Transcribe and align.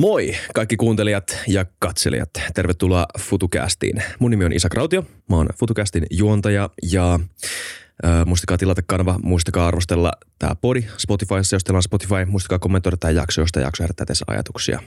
Moi 0.00 0.32
kaikki 0.54 0.76
kuuntelijat 0.76 1.38
ja 1.48 1.66
katselijat. 1.78 2.30
Tervetuloa 2.54 3.06
FutuCastiin. 3.18 4.02
Mun 4.18 4.30
nimi 4.30 4.44
on 4.44 4.52
Isa 4.52 4.68
Krautio. 4.68 5.02
Mä 5.28 5.36
oon 5.36 5.48
FutuCastin 5.58 6.06
juontaja 6.10 6.70
ja 6.82 7.14
äh, 8.04 8.26
muistakaa 8.26 8.58
tilata 8.58 8.82
kanava, 8.86 9.18
muistakaa 9.22 9.66
arvostella 9.66 10.12
tämä 10.38 10.54
podi 10.54 10.84
Spotifyssa, 10.98 11.56
jos 11.56 11.64
teillä 11.64 11.76
on 11.76 11.82
Spotify. 11.82 12.24
Muistakaa 12.26 12.58
kommentoida 12.58 12.96
tämä 12.96 13.10
jakso, 13.10 13.40
jos 13.40 13.52
tämä 13.52 13.66
jakso 13.66 13.82
herättää 13.82 14.06
teissä 14.06 14.24
ajatuksia. 14.28 14.82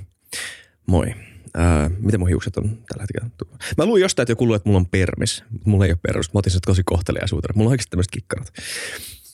Moi. 0.87 1.15
Äh, 1.59 1.91
miten 1.99 2.19
mun 2.19 2.29
hiukset 2.29 2.57
on 2.57 2.63
tällä 2.69 3.01
hetkellä? 3.03 3.29
Mä 3.77 3.85
luin 3.85 4.01
jostain, 4.01 4.23
että 4.23 4.31
joku 4.31 4.45
luuli, 4.45 4.55
että 4.55 4.69
mulla 4.69 4.79
on 4.79 4.85
permis. 4.85 5.43
Mulla 5.65 5.85
ei 5.85 5.91
ole 5.91 5.99
permis. 6.01 6.33
Mä 6.33 6.37
otin 6.39 6.51
sen 6.51 6.61
tosi 6.65 6.81
kohteliaisuutena. 6.85 7.53
Mulla 7.55 7.67
on 7.67 7.71
oikeasti 7.71 7.89
tämmöiset 7.89 8.11
kikkarat. 8.11 8.53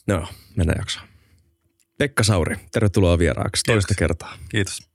No, 0.06 0.26
mennään 0.56 0.78
jaksoon. 0.78 1.06
Pekka 1.98 2.22
Sauri, 2.22 2.56
tervetuloa 2.72 3.18
vieraaksi 3.18 3.62
toista 3.66 3.94
kertaa. 3.98 4.36
Kiitos. 4.48 4.89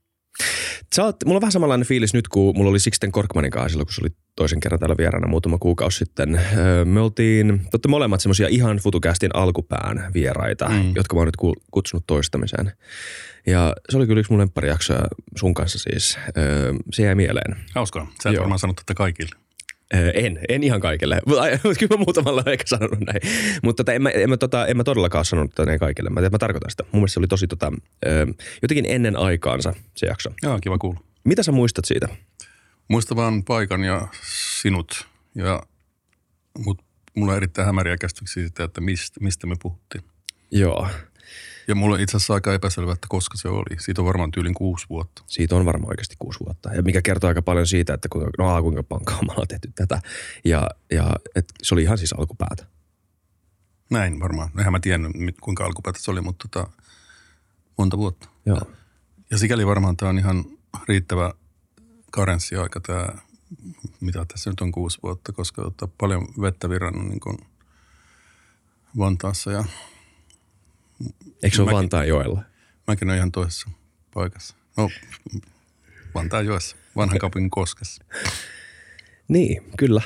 Sä 0.95 1.03
oot, 1.03 1.15
mulla 1.25 1.37
on 1.37 1.41
vähän 1.41 1.51
samanlainen 1.51 1.87
fiilis 1.87 2.13
nyt, 2.13 2.27
kun 2.27 2.57
mulla 2.57 2.69
oli 2.69 2.79
Sixten 2.79 3.11
Korkmanin 3.11 3.51
kanssa 3.51 3.69
silloin, 3.69 3.85
kun 3.85 3.93
se 3.93 4.01
oli 4.01 4.09
toisen 4.35 4.59
kerran 4.59 4.79
täällä 4.79 4.95
vieraana 4.97 5.27
muutama 5.27 5.57
kuukausi 5.57 5.97
sitten. 5.97 6.41
Me 6.85 7.01
oltiin, 7.01 7.61
totta 7.71 7.89
molemmat 7.89 8.21
semmoisia 8.21 8.47
ihan 8.47 8.77
FutuCastin 8.77 9.35
alkupään 9.35 10.11
vieraita, 10.13 10.69
mm. 10.69 10.91
jotka 10.95 11.15
mä 11.15 11.19
oon 11.19 11.27
nyt 11.27 11.35
ku- 11.35 11.55
kutsunut 11.71 12.03
toistamiseen. 12.07 12.71
Ja 13.47 13.73
se 13.89 13.97
oli 13.97 14.07
kyllä 14.07 14.19
yksi 14.19 14.31
mun 14.31 14.39
lempparijaksoja 14.39 15.01
sun 15.35 15.53
kanssa 15.53 15.79
siis. 15.79 16.17
Se 16.93 17.03
jäi 17.03 17.15
mieleen. 17.15 17.57
Hauskaa. 17.75 18.07
Sä 18.23 18.29
et 18.29 18.33
Joo. 18.33 18.41
varmaan 18.41 18.59
sanonut 18.59 18.75
tätä 18.75 18.93
kaikille. 18.93 19.44
Öö, 19.93 20.11
En, 20.11 20.39
en 20.49 20.63
ihan 20.63 20.81
kaikille. 20.81 21.21
Mutta 21.25 21.43
Kyllä 21.79 21.97
mä 21.97 22.03
muutamalla 22.05 22.41
olen 22.41 22.53
ehkä 22.53 22.67
sanonut 22.67 22.99
näin. 22.99 23.21
Mutta 23.63 23.83
tota, 23.83 23.93
en, 23.93 24.01
mä, 24.01 24.09
en, 24.09 24.29
mä, 24.29 24.37
tota, 24.37 24.67
en 24.67 24.77
mä 24.77 24.83
todellakaan 24.83 25.19
ole 25.19 25.25
sanonut 25.25 25.51
tätä 25.55 25.65
näin 25.65 25.79
kaikille. 25.79 26.09
Mä, 26.09 26.21
mä 26.29 26.37
tarkoitan 26.37 26.71
sitä. 26.71 26.83
Mun 26.83 27.01
mielestä 27.01 27.13
se 27.13 27.19
oli 27.19 27.27
tosi 27.27 27.47
tota, 27.47 27.71
öö, 28.05 28.25
jotenkin 28.61 28.85
ennen 28.87 29.17
aikaansa 29.17 29.73
se 29.95 30.07
jakso. 30.07 30.31
Joo, 30.43 30.59
kiva 30.61 30.77
kuulla. 30.77 30.99
Mitä 31.23 31.43
sä 31.43 31.51
muistat 31.51 31.85
siitä? 31.85 32.07
Muista 32.87 33.15
vaan 33.15 33.43
paikan 33.43 33.83
ja 33.83 34.07
sinut. 34.61 35.07
Ja, 35.35 35.63
mut 36.65 36.81
mulla 37.15 37.31
on 37.31 37.37
erittäin 37.37 37.65
hämäriä 37.65 37.97
käsityksiä 37.97 38.43
siitä, 38.43 38.63
että 38.63 38.81
mistä, 38.81 39.19
mistä 39.23 39.47
me 39.47 39.55
puhuttiin. 39.61 40.03
Joo. 40.51 40.87
Ja 41.67 41.75
mulla 41.75 41.95
on 41.95 42.01
itse 42.01 42.17
asiassa 42.17 42.33
aika 42.33 42.53
epäselvä, 42.53 42.93
että 42.93 43.07
koska 43.09 43.37
se 43.37 43.47
oli. 43.47 43.79
Siitä 43.79 44.01
on 44.01 44.07
varmaan 44.07 44.31
tyylin 44.31 44.53
kuusi 44.53 44.85
vuotta. 44.89 45.23
Siitä 45.27 45.55
on 45.55 45.65
varmaan 45.65 45.91
oikeasti 45.91 46.15
kuusi 46.19 46.39
vuotta. 46.39 46.73
Ja 46.73 46.81
mikä 46.81 47.01
kertoo 47.01 47.27
aika 47.27 47.41
paljon 47.41 47.67
siitä, 47.67 47.93
että 47.93 48.09
kuinka, 48.09 48.31
no, 48.37 48.55
a, 48.55 48.61
kuinka 48.61 48.83
pankaa 48.83 49.21
me 49.21 49.31
ollaan 49.31 49.47
tehty 49.47 49.71
tätä. 49.75 50.01
Ja, 50.45 50.69
ja 50.91 51.15
et 51.35 51.45
se 51.63 51.75
oli 51.75 51.81
ihan 51.81 51.97
siis 51.97 52.13
alkupäätä. 52.13 52.65
Näin 53.89 54.19
varmaan. 54.19 54.49
Eihän 54.57 54.73
mä 54.73 54.79
tiennyt, 54.79 55.11
kuinka 55.41 55.65
alkupäätä 55.65 55.99
se 56.01 56.11
oli, 56.11 56.21
mutta 56.21 56.47
tota, 56.47 56.71
monta 57.77 57.97
vuotta. 57.97 58.29
Joo. 58.45 58.61
Ja 59.31 59.37
sikäli 59.37 59.67
varmaan 59.67 59.97
tämä 59.97 60.09
on 60.09 60.19
ihan 60.19 60.45
riittävä 60.87 61.33
karenssiaika 62.11 62.79
tämä, 62.79 63.07
mitä 64.01 64.25
tässä 64.25 64.49
nyt 64.49 64.61
on 64.61 64.71
kuusi 64.71 64.99
vuotta, 65.03 65.31
koska 65.31 65.61
tota, 65.61 65.87
paljon 65.97 66.27
vettä 66.41 66.69
virrannut 66.69 67.07
niin 67.07 67.19
kuin 67.19 67.37
Vantaassa 68.97 69.51
ja 69.51 69.63
Eikö 71.45 71.55
se 71.55 71.61
ole 71.61 71.69
Mäkin- 71.71 71.75
Vantaan 71.77 72.07
joella? 72.07 72.41
mäkin 72.87 73.07
olen 73.07 73.17
ihan 73.17 73.31
toisessa 73.31 73.69
paikassa. 74.13 74.55
No, 74.77 74.89
Vantaan 76.15 76.45
joessa, 76.45 76.75
vanhan 76.95 77.19
kaupungin 77.19 77.49
koskessa. 77.49 78.03
Niin, 79.27 79.63
kyllä. 79.77 80.01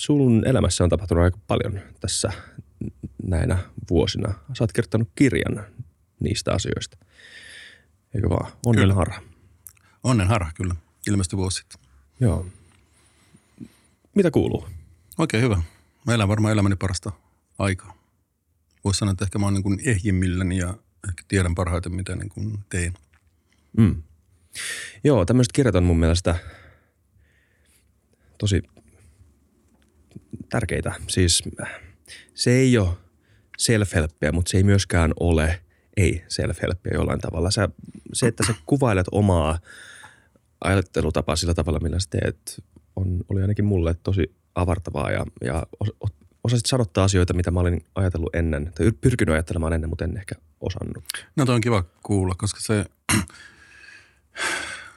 Sun 0.00 0.42
elämässä 0.46 0.84
on 0.84 0.90
tapahtunut 0.90 1.24
aika 1.24 1.38
paljon 1.46 1.80
tässä 2.00 2.32
näinä 3.22 3.58
vuosina. 3.90 4.28
Sä 4.58 4.64
oot 4.64 4.72
kirjoittanut 4.72 5.08
kirjan 5.14 5.66
niistä 6.20 6.52
asioista. 6.52 6.96
Eikö 8.14 8.28
vaan? 8.30 8.52
Onnen 10.04 10.28
harha 10.28 10.50
kyllä, 10.54 10.74
ilmestyi 11.06 11.36
vuosi 11.36 11.56
sitten. 11.56 11.80
Joo. 12.20 12.46
Mitä 14.14 14.30
kuuluu? 14.30 14.68
Oikein 15.18 15.42
hyvä. 15.42 15.62
Mä 16.06 16.14
elän 16.14 16.28
varmaan 16.28 16.52
elämäni 16.52 16.76
parasta 16.76 17.12
aikaa. 17.58 18.01
Voisi 18.84 18.98
sanoa, 18.98 19.12
että 19.12 19.24
ehkä 19.24 19.38
mä 19.38 19.46
oon 19.46 19.54
niin 19.54 19.62
kuin 19.62 19.80
ehjimmilläni 19.84 20.58
ja 20.58 20.68
ehkä 21.08 21.22
tiedän 21.28 21.54
parhaiten, 21.54 21.94
mitä 21.94 22.16
niin 22.16 22.28
kuin 22.28 22.58
teen. 22.68 22.94
Mm. 23.76 24.02
Joo, 25.04 25.24
tämmöiset 25.24 25.52
kirjat 25.52 25.74
on 25.74 25.84
mun 25.84 25.98
mielestä 25.98 26.36
tosi 28.38 28.62
tärkeitä. 30.48 30.92
Siis 31.08 31.42
se 32.34 32.50
ei 32.50 32.78
ole 32.78 32.96
self-helppiä, 33.58 34.32
mutta 34.32 34.50
se 34.50 34.56
ei 34.56 34.62
myöskään 34.62 35.12
ole 35.20 35.60
ei 35.96 36.24
self-helppiä 36.28 36.94
jollain 36.94 37.20
tavalla. 37.20 37.50
Sä, 37.50 37.68
se, 38.12 38.26
että 38.26 38.46
sä 38.46 38.54
kuvailet 38.66 39.06
omaa 39.12 39.58
ajattelutapaa 40.64 41.36
sillä 41.36 41.54
tavalla, 41.54 41.80
millä 41.80 42.00
sä 42.00 42.08
teet, 42.10 42.64
on, 42.96 43.20
oli 43.28 43.42
ainakin 43.42 43.64
mulle 43.64 43.94
tosi 44.02 44.34
avartavaa 44.54 45.10
ja, 45.10 45.26
ja 45.44 45.66
osasit 46.44 46.66
sanottaa 46.66 47.04
asioita, 47.04 47.34
mitä 47.34 47.50
mä 47.50 47.60
olin 47.60 47.84
ajatellut 47.94 48.34
ennen, 48.34 48.72
tai 48.74 48.92
pyrkinyt 48.92 49.32
ajattelemaan 49.32 49.72
ennen, 49.72 49.90
mutta 49.90 50.04
en 50.04 50.16
ehkä 50.16 50.34
osannut. 50.60 51.04
No 51.36 51.46
toi 51.46 51.54
on 51.54 51.60
kiva 51.60 51.84
kuulla, 52.02 52.34
koska 52.38 52.60
se, 52.60 52.84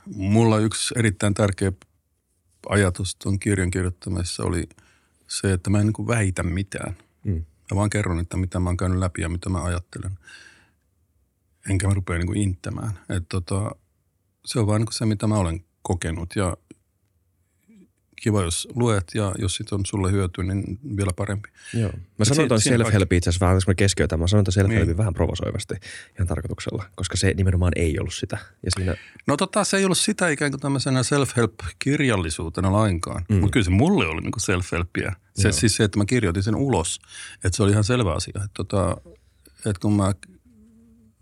mulla 0.06 0.60
yksi 0.60 0.94
erittäin 0.98 1.34
tärkeä 1.34 1.72
ajatus 2.70 3.16
tuon 3.16 3.40
kirjan 3.40 3.72
kirjoittamisessa 3.72 4.44
oli 4.44 4.70
se, 5.28 5.54
että 5.54 5.70
mä 5.70 5.80
en 5.80 5.86
niin 5.86 5.94
kuin 5.94 6.08
väitä 6.08 6.44
mitään. 6.44 6.96
Mm. 7.24 7.46
Mä 7.72 7.76
vaan 7.76 7.90
kerron, 7.90 8.20
että 8.20 8.38
mitä 8.38 8.60
mä 8.60 8.70
oon 8.70 8.78
käynyt 8.78 9.00
läpi 9.00 9.22
ja 9.22 9.30
mitä 9.30 9.50
mä 9.50 9.64
ajattelen. 9.64 10.12
Enkä 11.70 11.88
mä 11.88 11.94
rupea 11.94 12.18
niin 12.18 12.28
kuin 12.28 12.42
inttämään. 12.42 13.00
Et 13.10 13.24
tota, 13.30 13.76
se 14.46 14.60
on 14.60 14.68
vaan 14.68 14.82
niin 14.82 14.86
kuin 14.86 14.94
se, 14.94 15.06
mitä 15.06 15.28
mä 15.28 15.36
olen 15.36 15.66
kokenut 15.82 16.36
ja 16.36 16.58
kiva, 18.16 18.44
jos 18.44 18.68
luet 18.76 19.12
ja 19.16 19.32
jos 19.40 19.56
sit 19.56 19.72
on 19.72 19.86
sulle 19.86 20.12
hyötyä, 20.12 20.44
niin 20.44 20.80
vielä 20.98 21.12
parempi. 21.16 21.50
Joo. 21.74 21.92
Mä 22.18 22.26
ton 22.48 22.62
siinä 22.62 22.78
self-help 22.86 23.14
itse 23.14 23.30
asiassa 23.30 23.46
vähän, 23.46 23.56
jos 23.56 23.68
mä 23.68 23.74
keskeytän. 23.74 24.20
Mä 24.20 24.28
sanon 24.28 24.44
ton 24.46 24.54
self-helpin 24.54 24.86
Niin. 24.86 24.98
vähän 24.98 25.14
provosoivasti 25.14 25.76
ihan 26.16 26.28
tarkoituksella, 26.28 26.86
koska 26.96 27.18
se 27.18 27.34
nimenomaan 27.34 27.72
ei 27.76 28.00
ollut 28.00 28.14
sitä. 28.14 28.38
Ja 28.64 28.72
siinä, 28.78 28.96
No 29.28 29.38
tota, 29.38 29.64
se 29.64 29.78
ei 29.78 29.86
ollut 29.86 29.98
sitä 29.98 30.30
ikään 30.30 30.52
kuin 30.52 30.62
tämmöisenä 30.62 31.04
self-help-kirjallisuutena 31.04 32.72
lainkaan. 32.72 33.26
Mm. 33.30 33.36
Mutta 33.36 33.52
kyllä 33.54 33.64
se 33.64 33.70
mulle 33.72 34.08
oli 34.08 34.22
niinku 34.22 34.40
self-helppiä. 34.40 35.14
Se, 35.36 35.48
Joo. 35.48 35.52
siis 35.52 35.76
se, 35.76 35.84
että 35.84 35.98
mä 36.00 36.06
kirjoitin 36.06 36.44
sen 36.44 36.56
ulos. 36.56 37.00
Että 37.44 37.56
se 37.58 37.64
oli 37.64 37.72
ihan 37.72 37.84
selvä 37.84 38.14
asia. 38.14 38.34
Että 38.36 38.50
tota, 38.54 38.98
et 39.66 39.78
kun 39.78 39.94
mä 39.96 40.14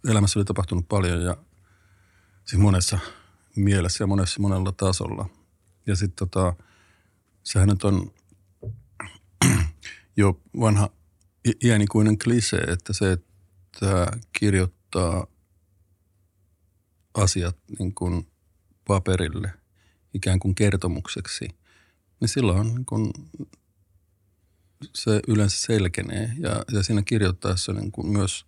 elämässä 0.09 0.39
oli 0.39 0.45
tapahtunut 0.45 0.87
paljon 0.89 1.21
ja 1.21 1.37
siis 2.45 2.61
monessa 2.61 2.99
mielessä 3.55 4.03
ja 4.03 4.07
monessa 4.07 4.41
monella 4.41 4.71
tasolla. 4.71 5.29
Ja 5.87 5.95
sitten 5.95 6.29
tota, 6.29 6.53
sehän 7.43 7.67
nyt 7.67 7.83
on 7.83 8.13
jo 10.17 10.41
vanha 10.59 10.89
iänikuinen 11.63 12.17
klise, 12.17 12.57
että 12.57 12.93
se, 12.93 13.11
että 13.11 14.07
kirjoittaa 14.39 15.27
asiat 17.13 17.57
niin 17.79 17.95
kuin 17.95 18.27
paperille 18.87 19.53
ikään 20.13 20.39
kuin 20.39 20.55
kertomukseksi, 20.55 21.47
niin 22.19 22.29
silloin 22.29 22.67
niin 22.67 22.85
kuin 22.85 23.11
se 24.95 25.19
yleensä 25.27 25.61
selkenee. 25.61 26.33
Ja, 26.39 26.63
ja 26.71 26.83
siinä 26.83 27.01
kirjoittaessa 27.01 27.73
niin 27.73 27.91
kuin 27.91 28.07
myös 28.07 28.45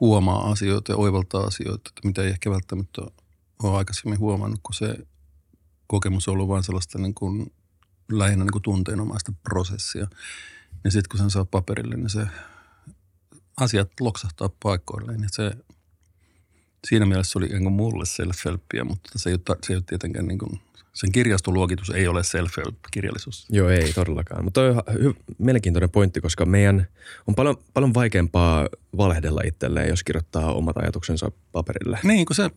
huomaa 0.00 0.50
asioita 0.50 0.92
ja 0.92 0.96
oivaltaa 0.96 1.42
asioita, 1.42 1.90
mitä 2.04 2.22
ei 2.22 2.30
ehkä 2.30 2.50
välttämättä 2.50 3.02
ole 3.62 3.76
aikaisemmin 3.76 4.18
huomannut, 4.18 4.60
kun 4.62 4.74
se 4.74 4.98
kokemus 5.94 6.28
on 6.28 6.32
ollut 6.32 6.48
vain 6.48 6.62
sellaista 6.62 6.98
niin 6.98 7.14
kuin 7.14 7.52
lähinnä 8.12 8.44
niin 8.44 8.52
kuin 8.52 8.62
tunteenomaista 8.62 9.32
prosessia. 9.42 10.06
Ja 10.84 10.90
sitten 10.90 11.08
kun 11.10 11.18
sen 11.18 11.30
saa 11.30 11.44
paperille, 11.44 11.96
niin 11.96 12.10
se 12.10 12.26
asiat 13.56 13.90
loksahtaa 14.00 14.50
paikoilleen. 14.62 15.22
Ja 15.22 15.28
se, 15.32 15.52
siinä 16.86 17.06
mielessä 17.06 17.32
se 17.32 17.38
oli 17.38 17.48
kuin 17.48 17.72
mulle 17.72 18.04
self-helppiä, 18.04 18.84
mutta 18.84 19.18
se 19.18 19.30
ei 19.30 19.34
ole, 19.34 19.58
se 19.66 19.72
ei 19.72 19.76
ole 19.76 19.84
tietenkään 19.86 20.26
niin 20.26 20.38
kuin, 20.38 20.60
sen 20.92 21.12
kirjastoluokitus 21.12 21.90
ei 21.90 22.08
ole 22.08 22.22
self-help-kirjallisuus. 22.22 23.46
joo, 23.50 23.68
ei 23.68 23.92
todellakaan. 23.92 24.44
Mutta 24.44 24.60
on 24.60 24.76
hy- 24.76 25.34
mielenkiintoinen 25.38 25.90
pointti, 25.90 26.20
koska 26.20 26.46
meidän 26.46 26.86
on 27.26 27.34
paljon, 27.34 27.56
paljon 27.74 27.94
vaikeampaa 27.94 28.68
valehdella 28.96 29.40
itselleen, 29.44 29.88
jos 29.88 30.04
kirjoittaa 30.04 30.52
omat 30.52 30.76
ajatuksensa 30.76 31.30
paperille. 31.52 31.98
Niin, 32.02 32.26
kun 32.26 32.36
se 32.36 32.50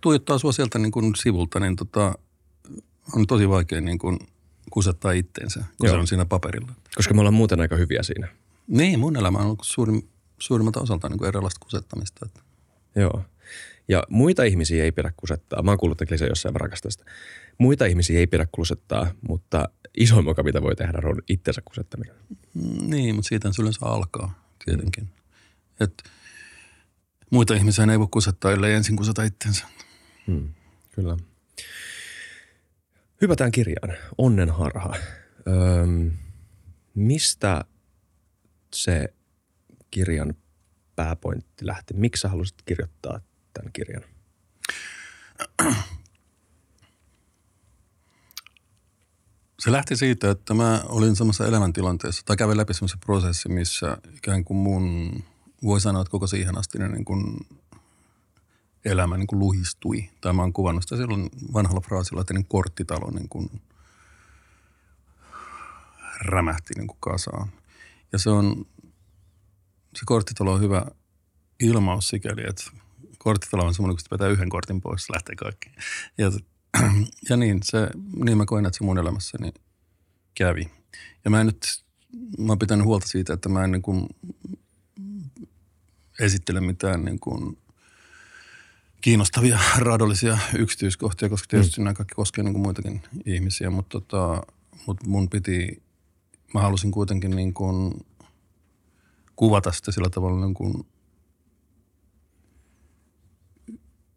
tuijottaa 0.00 0.38
sua 0.38 0.52
sieltä 0.52 0.78
niin 0.78 0.92
kuin 0.92 1.14
sivulta, 1.16 1.60
niin 1.60 1.76
tota, 1.76 2.14
on 3.16 3.26
tosi 3.26 3.48
vaikea 3.48 3.80
niin 3.80 3.98
kuin 3.98 4.18
kusettaa 4.70 5.12
itteensä, 5.12 5.60
kun 5.60 5.86
Joo. 5.86 5.94
se 5.96 6.00
on 6.00 6.06
siinä 6.06 6.24
paperilla. 6.24 6.72
Koska 6.94 7.14
me 7.14 7.20
ollaan 7.20 7.34
muuten 7.34 7.60
aika 7.60 7.76
hyviä 7.76 8.02
siinä. 8.02 8.28
Niin, 8.68 9.00
mun 9.00 9.16
elämä 9.16 9.38
on 9.38 9.44
ollut 9.44 9.62
suurin, 9.62 10.08
suurimmalta 10.38 10.80
osalta 10.80 11.08
niin 11.08 11.18
kuin 11.18 11.28
erilaista 11.28 11.60
kusettamista. 11.60 12.26
Että 12.26 12.40
Joo. 12.96 13.24
Ja 13.88 14.02
muita 14.08 14.44
ihmisiä 14.44 14.84
ei 14.84 14.92
pidä 14.92 15.12
kusettaa. 15.16 15.62
Mä 15.62 15.70
oon 15.70 15.78
kuullut 15.78 15.98
tämän 15.98 16.28
jossain 16.28 16.54
sitä. 16.88 17.04
Muita 17.58 17.86
ihmisiä 17.86 18.18
ei 18.18 18.26
pidä 18.26 18.46
kusettaa, 18.52 19.10
mutta 19.28 19.68
isoin 19.96 20.24
moka, 20.24 20.42
mitä 20.42 20.62
voi 20.62 20.76
tehdä, 20.76 20.98
on 21.04 21.22
itsensä 21.28 21.62
kusettaminen. 21.64 22.14
Mm, 22.54 22.90
Niin, 22.90 23.14
mutta 23.14 23.28
siitä 23.28 23.52
se 23.52 23.62
yleensä 23.62 23.86
alkaa 23.86 24.44
tietenkin. 24.64 25.08
Et 25.80 26.02
muita 27.30 27.54
ihmisiä 27.54 27.84
ei 27.92 27.98
voi 27.98 28.08
kusettaa, 28.10 28.52
ellei 28.52 28.74
ensin 28.74 28.96
kuseta 28.96 29.22
itsensä. 29.22 29.66
Hmm, 30.26 30.48
kyllä. 30.92 31.16
Hypätään 33.22 33.52
kirjaan. 33.52 33.96
Onnenharha. 34.18 34.94
Öm, 35.48 36.10
mistä 36.94 37.64
se 38.74 39.14
kirjan 39.90 40.34
pääpointti 40.96 41.66
lähti? 41.66 41.94
Miksi 41.94 42.20
sä 42.20 42.28
halusit 42.28 42.62
kirjoittaa 42.64 43.20
tämän 43.52 43.72
kirjan? 43.72 44.02
Se 49.60 49.72
lähti 49.72 49.96
siitä, 49.96 50.30
että 50.30 50.54
mä 50.54 50.82
olin 50.88 51.16
semmoisessa 51.16 51.46
elämäntilanteessa, 51.46 52.22
tai 52.24 52.36
kävin 52.36 52.56
läpi 52.56 52.74
semmoisen 52.74 53.00
prosessi, 53.00 53.48
missä 53.48 53.96
ikään 54.16 54.44
kuin 54.44 54.56
mun, 54.56 55.22
voi 55.64 55.80
sanoa, 55.80 56.02
että 56.02 56.10
koko 56.10 56.26
siihen 56.26 56.58
asti 56.58 56.78
niin 56.78 57.04
kuin 57.04 57.36
elämä 58.84 59.16
niin 59.16 59.26
kuin 59.26 59.38
luhistui. 59.38 60.10
Tai 60.20 60.32
mä 60.32 60.42
oon 60.42 60.52
kuvannut 60.52 60.82
sitä 60.82 60.96
silloin 60.96 61.28
vanhalla 61.52 61.80
fraasilla, 61.80 62.20
että 62.20 62.34
niin 62.34 62.46
korttitalo 62.46 63.10
niin 63.10 63.28
kuin 63.28 63.62
rämähti 66.20 66.74
niin 66.76 66.86
kuin 66.86 66.98
kasaan. 67.00 67.48
Ja 68.12 68.18
se 68.18 68.30
on, 68.30 68.66
se 69.94 70.02
korttitalo 70.06 70.52
on 70.52 70.60
hyvä 70.60 70.86
ilmaus 71.60 72.08
sikäli, 72.08 72.42
että 72.48 72.64
korttitalo 73.18 73.64
on 73.64 73.74
semmoinen, 73.74 73.96
kun 73.96 74.18
pitää 74.18 74.28
yhden 74.28 74.48
kortin 74.48 74.80
pois, 74.80 75.10
lähtee 75.10 75.34
kaikki. 75.34 75.72
Ja, 76.18 76.30
ja 77.28 77.36
niin, 77.36 77.60
se, 77.62 77.88
niin 78.24 78.38
mä 78.38 78.46
koin, 78.46 78.66
että 78.66 78.78
se 78.78 78.84
mun 78.84 78.98
elämässäni 78.98 79.52
kävi. 80.34 80.70
Ja 81.24 81.30
mä 81.30 81.40
en 81.40 81.46
nyt, 81.46 81.84
mä 82.38 82.52
oon 82.52 82.58
pitänyt 82.58 82.86
huolta 82.86 83.08
siitä, 83.08 83.32
että 83.32 83.48
mä 83.48 83.64
en 83.64 83.72
niin 83.72 83.82
kuin 83.82 84.06
esittele 86.20 86.60
mitään 86.60 87.04
niin 87.04 87.20
kuin 87.20 87.58
kiinnostavia 89.02 89.58
raadollisia 89.78 90.38
yksityiskohtia, 90.58 91.28
koska 91.28 91.46
tietysti 91.50 91.80
mm. 91.80 91.84
nämä 91.84 91.94
kaikki 91.94 92.14
koskee 92.14 92.44
niin 92.44 92.54
kuin 92.54 92.62
muitakin 92.62 93.02
ihmisiä, 93.26 93.70
mutta 93.70 94.00
tota, 94.00 94.42
mut 94.86 95.06
mun 95.06 95.30
piti, 95.30 95.82
mä 96.54 96.60
halusin 96.60 96.90
kuitenkin 96.90 97.30
niin 97.30 97.54
kuin 97.54 98.06
kuvata 99.36 99.72
sitä 99.72 99.92
sillä 99.92 100.10
tavalla 100.10 100.46
niin 100.46 100.54
kuin 100.54 100.86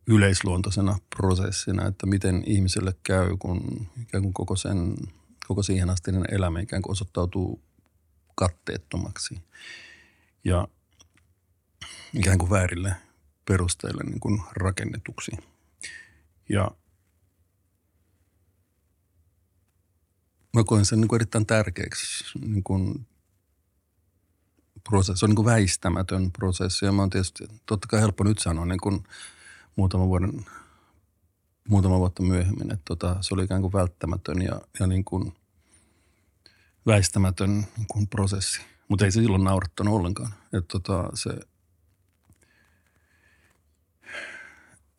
yleisluontoisena 0.08 0.98
prosessina, 1.16 1.88
että 1.88 2.06
miten 2.06 2.44
ihmiselle 2.46 2.94
käy, 3.04 3.38
kun 3.38 3.88
ikään 4.02 4.24
kuin 4.24 4.34
koko, 4.34 4.56
sen, 4.56 4.96
koko 5.48 5.64
siihen 5.64 5.90
astinen 5.90 6.26
elämä 6.32 6.60
ikään 6.60 6.82
kuin 6.82 6.92
osoittautuu 6.92 7.62
katteettomaksi 8.36 9.42
ja 10.44 10.68
ikään 12.14 12.38
kuin 12.38 12.50
väärille 12.50 12.96
perusteille 13.46 14.04
niin 14.04 14.20
kuin 14.20 14.42
rakennetuksi. 14.52 15.32
Ja 16.50 16.72
mä 20.54 20.64
koen 20.64 20.86
sen 20.86 21.02
niin 21.02 21.08
kuin 21.08 21.18
erittäin 21.18 21.46
tärkeäksi 21.46 22.40
niin 22.40 22.64
kuin 22.64 23.08
prosessi. 24.90 25.20
Se 25.20 25.26
on 25.26 25.30
niin 25.30 25.36
kuin 25.36 25.46
väistämätön 25.46 26.32
prosessi 26.32 26.86
ja 26.86 26.92
mä 26.92 27.02
oon 27.02 27.10
tietysti, 27.10 27.48
totta 27.66 27.88
kai 27.88 28.02
helppo 28.02 28.24
nyt 28.24 28.40
sanoa 28.40 28.66
niin 28.66 28.80
kuin 28.80 29.04
muutama 29.76 30.08
vuoden, 30.08 30.46
muutama 31.70 32.00
vuotta 32.00 32.24
myöhemmin, 32.24 32.74
että 32.74 32.86
tota, 32.86 33.18
se 33.22 33.34
oli 33.34 33.44
ikään 33.44 33.62
kuin 33.62 33.74
välttämätön 33.74 34.42
ja, 34.42 34.62
ja 34.80 34.88
niin 34.88 35.06
kuin 35.06 35.34
väistämätön 36.86 37.50
niin 37.78 37.88
kuin 37.88 38.08
prosessi. 38.08 38.62
Mutta 38.88 39.06
ei 39.06 39.12
se 39.12 39.22
silloin 39.22 39.44
naurattanut 39.44 39.94
ollenkaan. 39.94 40.34
Että 40.54 40.68
tota, 40.68 41.10
se, 41.14 41.30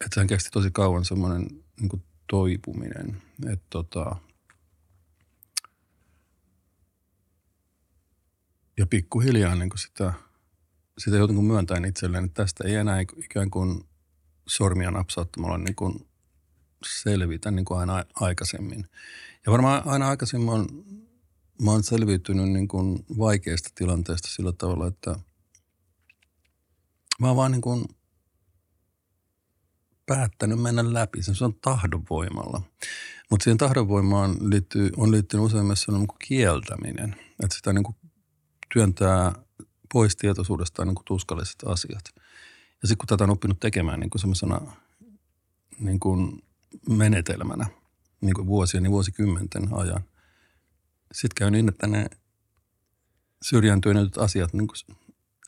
että 0.04 0.14
sehän 0.14 0.26
kesti 0.26 0.50
tosi 0.52 0.70
kauan 0.70 1.04
semmoinen 1.04 1.46
niin 1.81 2.02
toipuminen, 2.31 3.22
että 3.52 3.66
tota, 3.70 4.16
ja 8.78 8.87
pikkuhiljaa 8.87 9.54
niin 9.54 9.70
kuin 9.70 9.78
sitä, 9.78 10.12
sitä 10.98 11.16
joutui 11.16 11.43
myöntäen 11.43 11.84
itselleen, 11.84 12.25
että 12.25 12.43
tästä 12.43 12.64
ei 12.64 12.75
enää 12.75 13.00
ikään 13.00 13.50
kuin 13.50 13.84
sormia 14.48 14.90
napsauttamalla 14.90 15.58
niin 15.58 15.76
kuin 15.76 16.06
selvitä 16.87 17.50
niin 17.50 17.64
kuin 17.64 17.81
aina 17.81 18.04
aikaisemmin. 18.14 18.87
Ja 19.46 19.52
varmaan 19.52 19.82
aina 19.87 20.08
aikaisemmin 20.08 20.49
oon, 20.49 20.66
mä 21.62 21.70
oon 21.70 21.82
selviytynyt 21.82 22.49
niin 22.49 22.69
kuin 22.69 23.04
vaikeista 23.19 23.70
tilanteista 23.75 24.28
sillä 24.28 24.52
tavalla, 24.52 24.87
että 24.87 25.16
mä 27.20 27.26
oon 27.26 27.37
vaan 27.37 27.52
niin 27.52 27.62
kuin 27.62 27.84
päättänyt 30.06 30.62
mennä 30.62 30.92
läpi. 30.92 31.22
Se 31.22 31.44
on 31.44 31.54
tahdonvoimalla. 31.54 32.62
Mutta 33.30 33.44
siihen 33.44 33.58
tahdonvoimaan 33.58 34.36
liittyy, 34.40 34.90
on 34.96 35.10
liittynyt 35.10 35.46
usein 35.46 35.66
myös 35.66 35.88
niin 35.88 36.06
kuin 36.06 36.18
kieltäminen. 36.18 37.16
Että 37.42 37.56
sitä 37.56 37.72
niin 37.72 37.84
kuin 37.84 37.96
työntää 38.72 39.32
pois 39.92 40.16
tietoisuudestaan 40.16 40.88
niin 40.88 40.94
kuin 40.94 41.04
tuskalliset 41.04 41.62
asiat. 41.66 42.04
Ja 42.82 42.88
sitten 42.88 42.98
kun 42.98 43.06
tätä 43.06 43.24
on 43.24 43.30
oppinut 43.30 43.60
tekemään 43.60 44.00
niin 44.00 44.10
kuin 44.10 44.22
niin 45.78 46.00
kuin 46.00 46.42
menetelmänä 46.88 47.66
niin 48.20 48.34
kuin 48.34 48.46
vuosien 48.46 48.84
ja 48.84 48.90
vuosikymmenten 48.90 49.68
ajan, 49.72 50.04
sitten 51.12 51.34
käy 51.34 51.50
niin, 51.50 51.68
että 51.68 51.86
ne 51.86 52.06
syrjääntyneet 53.42 54.18
asiat, 54.18 54.52
niin 54.52 54.66
kuin, 54.66 54.96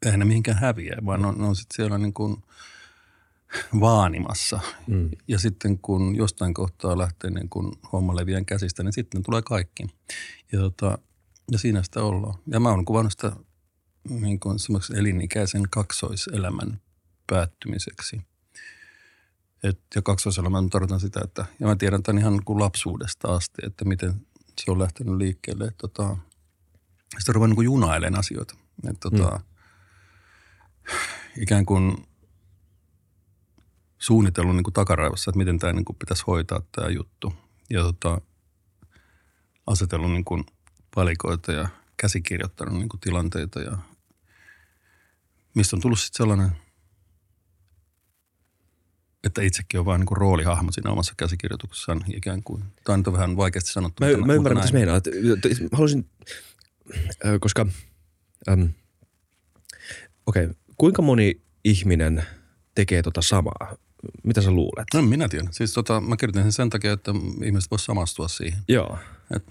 eihän 0.05 0.19
ne 0.19 0.25
mihinkään 0.25 0.59
häviä, 0.59 0.97
vaan 1.07 1.23
ne 1.23 1.27
on, 1.27 1.43
on 1.43 1.57
sitten 1.57 1.77
siellä 1.77 1.99
niin 1.99 2.13
kuin 2.13 2.43
vaanimassa. 3.81 4.61
Mm. 4.87 5.11
Ja 5.29 5.39
sitten 5.39 5.79
kun 5.79 6.17
jostain 6.17 6.55
kohtaa 6.55 6.99
lähtee 6.99 7.31
niin 7.31 7.49
kuin 7.49 7.73
homma 7.93 8.17
leviän 8.17 8.45
käsistä, 8.45 8.83
niin 8.83 8.93
sitten 8.93 9.23
tulee 9.23 9.43
kaikki. 9.43 9.87
Ja, 10.53 10.59
tota, 10.59 10.99
ja 11.53 11.59
siinä 11.59 11.83
sitä 11.83 12.03
ollaan. 12.03 12.39
Ja 12.47 12.61
mä 12.61 12.69
oon 12.69 12.85
kuvannut 12.85 13.13
sitä 13.13 13.33
niin 14.09 14.41
kuin 14.41 14.59
elinikäisen 14.97 15.63
kaksoiselämän 15.71 16.81
päättymiseksi. 17.27 18.21
Et, 19.63 19.81
ja 19.95 20.03
kaksoiselämä 20.03 20.63
tarkoitan 20.71 21.01
sitä, 21.01 21.21
että, 21.25 21.45
ja 21.61 21.67
mä 21.67 21.77
tiedän 21.77 22.03
tämän 22.03 22.21
ihan 22.21 22.45
kuin 22.45 22.59
lapsuudesta 22.59 23.35
asti, 23.35 23.63
että 23.67 23.85
miten 23.85 24.27
se 24.65 24.71
on 24.71 24.79
lähtenyt 24.79 25.17
liikkeelle. 25.17 25.65
Et, 25.65 25.77
tota, 25.79 26.17
sitten 27.19 27.35
ruvetaan 27.35 27.57
niin 27.57 27.65
junailemaan 27.65 28.21
asioita. 28.21 28.55
Et, 28.91 29.01
tota, 29.01 29.31
mm. 29.31 29.43
Ikään 31.43 31.67
kuin 31.67 32.08
suunnitellut 33.99 34.57
niin 34.57 34.65
kuin 34.65 34.75
takaraivossa, 34.75 35.31
että 35.31 35.39
miten 35.39 35.59
tämä 35.59 35.73
niin 35.73 35.85
kuin 35.85 35.97
pitäisi 35.97 36.25
hoitaa 36.27 36.63
tämä 36.73 36.89
juttu. 36.89 37.33
Ja 37.71 37.83
tota, 37.83 38.21
asetellut 39.67 40.11
niin 40.11 40.25
kuin 40.25 40.45
palikoita 40.95 41.53
ja 41.53 41.69
käsikirjoittanut 41.97 42.75
niin 42.75 42.89
kuin 42.89 43.01
tilanteita 43.01 43.61
ja 43.61 43.79
mistä 45.55 45.77
on 45.77 45.83
tullut 45.83 46.01
sitten 46.01 46.17
sellainen– 46.25 46.53
että 49.25 49.43
itsekin 49.43 49.81
on 49.81 49.87
vain 49.87 50.01
niin 50.01 50.17
roolihahmo 50.17 50.73
siinä 50.73 50.91
omassa 50.91 51.15
käsikirjoituksessaan 51.17 52.05
ikään 52.15 52.43
kuin. 52.43 52.65
Tämä 52.85 52.95
on 52.95 53.01
nyt 53.01 53.13
vähän 53.13 53.37
vaikeasti 53.37 53.73
sanottu. 53.73 54.05
Mä, 54.05 54.27
mä 54.27 54.33
ymmärrän, 54.33 54.59
mitä 54.59 54.73
meinaat. 54.73 55.05
Haluaisin, 55.73 56.11
koska, 57.41 57.67
ähm, 58.49 58.63
okei, 60.27 60.45
okay, 60.45 60.57
kuinka 60.77 61.03
moni 61.03 61.41
ihminen 61.65 62.25
tekee 62.75 63.03
tota 63.03 63.23
samaa? 63.23 63.77
Mitä 64.25 64.43
sä 64.43 64.51
luulet? 64.51 64.87
No 64.95 65.03
minä 65.03 65.29
tiedän. 65.29 65.53
Siis 65.53 65.73
tota, 65.73 66.01
mä 66.01 66.17
kirjoitin 66.17 66.43
sen 66.43 66.53
sen 66.53 66.71
takia, 66.71 66.93
että 66.93 67.13
ihmiset 67.45 67.71
voisivat 67.71 67.87
samastua 67.87 68.29
siihen. 68.29 68.59
Joo. 68.69 68.99
Et 69.37 69.45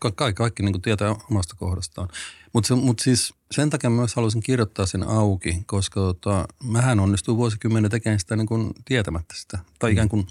kaikki, 0.00 0.34
kaikki 0.34 0.62
niin 0.62 0.82
tietää 0.82 1.16
omasta 1.30 1.54
kohdastaan. 1.58 2.08
Mutta 2.52 2.76
mut 2.76 2.98
siis 2.98 3.34
sen 3.50 3.70
takia 3.70 3.90
myös 3.90 4.14
haluaisin 4.14 4.42
kirjoittaa 4.42 4.86
sen 4.86 5.02
auki, 5.02 5.62
koska 5.66 6.00
tota, 6.00 6.48
mähän 6.64 7.00
onnistuin 7.00 7.36
vuosikymmenen 7.36 7.90
tekemään 7.90 8.20
sitä 8.20 8.36
niin 8.36 8.46
kuin 8.46 8.70
tietämättä 8.84 9.34
sitä. 9.36 9.58
Tai 9.78 9.90
mm. 9.90 9.92
ikään 9.92 10.08
kuin, 10.08 10.26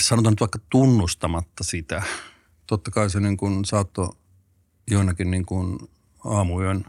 sanotaan 0.00 0.32
nyt 0.32 0.40
vaikka 0.40 0.58
tunnustamatta 0.70 1.64
sitä. 1.64 2.02
Totta 2.66 2.90
kai 2.90 3.10
se 3.10 3.20
niin 3.20 3.36
kuin 3.36 3.64
saattoi 3.64 4.10
joinakin 4.90 5.30
niin 5.30 5.46
kuin 5.46 5.78
aamuyön 6.24 6.84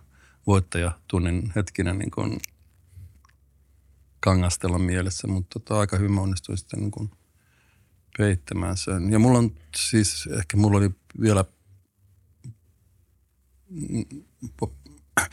voittajatunnin 0.48 1.52
hetkinä 1.56 1.94
niin 1.94 2.12
kuin 2.12 2.40
kangastella 4.20 4.80
mielessä, 4.80 5.28
mutta 5.28 5.60
tota, 5.60 5.80
aika 5.80 5.98
hyvin 5.98 6.12
mä 6.12 6.22
onnistuin 6.22 6.58
sitten 6.58 6.80
niin 6.80 6.92
kuin 6.92 7.12
peittämään 8.18 8.78
sen. 8.78 9.12
Ja 9.12 9.20
mulla 9.20 9.38
on 9.38 9.52
siis, 9.78 10.30
ehkä 10.38 10.58
mulla 10.58 10.78
oli 10.78 10.90
vielä 11.22 11.46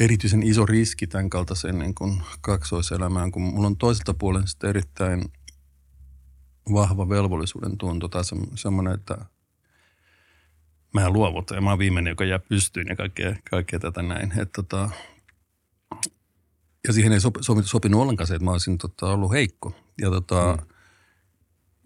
erityisen 0.00 0.42
iso 0.42 0.66
riski 0.66 1.06
tämän 1.06 1.30
kaltaiseen 1.30 1.78
niin 1.78 1.94
kuin 1.94 2.22
kaksoiselämään, 2.40 3.32
kun 3.32 3.42
mulla 3.42 3.66
on 3.66 3.76
toiselta 3.76 4.14
puolen 4.14 4.48
sitten 4.48 4.70
erittäin 4.70 5.24
vahva 6.72 7.08
velvollisuuden 7.08 7.78
tunto 7.78 8.08
tai 8.08 8.22
semmoinen, 8.54 8.94
että 8.94 9.24
mä 10.94 11.10
luovuta 11.10 11.54
ja 11.54 11.60
mä 11.60 11.70
oon 11.70 11.78
viimeinen, 11.78 12.10
joka 12.10 12.24
jää 12.24 12.38
pystyyn 12.38 12.86
ja 12.88 12.96
kaikkea, 12.96 13.36
kaikkea 13.50 13.78
tätä 13.78 14.02
näin. 14.02 14.40
Et 14.40 14.52
tota, 14.52 14.90
ja 16.86 16.92
siihen 16.92 17.12
ei 17.12 17.20
sopi, 17.20 17.42
sopi, 17.42 17.62
sopinut 17.62 18.00
ollenkaan 18.00 18.26
se, 18.26 18.34
että 18.34 18.44
mä 18.44 18.50
olisin 18.50 18.78
tota, 18.78 19.06
ollut 19.06 19.32
heikko. 19.32 19.72
Ja, 20.00 20.10
tota, 20.10 20.58
mm. 20.60 20.66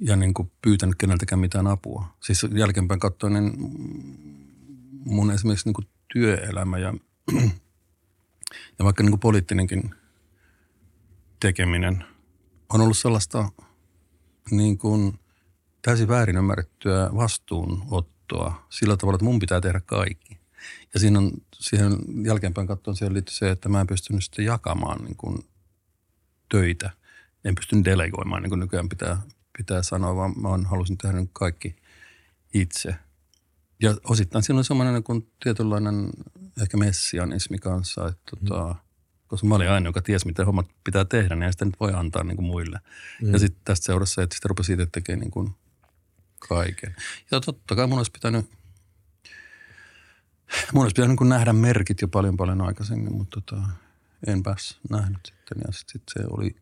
ja 0.00 0.16
niin 0.16 0.34
kuin 0.34 0.52
pyytänyt 0.62 0.94
keneltäkään 0.98 1.38
mitään 1.38 1.66
apua. 1.66 2.04
Siis 2.20 2.46
jälkeenpäin 2.54 3.00
katsoen, 3.00 3.32
niin 3.32 3.52
mun 5.04 5.30
esimerkiksi 5.30 5.68
niin 5.68 5.74
kuin 5.74 5.88
työelämä 6.12 6.78
ja, 6.78 6.94
ja 8.78 8.84
vaikka 8.84 9.02
niin 9.02 9.12
kuin 9.12 9.20
poliittinenkin 9.20 9.94
tekeminen 11.40 12.04
on 12.68 12.80
ollut 12.80 12.98
sellaista 12.98 13.48
niin 14.50 14.78
kuin 14.78 15.18
täysin 15.82 16.08
väärin 16.08 16.36
ymmärrettyä 16.36 17.10
vastuunottoa 17.16 18.66
sillä 18.70 18.96
tavalla, 18.96 19.16
että 19.16 19.24
mun 19.24 19.38
pitää 19.38 19.60
tehdä 19.60 19.80
kaikki. 19.80 20.29
Ja 20.94 21.00
siinä 21.00 21.18
on, 21.18 21.32
siihen 21.54 21.92
jälkeenpäin 22.24 22.66
katsoen 22.66 22.96
siihen 22.96 23.14
liittyy 23.14 23.34
se, 23.34 23.50
että 23.50 23.68
mä 23.68 23.80
en 23.80 23.86
pystynyt 23.86 24.24
sitten 24.24 24.44
jakamaan 24.44 25.04
niin 25.04 25.16
kuin 25.16 25.44
töitä. 26.48 26.90
En 27.44 27.54
pystynyt 27.54 27.84
delegoimaan, 27.84 28.42
niin 28.42 28.50
kuin 28.50 28.60
nykyään 28.60 28.88
pitää, 28.88 29.22
pitää 29.58 29.82
sanoa, 29.82 30.16
vaan 30.16 30.40
mä 30.40 30.68
halusin 30.68 30.98
tehdä 30.98 31.16
niin 31.16 31.30
kaikki 31.32 31.76
itse. 32.54 32.94
Ja 33.82 33.96
osittain 34.04 34.44
siinä 34.44 34.58
on 34.58 34.64
semmoinen 34.64 34.94
niin 34.94 35.04
kuin 35.04 35.30
tietynlainen 35.42 36.10
ehkä 36.62 36.76
messianismi 36.76 37.58
kanssa, 37.58 38.06
että 38.06 38.36
mm. 38.40 38.46
tota, 38.46 38.74
koska 39.26 39.46
mä 39.46 39.54
olin 39.54 39.70
aina, 39.70 39.88
joka 39.88 40.02
tiesi, 40.02 40.26
miten 40.26 40.46
hommat 40.46 40.66
pitää 40.84 41.04
tehdä, 41.04 41.36
niin 41.36 41.52
sitä 41.52 41.64
nyt 41.64 41.80
voi 41.80 41.92
antaa 41.92 42.24
niin 42.24 42.36
kuin 42.36 42.46
muille. 42.46 42.80
Mm. 43.22 43.32
Ja 43.32 43.38
sitten 43.38 43.62
tästä 43.64 43.86
seurasi 43.86 44.14
se, 44.14 44.22
että 44.22 44.34
sitten 44.34 44.48
rupesi 44.48 44.72
itse 44.72 44.86
tekemään 44.86 45.20
niin 45.20 45.30
kuin 45.30 45.50
kaiken. 46.48 46.96
Ja 47.30 47.40
totta 47.40 47.76
kai 47.76 47.86
mun 47.86 47.98
olisi 47.98 48.10
pitänyt– 48.10 48.50
Mun 50.74 50.82
olisi 50.82 50.94
pitänyt 50.94 51.20
niin 51.20 51.28
nähdä 51.28 51.52
merkit 51.52 52.00
jo 52.00 52.08
paljon 52.08 52.36
paljon 52.36 52.60
aikaisemmin, 52.60 53.16
mutta 53.16 53.40
tota, 53.40 53.62
en 54.26 54.42
nähnyt 54.90 55.20
sitten. 55.24 55.58
Ja 55.66 55.72
sitten 55.72 55.92
sit 55.92 56.02
se 56.12 56.20
oli, 56.30 56.56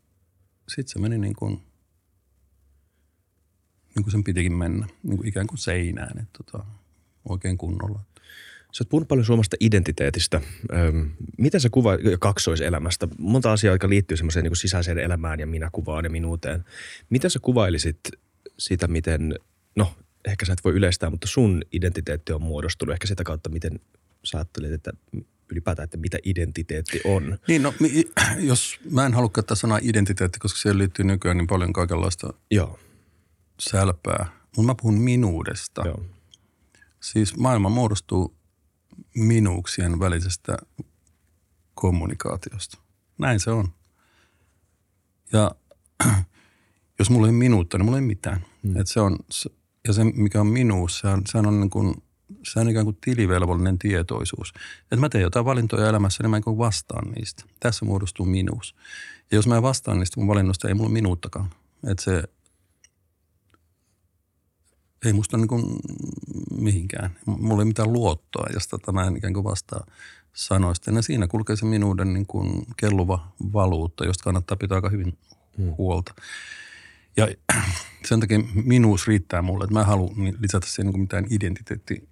sitten 0.69 0.93
se 0.93 0.99
meni 0.99 1.19
niin 1.19 1.35
kuin, 1.35 1.63
niin 3.95 4.03
kuin 4.03 4.13
sen 4.13 4.25
pitikin 4.25 4.53
mennä, 4.53 4.87
niin 5.03 5.17
kuin 5.17 5.29
ikään 5.29 5.47
kuin 5.47 5.59
seinään, 5.59 6.19
että 6.19 6.39
tota, 6.45 6.65
oikein 7.29 7.59
kunnolla. 7.59 8.01
Sä 8.73 8.83
oot 8.83 8.89
puhunut 8.89 9.09
paljon 9.09 9.25
suomasta 9.25 9.57
identiteetistä. 9.61 10.41
Öm, 10.73 11.11
miten 11.39 11.61
sä 11.61 11.69
kuvaat 11.71 12.01
kaksoiselämästä? 12.21 13.09
Monta 13.19 13.53
asiaa, 13.53 13.75
jotka 13.75 13.89
liittyy 13.89 14.17
semmoiseen 14.17 14.45
niin 14.45 14.57
sisäiseen 14.57 14.99
elämään 14.99 15.41
ja 15.41 15.47
minäkuvaan 15.47 16.05
ja 16.05 16.11
minuuteen. 16.11 16.65
Miten 17.11 17.31
sä 17.31 17.39
kuvailisit 17.43 17.99
sitä, 18.59 18.89
miten, 18.89 19.35
no 19.77 19.95
ehkä 20.25 20.47
sä 20.47 20.53
et 20.53 20.65
voi 20.65 20.73
yleistää, 20.73 21.11
mutta 21.11 21.27
sun 21.27 21.63
identiteetti 21.73 22.33
on 22.33 22.43
muodostunut 22.43 22.93
ehkä 22.93 23.07
sitä 23.07 23.25
kautta, 23.25 23.51
miten 23.51 23.81
sä 24.25 24.39
ajattelet, 24.39 24.73
että 24.73 24.93
ylipäätään, 25.53 25.85
että 25.85 25.97
mitä 25.97 26.19
identiteetti 26.25 27.01
on. 27.05 27.39
Niin, 27.49 27.63
no 27.63 27.75
jos 28.39 28.81
mä 28.91 29.07
en 29.07 29.15
halua 29.15 29.29
käyttää 29.29 29.55
sanaa 29.55 29.79
identiteetti, 29.83 30.39
koska 30.39 30.59
siihen 30.59 30.79
liittyy 30.79 31.05
nykyään 31.05 31.37
niin 31.37 31.47
paljon 31.47 31.73
kaikenlaista 31.73 32.35
Joo. 32.51 32.79
sälpää. 33.61 34.27
Mutta 34.43 34.63
mä 34.63 34.75
puhun 34.81 35.01
minuudesta. 35.01 35.83
Joo. 35.85 36.05
Siis 37.01 37.37
maailma 37.37 37.69
muodostuu 37.69 38.37
minuuksien 39.15 40.01
välisestä 40.01 40.57
kommunikaatiosta. 41.75 42.79
Näin 43.19 43.41
se 43.41 43.51
on. 43.51 43.69
Ja 45.33 45.51
jos 46.99 47.11
mulla 47.11 47.27
ei 47.27 47.33
minuutta, 47.33 47.79
niin 47.79 47.85
mulla 47.85 47.99
ei 47.99 48.03
mitään. 48.03 48.41
Hmm. 48.63 48.81
Et 48.81 48.87
se 48.87 49.01
on, 49.01 49.19
ja 49.87 49.93
se, 49.93 50.05
mikä 50.05 50.41
on 50.41 50.47
minuus, 50.47 50.99
sehän, 50.99 51.23
sehän 51.27 51.47
on 51.47 51.61
niin 51.61 51.71
kuin, 51.71 51.95
se 52.43 52.61
on 52.61 52.71
ikään 52.71 52.85
kuin 52.85 52.99
tilivelvollinen 53.01 53.79
tietoisuus. 53.79 54.53
Että 54.83 54.97
mä 54.97 55.09
teen 55.09 55.23
jotain 55.23 55.45
valintoja 55.45 55.89
elämässä, 55.89 56.23
niin 56.23 56.31
mä 56.31 56.37
en 56.37 56.59
vastaan 56.59 57.11
niistä. 57.11 57.45
Tässä 57.61 57.85
muodostuu 57.85 58.27
minuus. 58.27 58.75
Ja 59.31 59.37
jos 59.37 59.47
mä 59.47 59.63
vastaan 59.63 59.99
niistä 59.99 60.21
mun 60.21 60.29
valinnoista, 60.29 60.69
ei 60.69 60.75
mulla 60.75 60.91
minuuttakaan. 60.91 61.51
Että 61.87 62.05
se 62.05 62.23
ei 65.05 65.13
musta 65.13 65.37
niin 65.37 65.49
kuin 65.49 65.77
mihinkään. 66.51 67.17
Mulla 67.27 67.63
ei 67.63 67.67
mitään 67.67 67.93
luottoa, 67.93 68.47
jos 68.53 68.69
tota 68.69 68.93
mä 68.93 69.05
en 69.05 69.17
ikään 69.17 69.35
kuin 69.35 69.45
vastaa 69.45 69.87
sanoista. 70.33 70.91
Ja 70.91 71.03
siinä 71.03 71.27
kulkee 71.27 71.57
se 71.57 71.65
minuuden 71.67 72.15
niin 72.15 72.27
kuin 72.27 72.67
kelluva 72.77 73.33
valuutta, 73.53 74.05
josta 74.05 74.25
kannattaa 74.25 74.57
pitää 74.57 74.77
aika 74.77 74.89
hyvin 74.89 75.19
hmm. 75.59 75.75
huolta. 75.79 76.15
Ja 77.17 77.29
sen 78.09 78.21
takia 78.21 78.39
minuus 78.65 79.07
riittää 79.07 79.43
mulle, 79.43 79.65
että 79.65 79.75
mä 79.75 79.81
en 79.81 79.87
halua 79.87 80.11
lisätä 80.17 80.67
siihen 80.67 80.93
niin 80.93 81.01
mitään 81.01 81.27
identiteetti 81.31 82.09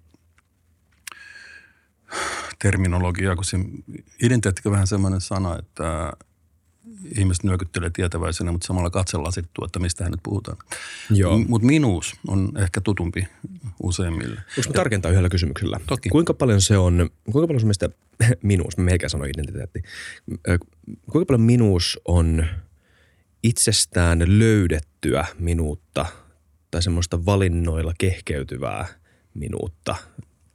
terminologiaa, 2.61 3.35
kun 3.35 3.45
se 3.45 3.57
identiteetti 4.23 4.61
on 4.65 4.71
vähän 4.71 4.87
semmoinen 4.87 5.21
sana, 5.21 5.59
että 5.59 6.13
ihmiset 7.17 7.43
nyökyttelee 7.43 7.89
tietäväisenä, 7.89 8.51
mutta 8.51 8.67
samalla 8.67 8.89
katsella 8.89 9.27
asettuu, 9.27 9.65
että 9.65 9.79
mistä 9.79 10.03
hän 10.03 10.11
nyt 10.11 10.23
puhutaan. 10.23 10.57
Mutta 11.47 11.67
minuus 11.67 12.15
on 12.27 12.51
ehkä 12.57 12.81
tutumpi 12.81 13.27
useimmille. 13.83 14.41
Voisi 14.57 14.69
tarkentaa 14.69 15.11
yhdellä 15.11 15.29
kysymyksellä? 15.29 15.79
Toki. 15.87 16.09
Kuinka 16.09 16.33
paljon 16.33 16.61
se 16.61 16.77
on, 16.77 17.09
kuinka 17.31 17.47
paljon 17.47 17.61
mielestä 17.61 17.89
minuus, 18.43 18.77
mä 18.77 18.83
melkein 18.83 19.09
sanoin 19.09 19.31
identiteetti, 19.37 19.83
kuinka 21.11 21.25
paljon 21.25 21.41
minuus 21.41 21.99
on 22.05 22.45
itsestään 23.43 24.39
löydettyä 24.39 25.25
minuutta 25.39 26.05
tai 26.71 26.83
semmoista 26.83 27.25
valinnoilla 27.25 27.93
kehkeytyvää 27.97 28.87
minuutta 29.33 29.95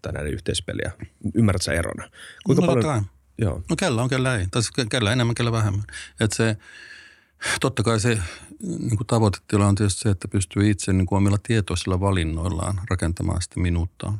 tai 0.02 0.12
näiden 0.12 0.32
yhteispeliä. 0.32 0.92
Ymmärrätkö 1.34 1.64
sä 1.64 1.72
eron? 1.72 2.10
Kuinka 2.46 2.66
no, 2.66 2.66
paljon? 2.66 3.06
Joo. 3.38 3.62
No 3.70 3.76
kellä 3.76 4.02
on, 4.02 4.08
kellä 4.08 4.36
ei. 4.36 4.46
Tai 4.50 4.62
kellä 4.90 5.12
enemmän, 5.12 5.34
kellä 5.34 5.52
vähemmän. 5.52 5.84
Että 6.20 6.36
se, 6.36 6.56
totta 7.60 7.82
kai 7.82 8.00
se 8.00 8.18
niin 8.62 8.96
kuin 8.96 9.06
tavoitetila 9.06 9.66
on 9.66 9.74
tietysti 9.74 10.00
se, 10.00 10.08
että 10.08 10.28
pystyy 10.28 10.70
itse 10.70 10.92
niin 10.92 11.06
kuin 11.06 11.16
omilla 11.16 11.38
tietoisilla 11.42 12.00
valinnoillaan 12.00 12.80
rakentamaan 12.90 13.42
sitä 13.42 13.60
minuuttaa. 13.60 14.18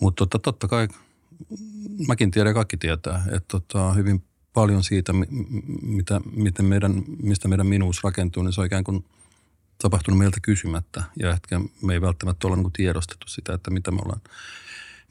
Mutta 0.00 0.26
totta, 0.26 0.38
totta 0.38 0.68
kai 0.68 0.88
mäkin 2.08 2.30
tiedän 2.30 2.50
ja 2.50 2.54
kaikki 2.54 2.76
tietää, 2.76 3.24
että 3.26 3.48
tota, 3.48 3.92
hyvin 3.92 4.24
paljon 4.52 4.84
siitä, 4.84 5.12
mitä, 5.82 6.20
miten 6.32 6.64
meidän, 6.64 7.02
mistä 7.22 7.48
meidän 7.48 7.66
minuus 7.66 8.04
rakentuu, 8.04 8.42
niin 8.42 8.52
se 8.52 8.60
on 8.60 8.66
ikään 8.66 8.84
kuin 8.84 9.04
tapahtunut 9.82 10.18
meiltä 10.18 10.38
kysymättä. 10.42 11.02
Ja 11.16 11.30
ehkä 11.30 11.60
me 11.82 11.92
ei 11.92 12.00
välttämättä 12.00 12.46
olla 12.46 12.56
niin 12.56 12.72
tiedostettu 12.72 13.28
sitä, 13.28 13.54
että 13.54 13.70
mitä 13.70 13.90
me 13.90 13.98
ollaan, 14.04 14.20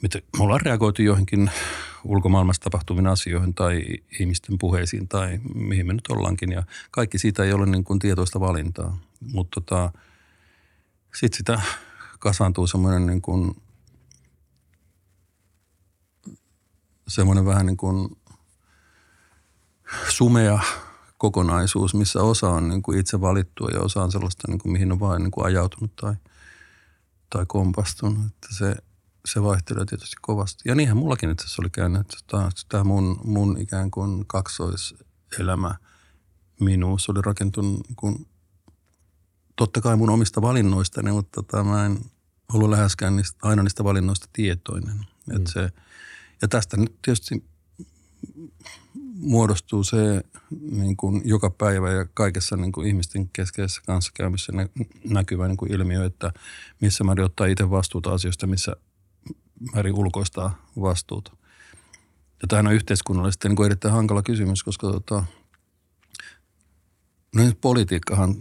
mitä 0.01 0.19
me 0.37 0.43
ollaan 0.43 0.61
reagoitu 0.61 1.01
johonkin 1.01 1.51
ulkomaailmassa 2.03 2.61
tapahtuviin 2.61 3.07
asioihin 3.07 3.53
tai 3.53 3.83
ihmisten 4.19 4.57
puheisiin 4.59 5.07
tai 5.07 5.39
mihin 5.55 5.87
me 5.87 5.93
nyt 5.93 6.07
ollaankin. 6.09 6.51
Ja 6.51 6.63
kaikki 6.91 7.19
siitä 7.19 7.43
ei 7.43 7.53
ole 7.53 7.65
niin 7.65 7.83
kuin 7.83 7.99
tietoista 7.99 8.39
valintaa. 8.39 8.97
Mutta 9.19 9.61
tota, 9.61 9.91
sitten 11.15 11.37
sitä 11.37 11.61
kasaantuu 12.19 12.67
semmoinen 12.67 13.05
niin 13.05 13.21
kuin, 13.21 13.61
semmoinen 17.07 17.45
vähän 17.45 17.65
niin 17.65 17.77
kuin 17.77 18.17
sumea 20.09 20.59
kokonaisuus, 21.19 21.93
missä 21.93 22.21
osa 22.21 22.49
on 22.49 22.69
niin 22.69 22.83
kuin 22.83 22.99
itse 22.99 23.21
valittua 23.21 23.69
ja 23.73 23.79
osa 23.79 24.03
on 24.03 24.11
sellaista, 24.11 24.47
niin 24.47 24.59
kuin, 24.59 24.71
mihin 24.71 24.91
on 24.91 24.99
vain 24.99 25.23
niin 25.23 25.31
kuin 25.31 25.45
ajautunut 25.45 25.95
tai, 25.95 26.15
tai 27.29 27.45
kompastunut. 27.47 28.25
Että 28.25 28.47
se, 28.57 28.75
se 29.25 29.43
vaihtelee 29.43 29.85
tietysti 29.85 30.15
kovasti. 30.21 30.61
Ja 30.65 30.75
niinhän 30.75 30.97
mullakin 30.97 31.31
itse 31.31 31.45
asiassa 31.45 31.61
oli 31.61 31.69
käynyt, 31.69 32.01
että 32.01 32.17
tämä 32.69 32.83
mun, 32.83 33.21
mun 33.23 33.57
ikään 33.57 33.91
kuin 33.91 34.25
kaksoiselämä 34.27 35.75
minuus 36.59 37.09
oli 37.09 37.21
rakentunut 37.21 37.87
niin 37.87 37.95
kuin, 37.95 38.27
totta 39.55 39.81
kai 39.81 39.95
mun 39.95 40.09
omista 40.09 40.41
valinnoistani, 40.41 41.11
mutta 41.11 41.41
tota, 41.41 41.63
mä 41.63 41.85
en 41.85 41.99
ollut 42.53 42.69
läheskään 42.69 43.15
niistä, 43.15 43.37
aina 43.41 43.63
niistä 43.63 43.83
valinnoista 43.83 44.27
tietoinen. 44.33 44.95
Mm. 44.95 45.35
Että 45.35 45.51
se, 45.51 45.69
ja 46.41 46.47
tästä 46.47 46.77
nyt 46.77 46.95
tietysti 47.01 47.43
muodostuu 49.21 49.83
se 49.83 50.23
niin 50.71 50.97
kuin 50.97 51.21
joka 51.25 51.49
päivä 51.49 51.91
ja 51.91 52.05
kaikessa 52.13 52.57
niin 52.57 52.71
kuin 52.71 52.87
ihmisten 52.87 53.29
keskeisessä 53.33 53.81
kanssakäymissä 53.85 54.53
näkyvä 55.09 55.47
niin 55.47 55.57
kuin 55.57 55.73
ilmiö, 55.73 56.05
että 56.05 56.31
missä 56.81 57.03
määrin 57.03 57.25
ottaa 57.25 57.47
itse 57.47 57.69
vastuuta 57.69 58.13
asioista, 58.13 58.47
missä 58.47 58.75
määrin 59.73 59.95
ulkoistaa 59.95 60.65
vastuuta. 60.81 61.31
Ja 62.41 62.47
tämähän 62.47 62.67
on 62.67 62.73
yhteiskunnallisesti 62.73 63.47
niin 63.47 63.55
kuin 63.55 63.65
erittäin 63.65 63.93
hankala 63.93 64.23
kysymys, 64.23 64.63
koska 64.63 64.87
tota, 64.87 65.23
no 67.35 67.43
politiikkahan 67.61 68.35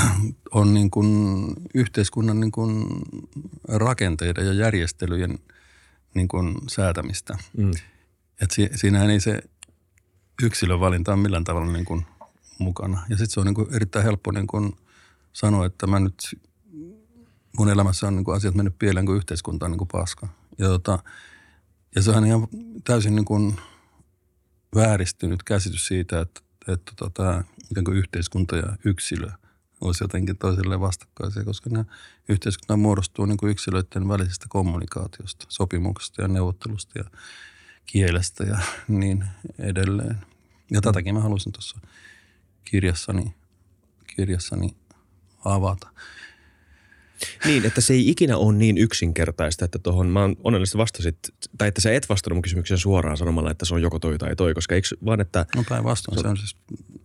on 0.50 0.74
niin 0.74 0.90
kuin 0.90 1.08
yhteiskunnan 1.74 2.40
niin 2.40 2.52
kuin 2.52 2.86
rakenteiden 3.68 4.46
ja 4.46 4.52
järjestelyjen 4.52 5.38
niin 6.14 6.28
kuin 6.28 6.56
säätämistä. 6.68 7.38
Mm. 7.56 7.70
Et 8.40 8.50
si, 8.50 8.70
siinähän 8.74 9.10
ei 9.10 9.20
se 9.20 9.42
yksilön 10.42 10.80
valinta 10.80 11.12
ole 11.12 11.20
millään 11.20 11.44
tavalla 11.44 11.72
niin 11.72 11.84
kuin 11.84 12.06
mukana. 12.58 13.00
Ja 13.08 13.16
sitten 13.16 13.30
se 13.30 13.40
on 13.40 13.46
niin 13.46 13.54
kuin 13.54 13.74
erittäin 13.74 14.04
helppo 14.04 14.32
niin 14.32 14.46
kuin 14.46 14.76
sanoa, 15.32 15.66
että 15.66 15.86
mä 15.86 16.00
nyt, 16.00 16.38
mun 17.58 17.70
elämässä 17.70 18.06
on 18.06 18.16
niin 18.16 18.24
kuin 18.24 18.36
asiat 18.36 18.54
mennyt 18.54 18.78
pieleen, 18.78 19.06
kuin 19.06 19.16
yhteiskunta 19.16 19.64
on 19.64 19.70
niin 19.70 19.78
kuin 19.78 19.88
paska. 19.88 20.28
Ja, 20.58 20.66
tota, 20.66 20.98
ja 21.94 22.02
se 22.02 22.10
on 22.10 22.26
ihan 22.26 22.48
täysin 22.84 23.16
niin 23.16 23.24
kuin 23.24 23.56
vääristynyt 24.74 25.42
käsitys 25.42 25.86
siitä, 25.86 26.20
että, 26.20 26.40
että 26.68 26.92
tota, 26.96 27.44
ikään 27.70 27.84
kuin 27.84 27.96
yhteiskunta 27.96 28.56
ja 28.56 28.76
yksilö 28.84 29.30
olisi 29.80 30.04
jotenkin 30.04 30.38
toisilleen 30.38 30.80
vastakkaisia, 30.80 31.44
koska 31.44 31.70
nämä 31.70 31.84
yhteiskunta 32.28 32.76
muodostuu 32.76 33.26
niin 33.26 33.36
kuin 33.36 33.50
yksilöiden 33.50 34.08
välisestä 34.08 34.46
kommunikaatiosta, 34.48 35.46
sopimuksesta 35.48 36.22
ja 36.22 36.28
neuvottelusta 36.28 36.98
ja 36.98 37.04
kielestä 37.86 38.44
ja 38.44 38.58
niin 38.88 39.24
edelleen. 39.58 40.16
Ja 40.70 40.80
tätäkin 40.80 41.14
mä 41.14 41.20
haluaisin 41.20 41.52
tuossa 41.52 41.78
kirjassani, 42.64 43.34
kirjassani 44.16 44.76
avata. 45.44 45.88
Niin, 47.44 47.66
että 47.66 47.80
se 47.80 47.92
ei 47.92 48.10
ikinä 48.10 48.36
ole 48.36 48.56
niin 48.56 48.78
yksinkertaista, 48.78 49.64
että 49.64 49.78
tuohon, 49.78 50.06
mä 50.06 50.20
oon 50.20 50.36
onnellisesti 50.44 50.78
vastasit, 50.78 51.18
tai 51.58 51.68
että 51.68 51.80
sä 51.80 51.92
et 51.92 52.08
vastannut 52.08 52.36
mun 52.36 52.42
kysymykseen 52.42 52.78
suoraan 52.78 53.16
sanomalla, 53.16 53.50
että 53.50 53.64
se 53.64 53.74
on 53.74 53.82
joko 53.82 53.98
toi 53.98 54.18
tai 54.18 54.36
toi, 54.36 54.54
koska 54.54 54.74
eikö 54.74 54.88
vaan, 55.04 55.20
että... 55.20 55.46
No 55.56 55.64
päinvastoin, 55.68 56.18
se, 56.18 56.22
se 56.22 56.28
on 56.28 56.36
siis, 56.36 56.56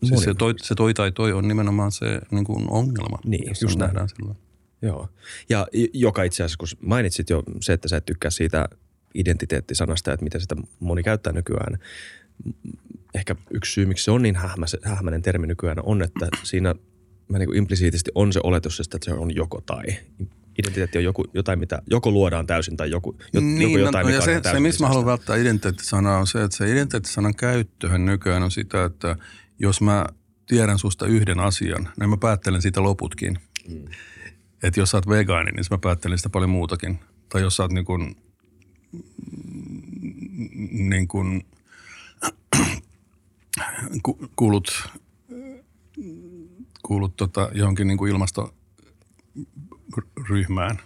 siis 0.03 0.21
se, 0.21 0.33
toi, 0.33 0.53
se 0.61 0.75
toi 0.75 0.93
tai 0.93 1.11
toi 1.11 1.33
on 1.33 1.47
nimenomaan 1.47 1.91
se 1.91 2.21
niin 2.31 2.45
kuin 2.45 2.69
ongelma, 2.69 3.19
Niin, 3.25 3.47
jos 3.47 3.61
just 3.61 3.79
nähdään 3.79 4.09
silloin. 4.09 4.37
Joo. 4.81 5.09
Ja 5.49 5.67
joka 5.93 6.23
itse 6.23 6.43
asiassa, 6.43 6.57
kun 6.57 6.87
mainitsit 6.89 7.29
jo 7.29 7.43
se, 7.61 7.73
että 7.73 7.87
sä 7.87 7.97
et 7.97 8.05
tykkää 8.05 8.31
siitä 8.31 8.69
identiteettisanasta, 9.15 10.13
että 10.13 10.23
miten 10.23 10.41
sitä 10.41 10.55
moni 10.79 11.03
käyttää 11.03 11.33
nykyään. 11.33 11.79
Ehkä 13.13 13.35
yksi 13.51 13.73
syy, 13.73 13.85
miksi 13.85 14.03
se 14.03 14.11
on 14.11 14.21
niin 14.21 14.37
hähmäinen 14.83 15.21
termi 15.21 15.47
nykyään, 15.47 15.77
on, 15.83 16.01
että 16.01 16.27
siinä 16.43 16.75
mä 17.27 17.39
niin 17.39 17.55
implisiitisti 17.55 18.11
on 18.15 18.33
se 18.33 18.39
oletus, 18.43 18.79
että 18.79 18.97
se 19.01 19.13
on 19.13 19.35
joko 19.35 19.61
tai. 19.61 19.83
Identiteetti 20.59 20.97
on 20.97 21.03
joku, 21.03 21.23
jotain, 21.33 21.59
mitä 21.59 21.81
joko 21.89 22.11
luodaan 22.11 22.47
täysin 22.47 22.77
tai 22.77 22.89
joku, 22.89 23.15
jo, 23.33 23.41
joku 23.61 23.77
jotain, 23.77 24.03
no, 24.03 24.07
mikä 24.07 24.11
ja 24.11 24.17
on 24.17 24.25
se, 24.25 24.31
ihan 24.31 24.43
se, 24.43 24.49
täysin 24.49 24.61
missä 24.61 24.83
mä 24.83 24.87
haluan 24.87 25.05
välttää 25.05 25.35
identiteettisanaa 25.35 26.19
on 26.19 26.27
se, 26.27 26.43
että 26.43 26.57
se 26.57 26.71
identiteettisanan 26.71 27.35
käyttöhän 27.35 28.05
nykyään 28.05 28.43
on 28.43 28.51
sitä, 28.51 28.85
että 28.85 29.15
jos 29.59 29.81
mä 29.81 30.05
tiedän 30.47 30.79
susta 30.79 31.05
yhden 31.05 31.39
asian, 31.39 31.89
niin 31.99 32.09
mä 32.09 32.17
päättelen 32.17 32.61
siitä 32.61 32.83
loputkin. 32.83 33.39
Mm. 33.67 33.85
Että 34.63 34.79
jos 34.79 34.91
sä 34.91 34.97
oot 34.97 35.09
vegaani, 35.09 35.51
niin 35.51 35.65
mä 35.71 35.77
päättelen 35.77 36.17
sitä 36.17 36.29
paljon 36.29 36.49
muutakin. 36.49 36.99
Tai 37.29 37.41
jos 37.41 37.55
sä 37.55 37.63
oot 37.63 37.71
niin 37.71 37.85
kuin, 37.85 38.15
niin 40.71 41.07
kuin, 41.07 41.45
ku- 44.03 44.29
kuulut, 44.35 44.89
kuulut 46.83 47.15
tota 47.15 47.49
johonkin 47.53 47.87
niin 47.87 47.97
kuin 47.97 48.11
ilmastoryhmään– 48.11 50.79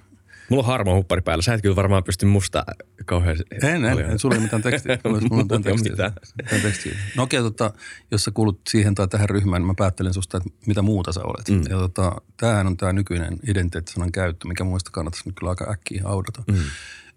Mulla 0.50 0.64
on 0.64 0.68
harmaa 0.68 0.96
huppari 0.96 1.22
päällä. 1.22 1.42
Sä 1.42 1.54
et 1.54 1.62
kyllä 1.62 1.76
varmaan 1.76 2.04
pysty 2.04 2.26
musta 2.26 2.66
kauhean 3.06 3.38
En, 3.52 3.86
en, 3.86 3.92
paljon. 3.92 4.12
en 4.12 4.20
sulla 4.20 4.36
ei 4.36 4.42
mitään 4.42 4.62
tekstiä. 4.62 5.00
Mulla 5.04 5.22
mulla 5.22 5.36
on 5.36 5.46
mitään 5.46 5.64
tekstiä. 5.64 5.92
mitään. 5.92 6.14
Mitään 6.44 6.62
tekstiä. 6.62 6.98
No 7.18 7.24
okei, 7.24 7.42
tota, 7.42 7.74
jos 8.12 8.24
sä 8.24 8.32
kuulut 8.32 8.62
siihen 8.70 8.96
tai 8.96 9.08
tähän 9.08 9.30
ryhmään, 9.30 9.62
niin 9.62 9.68
mä 9.68 9.74
päättelen 9.78 10.14
susta, 10.14 10.38
että 10.38 10.50
mitä 10.66 10.82
muuta 10.82 11.12
sä 11.12 11.22
olet. 11.24 11.50
Mm. 11.50 11.62
Ja 11.70 11.78
tota, 11.78 12.22
tämähän 12.38 12.68
on 12.68 12.78
tämä 12.78 12.94
nykyinen 12.94 13.40
identiteettisanan 13.48 14.12
käyttö, 14.12 14.48
mikä 14.48 14.64
muista 14.64 14.92
kannattaisi 14.92 15.30
nyt 15.30 15.36
kyllä 15.40 15.50
aika 15.50 15.72
äkkiä 15.72 16.02
haudata. 16.04 16.44
Mm. 16.48 16.58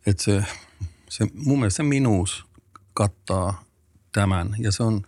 Että 0.07 0.23
se, 0.23 0.45
se, 1.12 1.26
mun 1.35 1.59
mielestä 1.59 1.76
se 1.76 1.83
minuus 1.83 2.45
kattaa 2.95 3.64
tämän. 4.12 4.57
Ja 4.59 4.73
se 4.73 4.83
on, 4.83 5.02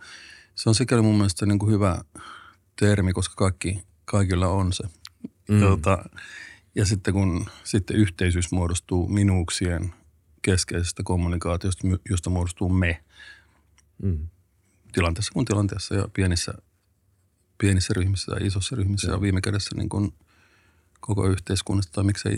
se 0.55 0.69
on 0.69 0.75
sikäli 0.75 1.01
mun 1.01 1.15
mielestä 1.15 1.45
niin 1.45 1.59
kuin 1.59 1.71
hyvä 1.71 2.01
termi, 2.79 3.13
koska 3.13 3.35
kaikki, 3.35 3.83
kaikilla 4.05 4.47
on 4.47 4.73
se. 4.73 4.83
Mm. 5.49 5.61
Ja, 5.61 5.67
tota, 5.67 6.09
ja 6.75 6.85
sitten 6.85 7.13
kun 7.13 7.45
sitten 7.63 7.97
yhteisyys 7.97 8.51
muodostuu 8.51 9.07
minuuksien 9.07 9.93
keskeisestä 10.41 11.03
kommunikaatiosta, 11.03 11.87
josta 12.09 12.29
muodostuu 12.29 12.69
me 12.69 13.01
Mm. 14.03 14.27
tilanteessa 14.91 15.33
kuin 15.33 15.45
tilanteessa 15.45 15.95
ja 15.95 16.07
pienissä, 16.13 16.53
pienissä 17.57 17.93
ryhmissä 17.93 18.31
ja 18.31 18.45
isossa 18.45 18.75
ryhmissä 18.75 19.11
ja 19.11 19.21
viime 19.21 19.41
kädessä 19.41 19.75
niin 19.75 19.89
kuin 19.89 20.13
koko 20.99 21.27
yhteiskunnasta 21.27 21.91
tai 21.91 22.03
miksei 22.03 22.33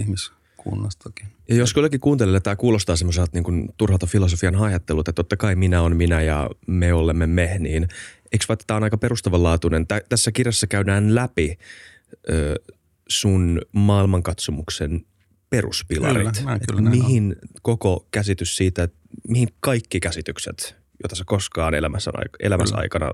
ihmiskunnastakin. 0.67 1.27
Ja 1.49 1.55
jos 1.55 1.73
jollekin 1.75 1.99
kuuntelijalle 1.99 2.39
tämä 2.39 2.55
kuulostaa 2.55 2.95
semmoiselta 2.95 3.31
niin 3.33 3.43
kuin 3.43 3.69
turhalta 3.77 4.05
filosofian 4.05 4.55
hajattelulta, 4.55 5.09
että 5.11 5.15
totta 5.15 5.37
kai 5.37 5.55
minä 5.55 5.81
on 5.81 5.95
minä 5.95 6.21
ja 6.21 6.49
me 6.67 6.93
olemme 6.93 7.27
me, 7.27 7.55
niin 7.59 7.87
eikö 8.31 8.45
vaikka 8.49 8.63
tämä 8.67 8.75
on 8.77 8.83
aika 8.83 8.97
perustavanlaatuinen? 8.97 9.87
Tä, 9.87 10.01
tässä 10.09 10.31
kirjassa 10.31 10.67
käydään 10.67 11.15
läpi 11.15 11.57
ö, 12.29 12.55
sun 13.09 13.61
maailmankatsomuksen 13.71 15.05
peruspilarit. 15.49 16.37
Kyllä, 16.37 16.55
Et 16.55 16.61
kyllä 16.67 16.81
näin 16.81 17.01
on. 17.01 17.05
mihin 17.05 17.35
koko 17.61 18.07
käsitys 18.11 18.57
siitä, 18.57 18.83
että 18.83 18.97
mihin 19.27 19.47
kaikki 19.59 19.99
käsitykset, 19.99 20.75
joita 21.03 21.15
sä 21.15 21.23
koskaan 21.25 21.73
elämässä, 21.73 22.11
elämässä 22.39 22.73
Kyllä. 22.73 22.81
aikana 22.81 23.11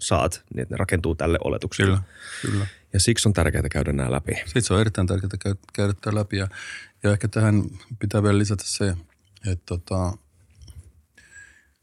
saat, 0.00 0.44
niin 0.54 0.62
että 0.62 0.74
ne 0.74 0.76
rakentuu 0.76 1.14
tälle 1.14 1.38
oletukselle. 1.44 1.98
Kyllä, 2.42 2.52
kyllä. 2.52 2.66
Ja 2.92 3.00
siksi 3.00 3.28
on 3.28 3.32
tärkeää 3.32 3.68
käydä 3.70 3.92
nämä 3.92 4.10
läpi. 4.12 4.32
Sitten 4.44 4.62
se 4.62 4.74
on 4.74 4.80
erittäin 4.80 5.06
tärkeää 5.06 5.30
käy- 5.44 5.54
käydä 5.72 5.94
tämä 6.00 6.14
läpi. 6.14 6.36
Ja, 6.36 6.48
ja 7.02 7.12
ehkä 7.12 7.28
tähän 7.28 7.62
pitää 7.98 8.22
vielä 8.22 8.38
lisätä 8.38 8.64
se, 8.66 8.96
että 9.46 9.64
tota, 9.66 10.12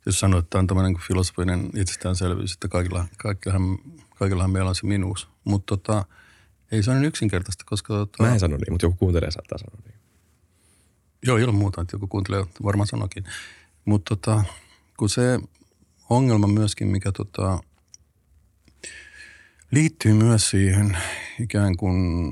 jos 0.06 0.20
sanoo, 0.20 0.40
että 0.40 0.50
tämä 0.50 0.60
on 0.60 0.68
tämmöinen 0.68 0.94
kuin 0.94 1.04
filosofinen 1.08 1.70
itsestäänselvyys, 1.76 2.54
että 2.54 2.68
kaikilla, 2.68 3.06
kaikillahan, 3.18 3.78
kaikillahan 4.20 4.52
meillä 4.52 4.70
on 4.70 4.76
se 4.76 4.88
minuus. 4.88 5.28
Mutta 5.44 5.78
tota, 5.78 6.06
ei 6.72 6.84
se 6.84 6.92
ole 6.92 7.00
niin 7.00 7.08
yksinkertaista, 7.08 7.64
koska... 7.68 7.94
Tota, 7.94 8.24
Mä 8.24 8.34
en 8.34 8.40
sano 8.40 8.58
niin, 8.58 8.74
mutta 8.74 8.86
joku 8.86 8.98
kuuntelee 8.98 9.32
saattaa 9.32 9.58
sanoa 9.58 9.82
niin. 9.86 10.00
Joo, 11.26 11.38
ilman 11.38 11.56
muuta, 11.56 11.82
että 11.82 11.96
joku 11.96 12.08
kuuntelee, 12.08 12.46
varmaan 12.64 12.88
sanokin. 12.88 13.24
Mutta 13.86 14.16
tota, 14.16 14.44
kun 14.98 15.10
se 15.10 15.40
ongelma 16.10 16.48
myöskin, 16.48 16.88
mikä 16.88 17.12
tota, 17.12 17.60
liittyy 19.72 20.14
myös 20.14 20.50
siihen 20.50 20.98
ikään 21.40 21.78
kuin 21.78 22.32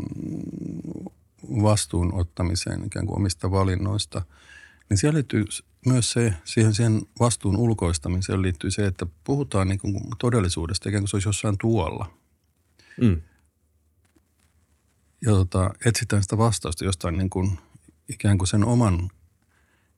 vastuun 1.49 2.13
ottamiseen 2.13 2.85
ikään 2.85 3.05
kuin 3.05 3.17
omista 3.17 3.51
valinnoista, 3.51 4.21
niin 4.89 4.97
siellä 4.97 5.15
liittyy 5.15 5.45
myös 5.85 6.11
se, 6.11 6.33
siihen, 6.43 6.73
siihen 6.73 7.01
vastuun 7.19 7.57
ulkoistamiseen 7.57 8.41
liittyy 8.41 8.71
se, 8.71 8.85
että 8.85 9.05
puhutaan 9.23 9.67
niin 9.67 9.79
kuin 9.79 10.01
todellisuudesta 10.19 10.89
ikään 10.89 11.01
kuin 11.01 11.09
se 11.09 11.15
olisi 11.15 11.27
jossain 11.27 11.57
tuolla. 11.57 12.11
Mm. 13.01 13.21
ja 15.21 15.31
tota, 15.31 15.73
etsitään 15.85 16.23
sitä 16.23 16.37
vastausta 16.37 16.85
jostain 16.85 17.17
niin 17.17 17.29
kuin, 17.29 17.59
ikään 18.09 18.37
kuin 18.37 18.47
sen 18.47 18.65
oman 18.65 19.09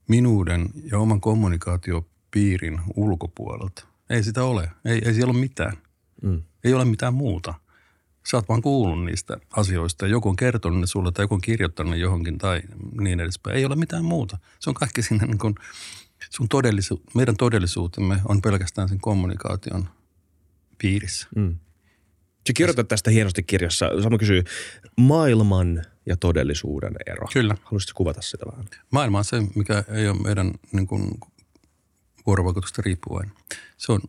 minuuden 0.08 0.70
ja 0.92 1.00
oman 1.00 1.22
kommunikaatiopiirin 1.22 2.82
ulkopuolelta. 2.96 3.86
Ei 4.10 4.24
sitä 4.24 4.44
ole. 4.44 4.72
Ei, 4.86 5.02
ei 5.06 5.14
siellä 5.14 5.32
ole 5.32 5.40
mitään. 5.40 5.78
Mm. 6.22 6.44
Ei 6.64 6.74
ole 6.74 6.86
mitään 6.86 7.14
muuta. 7.14 7.54
Sä 8.32 8.38
oot 8.38 8.50
vaan 8.50 8.62
kuullut 8.62 9.06
niistä 9.06 9.38
asioista 9.52 10.06
ja 10.06 10.12
joku 10.12 10.30
on 10.30 10.36
kertonut 10.36 10.80
ne 10.80 10.88
sulle 10.88 11.12
tai 11.12 11.24
joku 11.24 11.36
on 11.36 11.42
kirjoittanut 11.42 11.92
ne 11.92 11.98
johonkin 11.98 12.38
tai 12.38 12.62
niin 13.02 13.20
edespäin. 13.20 13.58
Ei 13.58 13.66
ole 13.66 13.76
mitään 13.76 14.06
muuta. 14.06 14.38
Se 14.60 14.70
on 14.70 14.74
kaikki 14.74 15.02
siinä 15.02 15.26
niin 15.26 15.38
kuin 15.38 15.56
sun 16.30 16.48
todellisu- 16.50 17.04
meidän 17.13 17.38
todellisuutemme 17.38 18.22
on 18.26 18.42
pelkästään 18.42 18.90
sen 18.90 19.00
kommunikaation 19.00 19.90
piirissä. 20.78 21.28
Mm. 21.36 21.56
Sä 22.48 22.54
kirjoitat 22.54 22.88
tästä 22.88 23.12
hienosti 23.12 23.44
kirjassa. 23.44 23.90
Sama 24.04 24.18
kysyy 24.18 24.44
maailman 24.98 25.82
ja 26.06 26.18
todellisuuden 26.18 26.96
ero. 27.06 27.28
Kyllä. 27.34 27.56
Haluaisitko 27.63 27.98
kuvata 27.98 28.22
sitä 28.22 28.46
vähän? 28.52 28.66
Maailma 28.92 29.18
on 29.18 29.26
se, 29.26 29.42
mikä 29.56 29.84
ei 29.88 30.08
ole 30.10 30.20
meidän 30.20 30.52
niin 30.72 30.88
kuin, 30.88 31.12
vuorovaikutusta 32.26 32.82
riippuvainen. 32.86 33.36
Se 33.78 33.92
on, 33.92 34.02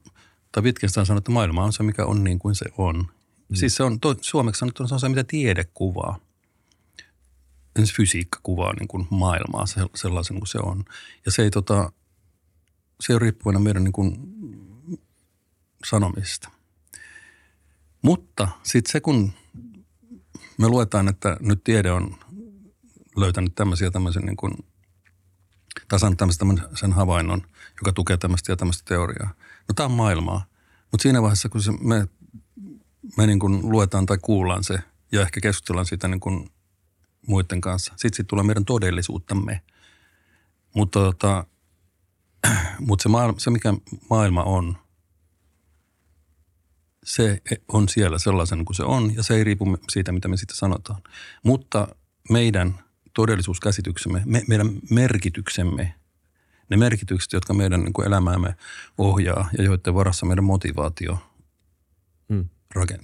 tai 0.52 0.62
sanoo, 0.88 1.18
että 1.18 1.30
maailma 1.30 1.64
on 1.64 1.72
se, 1.72 1.82
mikä 1.82 2.04
on 2.04 2.24
niin 2.24 2.38
kuin 2.38 2.54
se 2.54 2.66
on. 2.78 3.08
Mm. 3.48 3.56
Siis 3.56 3.76
se 3.76 3.82
on, 3.82 4.00
to, 4.00 4.16
suomeksi 4.20 4.58
sanottuna 4.58 4.88
se 4.88 4.94
on 4.94 5.00
se, 5.00 5.08
mitä 5.08 5.24
tiede 5.24 5.64
kuvaa. 5.74 6.18
Esimerkiksi 7.76 7.96
fysiikka 7.96 8.40
kuvaa 8.42 8.72
niin 8.72 8.88
kuin 8.88 9.06
maailmaa 9.10 9.66
se- 9.66 9.86
sellaisen 9.94 10.38
kuin 10.38 10.48
se 10.48 10.58
on. 10.58 10.84
Ja 11.26 11.32
se 11.32 11.42
ei, 11.42 11.50
tota, 11.50 11.92
se 13.00 13.12
ei 13.12 13.18
riippuvainen 13.18 13.62
meidän 13.62 13.84
niin 13.84 13.92
kuin, 13.92 14.16
sanomisesta. 15.84 16.50
Mutta 18.02 18.48
sitten 18.62 18.92
se, 18.92 19.00
kun 19.00 19.32
me 20.58 20.68
luetaan, 20.68 21.08
että 21.08 21.36
nyt 21.40 21.64
tiede 21.64 21.92
on 21.92 22.16
löytänyt 23.16 23.54
tämmöisiä 23.54 23.90
tämmöisen 23.90 24.22
niin 24.22 24.36
kuin, 24.36 24.52
tai 25.88 26.00
saanut 26.00 26.18
tämmöisen, 26.18 26.38
tämmöisen 26.38 26.92
havainnon, 26.92 27.42
joka 27.80 27.92
tukee 27.92 28.16
tämmöistä 28.16 28.52
ja 28.52 28.56
tämmöistä 28.56 28.82
teoriaa. 28.84 29.34
No 29.68 29.74
tämä 29.74 29.84
on 29.84 29.92
maailmaa. 29.92 30.44
Mutta 30.90 31.02
siinä 31.02 31.22
vaiheessa, 31.22 31.48
kun 31.48 31.62
se 31.62 31.72
me, 31.80 32.08
me 33.16 33.26
niin 33.26 33.38
kuin 33.38 33.70
luetaan 33.70 34.06
tai 34.06 34.18
kuullaan 34.22 34.64
se 34.64 34.78
ja 35.12 35.20
ehkä 35.22 35.40
keskustellaan 35.40 35.86
siitä 35.86 36.08
niin 36.08 36.20
kuin 36.20 36.50
muiden 37.26 37.60
kanssa, 37.60 37.92
sitten 37.96 38.16
sit 38.16 38.26
tulee 38.26 38.44
meidän 38.44 38.64
todellisuuttamme. 38.64 39.60
Mutta 40.74 41.00
tota, 41.00 41.44
mut 42.86 43.00
se, 43.00 43.08
maailma, 43.08 43.38
se, 43.38 43.50
mikä 43.50 43.74
maailma 44.10 44.42
on, 44.42 44.76
se 47.04 47.42
on 47.68 47.88
siellä 47.88 48.18
sellaisen 48.18 48.64
kuin 48.64 48.76
se 48.76 48.82
on 48.82 49.14
ja 49.14 49.22
se 49.22 49.34
ei 49.34 49.44
riipu 49.44 49.78
siitä, 49.90 50.12
mitä 50.12 50.28
me 50.28 50.36
siitä 50.36 50.54
sanotaan. 50.54 51.02
Mutta 51.44 51.88
meidän 52.30 52.78
todellisuuskäsityksemme, 53.14 54.22
me, 54.26 54.42
meidän 54.48 54.70
merkityksemme, 54.90 55.94
ne 56.70 56.76
merkitykset, 56.76 57.32
jotka 57.32 57.54
meidän 57.54 57.80
niin 57.80 57.92
kuin 57.92 58.06
elämäämme 58.06 58.54
ohjaa 58.98 59.48
ja 59.58 59.64
joiden 59.64 59.94
varassa 59.94 60.26
meidän 60.26 60.44
motivaatio, 60.44 61.18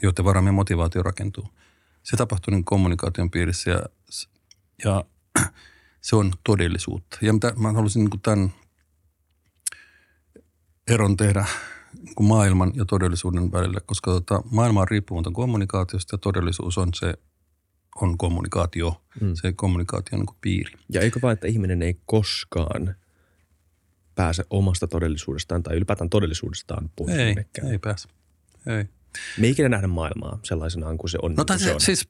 joiden 0.03 0.24
varaan 0.24 0.44
meidän 0.44 0.55
motivaatio 0.55 1.03
rakentuu. 1.03 1.48
Se 2.03 2.16
tapahtuu 2.16 2.55
niin 2.55 2.64
kommunikaation 2.64 3.31
piirissä 3.31 3.70
ja, 3.70 3.83
ja 4.85 5.05
se 6.00 6.16
on 6.16 6.33
todellisuutta. 6.44 7.18
Ja 7.22 7.33
mitä, 7.33 7.53
mä 7.57 7.72
haluaisin 7.72 8.00
niin 8.00 8.11
kuin 8.11 8.20
tämän 8.20 8.53
eron 10.88 11.16
tehdä 11.16 11.44
niin 12.03 12.14
kuin 12.14 12.27
maailman 12.27 12.72
ja 12.74 12.85
todellisuuden 12.85 13.53
välillä, 13.53 13.81
koska 13.87 14.11
tota, 14.11 14.42
maailma 14.50 14.81
on 14.81 14.88
riippumaton 14.88 15.33
kommunikaatiosta 15.33 16.14
ja 16.14 16.18
todellisuus 16.18 16.79
on 16.79 16.88
se 16.94 17.14
on 18.00 18.18
kommunikaatio, 18.18 19.00
Mm. 19.20 19.35
se 19.35 19.53
kommunikaation 19.53 20.20
niin 20.20 20.37
piiri. 20.40 20.72
Ja 20.88 21.00
eikö 21.00 21.20
vaan, 21.22 21.33
että 21.33 21.46
ihminen 21.46 21.83
ei 21.83 22.00
koskaan 22.07 22.94
pääse 24.14 24.44
omasta 24.50 24.87
todellisuudestaan 24.87 25.62
tai 25.62 25.77
ylipäätään 25.77 26.11
todellisuudestaan 26.11 26.90
pois 26.96 27.11
Ei, 27.14 27.27
minnekään. 27.27 27.68
ei 27.72 27.79
pääse. 27.79 28.09
Ei. 28.66 28.85
Me 29.38 29.46
ei 29.46 29.53
ikinä 29.53 29.68
nähdä 29.68 29.87
maailmaa 29.87 30.38
sellaisenaan 30.42 30.98
kuin 30.98 31.11
se 31.11 31.18
on. 31.22 31.31
No 31.31 31.37
niin 31.37 31.46
tai 31.46 31.57
kuin 31.57 31.64
se 31.64 31.74
on. 31.74 31.81
siis 31.81 32.09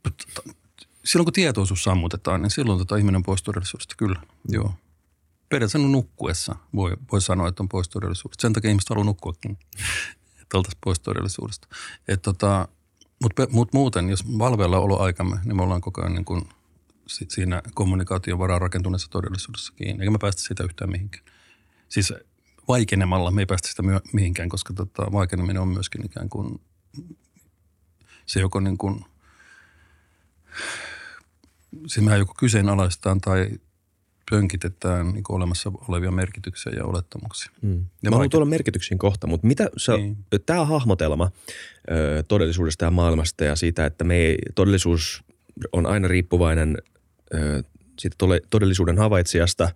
silloin 1.05 1.25
kun 1.25 1.33
tietoisuus 1.33 1.85
sammutetaan, 1.85 2.43
niin 2.43 2.51
silloin 2.51 2.79
tota 2.79 2.97
ihminen 2.97 3.17
on 3.17 3.23
pois 3.23 3.43
todellisuudesta, 3.43 3.95
kyllä. 3.99 4.21
Joo. 4.49 4.75
Periaatteessa 5.49 5.88
nukkuessa 5.88 6.57
voi, 6.75 6.97
voi 7.12 7.21
sanoa, 7.21 7.49
että 7.49 7.62
on 7.62 7.69
pois 7.69 7.88
todellisuudesta. 7.88 8.43
Sen 8.43 8.53
takia 8.53 8.71
ihmiset 8.71 8.88
haluaa 8.88 9.05
nukkuakin, 9.05 9.59
että 10.43 10.57
oltaisiin 10.59 10.81
pois 10.85 11.01
todellisuudesta. 11.01 11.69
Et 12.09 12.23
tota, 12.23 12.69
Mutta 13.23 13.47
mut 13.51 13.73
muuten, 13.73 14.11
jos 14.11 14.38
valveilla 14.38 14.79
oloaikamme, 14.79 15.37
niin 15.45 15.57
me 15.57 15.62
ollaan 15.62 15.81
koko 15.81 16.01
ajan 16.01 16.14
niin 16.14 16.25
kuin 16.25 16.43
si- 17.07 17.27
siinä 17.29 17.62
kommunikaation 17.75 18.38
varaan 18.38 18.61
rakentuneessa 18.61 19.11
todellisuudessa 19.11 19.73
kiinni. 19.77 20.03
Eikä 20.03 20.11
me 20.11 20.19
päästä 20.21 20.43
siitä 20.43 20.64
yhtään 20.64 20.90
mihinkään. 20.90 21.25
Siis 21.88 22.12
vaikenemalla 22.69 23.31
me 23.31 23.43
ei 23.43 23.47
päästä 23.47 23.69
sitä 23.69 23.83
mihinkään, 24.12 24.49
koska 24.49 24.75
tota, 24.75 25.12
vaikeneminen 25.12 25.62
on 25.62 25.69
myöskin 25.69 26.07
ikään 26.07 26.29
kuin 26.29 26.61
se 28.26 28.40
joko 28.40 28.61
niin 28.61 28.78
kuin, 28.78 29.04
siis 31.87 32.04
mehän 32.04 32.18
joko 32.18 32.35
kyseenalaistaan 32.38 33.20
tai 33.20 33.50
pönkitetään 34.30 35.12
niin 35.12 35.24
olemassa 35.28 35.72
olevia 35.88 36.11
merkityksiä 36.11 36.72
ja 36.76 36.85
olettamuksia. 36.85 37.52
Mm. 37.62 37.85
Ja 38.02 38.11
Mä 38.11 38.16
haluan 38.16 38.30
tuolla 38.30 38.46
merkityksiin 38.46 38.98
kohta, 38.98 39.26
mutta 39.26 39.46
mitä 39.46 39.70
sä, 39.76 39.96
Niin. 39.96 40.16
tämä 40.46 40.64
hahmotelma 40.64 41.30
ö, 41.90 42.22
todellisuudesta 42.28 42.85
ja 42.85 42.90
maailmasta 42.90 43.44
ja 43.44 43.57
siitä, 43.57 43.87
että 43.87 44.04
me 44.04 44.16
ei, 44.16 44.38
todellisuus 44.54 45.24
on 45.72 45.87
aina 45.87 46.09
riippuvainen 46.09 46.78
ö, 47.35 47.62
siitä 47.98 48.14
tole, 48.18 48.40
todellisuuden 48.50 48.98
havaitsijasta 48.98 49.70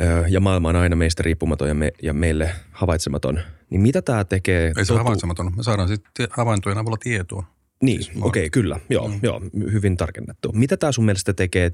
ö, 0.00 0.24
ja 0.28 0.40
maailma 0.40 0.68
on 0.68 0.76
aina 0.76 0.96
meistä 0.96 1.22
riippumaton 1.22 1.68
ja, 1.68 1.74
me, 1.74 1.92
ja 2.02 2.12
meille 2.14 2.52
havaitsematon, 2.72 3.40
niin 3.70 3.80
mitä 3.80 4.02
tämä 4.02 4.24
tekee? 4.24 4.66
Ei 4.66 4.84
se 4.84 4.88
totu- 4.88 4.98
havaitsematon. 4.98 5.52
Me 5.56 5.62
saadaan 5.62 5.88
sitten 5.88 6.28
havaintojen 6.30 6.78
avulla 6.78 6.96
tietoa. 7.00 7.44
Niin, 7.82 8.02
Siis 8.02 8.16
okei, 8.20 8.42
maa- 8.44 8.50
kyllä. 8.50 8.80
Joo, 8.90 9.08
Mm. 9.08 9.20
joo, 9.22 9.40
hyvin 9.72 9.96
tarkennettu. 9.96 10.52
Mitä 10.52 10.76
tämä 10.76 10.92
sun 10.92 11.04
mielestä 11.04 11.32
tekee 11.32 11.72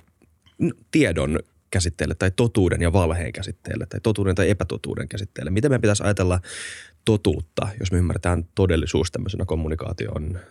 tiedon 0.90 1.38
käsitteelle 1.70 2.14
tai 2.14 2.30
totuuden 2.36 2.82
ja 2.82 2.92
valheen 2.92 3.32
käsitteelle 3.32 3.86
tai 3.86 4.00
totuuden 4.00 4.34
tai 4.34 4.50
epätotuuden 4.50 5.08
käsitteelle? 5.08 5.50
Miten 5.50 5.70
me 5.70 5.78
pitäisi 5.78 6.02
ajatella 6.02 6.40
totuutta, 7.04 7.68
jos 7.80 7.92
me 7.92 7.98
ymmärretään 7.98 8.44
todellisuus 8.54 9.10
tämmöisenä 9.12 9.44
kommunikaation, 9.44 10.36
äh, 10.36 10.42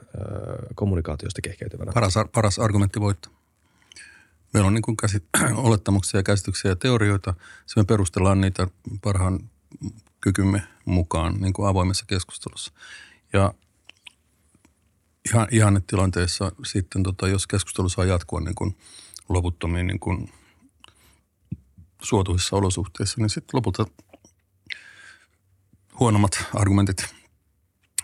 kommunikaatiosta 0.75 1.41
kehkeytyvänä? 1.41 1.91
Paras, 1.93 2.17
ar- 2.17 2.27
paras 2.27 2.60
argumentti 2.60 2.99
voittaa. 3.01 3.31
Meillä 4.53 4.67
on 4.67 4.73
niin 4.73 4.81
kuin 4.81 4.97
käsit- 4.97 5.53
olettamuksia 5.67 6.23
käsityksiä 6.23 6.71
ja 6.71 6.75
teorioita. 6.75 7.34
Se 7.65 7.79
me 7.79 7.84
perustellaan 7.84 8.41
niitä 8.41 8.67
parhaan 9.03 9.39
kykymme 10.25 10.67
mukaan 10.85 11.41
niin 11.41 11.53
kuin 11.53 11.67
avoimessa 11.67 12.05
keskustelussa. 12.05 12.71
Ja 13.33 13.53
ihan, 15.29 15.47
ihannetilanteessa 15.51 16.51
sitten, 16.65 17.03
tota, 17.03 17.27
jos 17.27 17.47
keskustelu 17.47 17.89
saa 17.89 18.05
jatkua 18.05 18.41
niin 18.41 18.55
kuin 18.55 18.77
loputtomiin 19.29 19.88
niin 19.88 19.99
kuin 19.99 20.31
suotuisissa 22.01 22.55
olosuhteissa, 22.55 23.21
niin 23.21 23.29
sitten 23.29 23.57
lopulta 23.57 23.85
huonommat 25.99 26.45
argumentit 26.53 27.15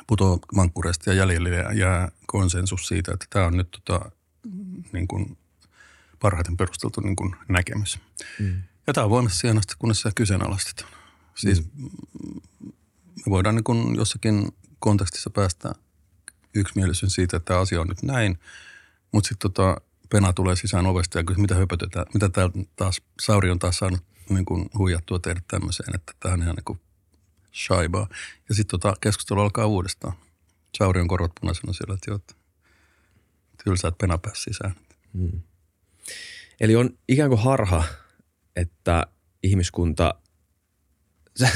putoo 0.07 0.39
vankkureista 0.55 1.09
ja 1.09 1.15
jäljelle 1.15 1.49
ja 1.49 1.73
jää 1.73 2.11
konsensus 2.27 2.87
siitä, 2.87 3.13
että 3.13 3.25
tämä 3.29 3.45
on 3.45 3.57
nyt 3.57 3.67
tota, 3.71 4.11
niin 4.91 5.07
kuin 5.07 5.37
parhaiten 6.19 6.57
perusteltu 6.57 7.01
niin 7.01 7.15
kuin 7.15 7.35
näkemys. 7.49 7.99
Mm. 8.39 8.61
Ja 8.87 8.93
tämä 8.93 9.05
on 9.05 9.09
voimassa 9.09 9.39
siihen 9.39 9.57
asti, 9.57 9.73
kunnes 9.79 10.01
se 10.01 10.11
kyseenalaistetaan. 10.15 11.00
Siis 11.41 11.63
mm. 11.73 11.89
me 13.25 13.29
voidaan 13.29 13.55
niin 13.55 13.63
kuin 13.63 13.95
jossakin 13.95 14.47
kontekstissa 14.79 15.29
päästä 15.29 15.73
yksimielisyyden 16.55 17.09
siitä, 17.09 17.37
että 17.37 17.47
tämä 17.47 17.59
asia 17.59 17.81
on 17.81 17.87
nyt 17.87 18.03
näin, 18.03 18.39
mutta 19.11 19.27
sitten 19.27 19.51
tota, 19.51 19.81
pena 20.09 20.33
tulee 20.33 20.55
sisään 20.55 20.85
ovesta 20.85 21.19
ja 21.19 21.23
kysyy, 21.23 21.41
mitä 21.41 21.55
höpötetään, 21.55 22.05
mitä 22.13 22.29
täällä 22.29 22.53
taas, 22.75 23.01
Sauri 23.21 23.49
on 23.49 23.59
taas 23.59 23.77
saanut 23.77 24.01
niin 24.29 24.45
kuin 24.45 24.69
huijattua 24.77 25.19
tehdä 25.19 25.41
tämmöiseen, 25.47 25.95
että 25.95 26.13
tämä 26.19 26.33
on 26.33 26.41
ihan 26.41 26.55
niin 26.55 26.65
kuin 26.65 26.79
shaibaa. 27.53 28.07
Ja 28.49 28.55
sitten 28.55 28.79
tota, 28.79 28.95
keskustelu 29.01 29.39
alkaa 29.39 29.65
uudestaan. 29.65 30.13
Sauri 30.77 31.01
on 31.01 31.07
korvat 31.07 31.31
punaisena 31.41 31.73
siellä, 31.73 31.93
että 31.93 32.11
joo, 32.11 32.15
että 32.15 32.33
tylsää, 33.63 33.87
että 33.87 33.97
pena 33.97 34.17
pääsi 34.17 34.41
sisään. 34.41 34.75
Mm. 35.13 35.41
Eli 36.59 36.75
on 36.75 36.97
ikään 37.07 37.29
kuin 37.29 37.41
harha, 37.41 37.83
että 38.55 39.07
ihmiskunta, 39.43 40.15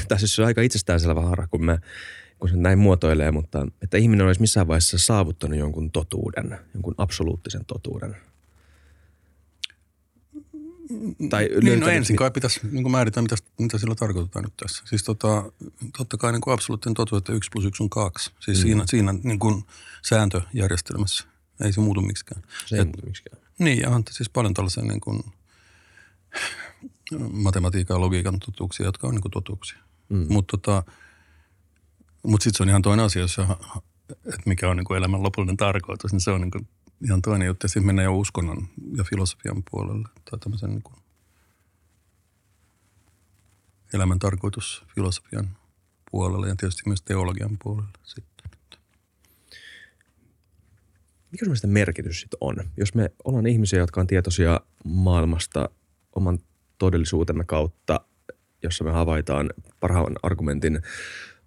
tai 0.07 0.19
siis 0.19 0.35
se 0.35 0.41
on 0.41 0.47
aika 0.47 0.61
itsestäänselvä 0.61 1.21
harha, 1.21 1.47
kun, 1.47 1.65
me, 1.65 1.79
kun 2.39 2.49
se 2.49 2.55
näin 2.55 2.79
muotoilee, 2.79 3.31
mutta 3.31 3.67
että 3.81 3.97
ihminen 3.97 4.27
olisi 4.27 4.41
missään 4.41 4.67
vaiheessa 4.67 4.97
saavuttanut 4.97 5.59
jonkun 5.59 5.91
totuuden, 5.91 6.59
jonkun 6.73 6.95
absoluuttisen 6.97 7.65
totuuden. 7.65 8.15
Tai 11.29 11.49
Niin, 11.63 11.79
no 11.79 11.87
ensin 11.87 12.15
kai 12.15 12.31
pitäisi 12.31 12.59
niin 12.71 12.91
määritellä, 12.91 13.21
mitä, 13.21 13.35
mitä 13.59 13.77
sillä 13.77 13.95
tarkoitetaan 13.95 14.45
nyt 14.45 14.53
tässä. 14.57 14.83
Siis 14.85 15.03
tota, 15.03 15.51
totta 15.97 16.17
kai 16.17 16.31
niin 16.31 16.41
kuin 16.41 16.53
absoluuttinen 16.53 16.93
totuus, 16.93 17.19
että 17.19 17.33
yksi 17.33 17.49
plus 17.53 17.65
yksi 17.65 17.83
on 17.83 17.89
kaksi. 17.89 18.31
Siis 18.39 18.57
mm. 18.57 18.61
siinä, 18.61 18.83
siinä 18.87 19.13
niin 19.23 19.39
kuin 19.39 19.63
sääntöjärjestelmässä. 20.01 21.25
Ei 21.63 21.73
se 21.73 21.81
muutu 21.81 22.01
miksikään. 22.01 22.41
Se 22.65 22.75
ei 22.75 22.85
muutu 22.85 23.05
miksikään. 23.05 23.41
Niin, 23.59 23.79
ja 23.79 23.89
on 23.89 24.03
siis 24.11 24.29
paljon 24.29 24.53
tällaisia 24.53 24.83
niin 24.83 25.01
kuin 25.01 25.23
matematiikan 27.31 27.95
ja 27.95 28.01
logiikan 28.01 28.39
totuuksia, 28.39 28.85
jotka 28.85 29.07
on 29.07 29.13
niin 29.13 29.21
kuin 29.21 29.31
totuuksia. 29.31 29.79
Mm. 30.09 30.25
Mutta 30.29 30.57
tota, 30.57 30.91
mut 32.23 32.41
sitten 32.41 32.57
se 32.57 32.63
on 32.63 32.69
ihan 32.69 32.81
toinen 32.81 33.05
asia, 33.05 33.21
jos, 33.21 33.37
että 34.09 34.41
mikä 34.45 34.69
on 34.69 34.77
niin 34.77 34.85
kuin 34.85 34.97
elämän 34.97 35.23
lopullinen 35.23 35.57
tarkoitus, 35.57 36.11
niin 36.11 36.21
se 36.21 36.31
on 36.31 36.41
niin 36.41 36.51
kuin 36.51 36.67
ihan 37.05 37.21
toinen 37.21 37.45
juttu. 37.45 37.67
Sitten 37.67 37.85
mennään 37.85 38.03
jo 38.03 38.17
uskonnon 38.17 38.67
ja 38.97 39.03
filosofian 39.03 39.63
puolelle 39.71 40.07
tai 40.29 40.39
tämmöisen 40.39 40.69
niin 40.69 40.83
kuin 40.83 40.95
elämän 43.93 44.19
tarkoitus 44.19 44.83
filosofian 44.95 45.57
puolelle 46.11 46.47
ja 46.47 46.55
tietysti 46.55 46.83
myös 46.85 47.01
teologian 47.01 47.57
puolelle 47.63 47.89
sitten. 48.03 48.51
Mikä 51.31 51.45
sun 51.45 51.69
merkitys 51.69 52.19
sitten 52.19 52.37
on? 52.41 52.55
Jos 52.77 52.93
me 52.93 53.11
ollaan 53.23 53.47
ihmisiä, 53.47 53.79
jotka 53.79 54.01
on 54.01 54.07
tietoisia 54.07 54.61
maailmasta 54.83 55.69
oman 56.15 56.39
todellisuutemme 56.77 57.43
kautta, 57.43 58.01
jossa 58.63 58.83
me 58.83 58.91
havaitaan 58.91 59.49
parhaan 59.79 60.15
argumentin 60.23 60.81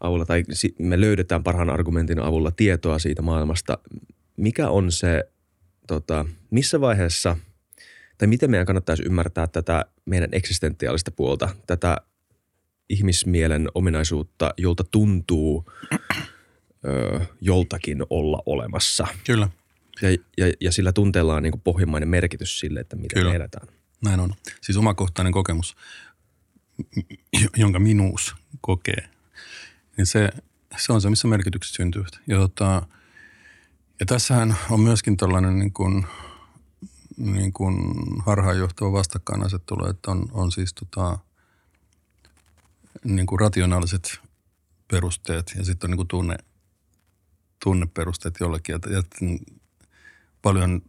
avulla 0.00 0.26
tai 0.26 0.42
me 0.78 1.00
löydetään 1.00 1.44
parhaan 1.44 1.70
argumentin 1.70 2.20
avulla 2.20 2.50
tietoa 2.50 2.98
siitä 2.98 3.22
maailmasta, 3.22 3.78
mikä 4.36 4.68
on 4.68 4.92
se, 4.92 5.24
tota, 5.86 6.24
missä 6.50 6.80
vaiheessa 6.80 7.36
tai 8.18 8.28
miten 8.28 8.50
meidän 8.50 8.66
kannattaisi 8.66 9.02
ymmärtää 9.06 9.46
tätä 9.46 9.84
meidän 10.04 10.28
eksistentiaalista 10.32 11.10
puolta, 11.10 11.48
tätä 11.66 11.96
ihmismielen 12.88 13.68
ominaisuutta, 13.74 14.54
jolta 14.56 14.84
tuntuu 14.90 15.72
ö, 16.84 17.20
joltakin 17.40 18.02
olla 18.10 18.42
olemassa. 18.46 19.06
Kyllä. 19.26 19.48
Ja, 20.02 20.10
ja, 20.10 20.52
ja 20.60 20.72
sillä 20.72 20.92
tunteella 20.92 21.34
on 21.34 21.42
niin 21.42 21.60
pohjimmainen 21.64 22.08
merkitys 22.08 22.60
sille, 22.60 22.80
että 22.80 22.96
miten 22.96 23.18
Kyllä. 23.18 23.30
me 23.30 23.36
eletään. 23.36 23.68
Näin 24.04 24.20
on. 24.20 24.34
Siis 24.60 24.78
omakohtainen 24.78 25.32
kokemus, 25.32 25.76
jonka 27.56 27.78
minuus 27.78 28.36
kokee, 28.60 29.08
niin 29.96 30.06
se, 30.06 30.28
se 30.76 30.92
on 30.92 31.00
se, 31.00 31.10
missä 31.10 31.28
merkitykset 31.28 31.76
syntyvät. 31.76 32.20
Ja, 32.26 32.36
tota, 32.36 32.86
ja 34.00 34.06
tässähän 34.06 34.56
on 34.70 34.80
myöskin 34.80 35.16
tällainen 35.16 35.58
niin 35.58 35.72
kuin, 35.72 36.06
niin 37.16 37.52
kuin 37.52 37.76
harhaanjohtava 38.26 38.92
vastakkainasettelu, 38.92 39.86
että 39.86 40.10
on, 40.10 40.28
on 40.32 40.52
siis 40.52 40.74
tota, 40.74 41.18
niin 43.04 43.26
kuin 43.26 43.40
rationaaliset 43.40 44.20
perusteet 44.90 45.52
ja 45.56 45.64
sitten 45.64 45.88
on 45.88 45.90
niin 45.90 45.96
kuin 45.96 46.08
tunne, 46.08 46.36
tunneperusteet 47.64 48.34
jollekin. 48.40 48.72
Ja, 48.72 48.92
ja 48.92 49.02
paljon 50.42 50.82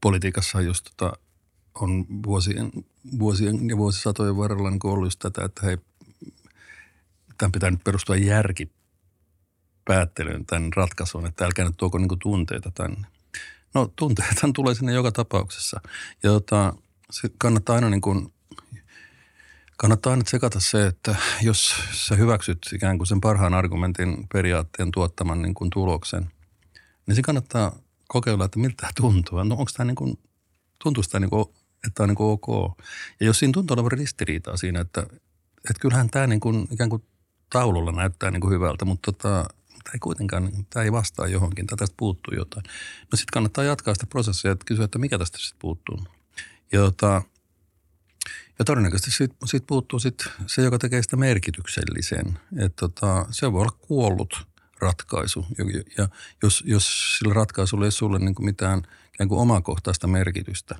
politiikassa 0.00 0.58
on 0.58 0.66
just 0.66 0.90
tota, 0.96 1.18
on 1.80 2.06
vuosien, 2.26 2.70
vuosien 3.18 3.68
ja 3.68 3.76
vuosisatojen 3.76 4.36
varrella 4.36 4.70
niin 4.70 4.80
ollut 4.84 5.06
just 5.06 5.18
tätä, 5.18 5.44
että 5.44 5.66
hei, 5.66 5.78
tämän 7.38 7.52
pitää 7.52 7.70
nyt 7.70 7.84
perustua 7.84 8.16
järki 8.16 8.70
päättelyyn 9.84 10.46
tämän 10.46 10.72
ratkaisuun, 10.76 11.26
että 11.26 11.44
älkää 11.44 11.64
nyt 11.64 11.76
tuoko 11.76 11.98
niin 11.98 12.18
tunteita 12.22 12.70
tänne. 12.70 13.06
No 13.74 13.92
tunteethan 13.96 14.52
tulee 14.52 14.74
sinne 14.74 14.92
joka 14.92 15.12
tapauksessa. 15.12 15.80
Ja 16.22 16.30
tota, 16.30 16.74
se 17.10 17.30
kannattaa 17.38 17.74
aina 17.74 17.90
niin 17.90 18.00
kuin, 18.00 18.32
kannattaa 19.76 20.10
aina 20.10 20.24
tsekata 20.24 20.60
se, 20.60 20.86
että 20.86 21.16
jos 21.42 21.74
sä 21.92 22.14
hyväksyt 22.14 22.58
ikään 22.74 22.98
kuin 22.98 23.06
sen 23.06 23.20
parhaan 23.20 23.54
argumentin 23.54 24.26
periaatteen 24.32 24.90
tuottaman 24.90 25.42
niin 25.42 25.54
kuin 25.54 25.70
tuloksen, 25.70 26.30
niin 27.06 27.16
se 27.16 27.22
kannattaa 27.22 27.78
kokeilla, 28.08 28.44
että 28.44 28.58
miltä 28.58 28.76
tämä 28.76 28.92
tuntuu. 28.96 29.44
No 29.44 29.54
onko 29.54 29.70
tämä 29.76 29.86
niin 29.86 29.96
kuin, 29.96 30.18
tuntuuko 30.82 31.08
tämä 31.10 31.20
niin 31.20 31.30
kuin, 31.30 31.46
että 31.86 32.02
on 32.02 32.08
niin 32.08 32.16
ok. 32.18 32.46
Ja 33.20 33.26
jos 33.26 33.38
siinä 33.38 33.52
tuntuu 33.52 33.74
olevan 33.74 33.92
ristiriitaa 33.92 34.56
siinä, 34.56 34.80
että, 34.80 35.00
että 35.70 35.80
kyllähän 35.80 36.10
tämä 36.10 36.26
niin 36.26 36.40
kuin, 36.40 36.68
ikään 36.70 36.90
kuin 36.90 37.04
taululla 37.50 37.92
näyttää 37.92 38.30
niin 38.30 38.40
kuin 38.40 38.54
hyvältä, 38.54 38.84
mutta 38.84 39.12
tota, 39.12 39.44
tämä 39.84 39.92
ei 39.94 39.98
kuitenkaan, 39.98 40.66
tämä 40.70 40.84
ei 40.84 40.92
vastaa 40.92 41.26
johonkin, 41.26 41.66
tai 41.66 41.76
tästä 41.78 41.94
puuttuu 41.96 42.34
jotain. 42.34 42.64
No 43.12 43.16
sitten 43.16 43.32
kannattaa 43.32 43.64
jatkaa 43.64 43.94
sitä 43.94 44.06
prosessia, 44.06 44.52
että 44.52 44.64
kysyä, 44.64 44.84
että 44.84 44.98
mikä 44.98 45.18
tästä 45.18 45.38
sitten 45.38 45.58
puuttuu. 45.58 45.98
Ja, 46.72 46.80
tota, 46.80 47.22
ja 48.58 48.64
todennäköisesti 48.64 49.10
siitä, 49.10 49.34
siitä 49.44 49.66
puuttuu 49.66 49.98
sit 49.98 50.24
se, 50.46 50.62
joka 50.62 50.78
tekee 50.78 51.02
sitä 51.02 51.16
merkityksellisen. 51.16 52.38
Että 52.58 52.76
tota, 52.76 53.26
se 53.30 53.52
voi 53.52 53.60
olla 53.60 53.78
kuollut 53.80 54.46
ratkaisu. 54.80 55.46
Ja, 55.58 55.64
ja 55.98 56.08
jos, 56.42 56.64
jos 56.66 57.18
sillä 57.18 57.34
ratkaisulla 57.34 57.84
ei 57.84 57.92
sulle 57.92 58.18
niin 58.18 58.34
mitään 58.40 58.82
ikään 59.14 59.28
kuin 59.28 59.40
omakohtaista 59.40 60.06
merkitystä, 60.06 60.76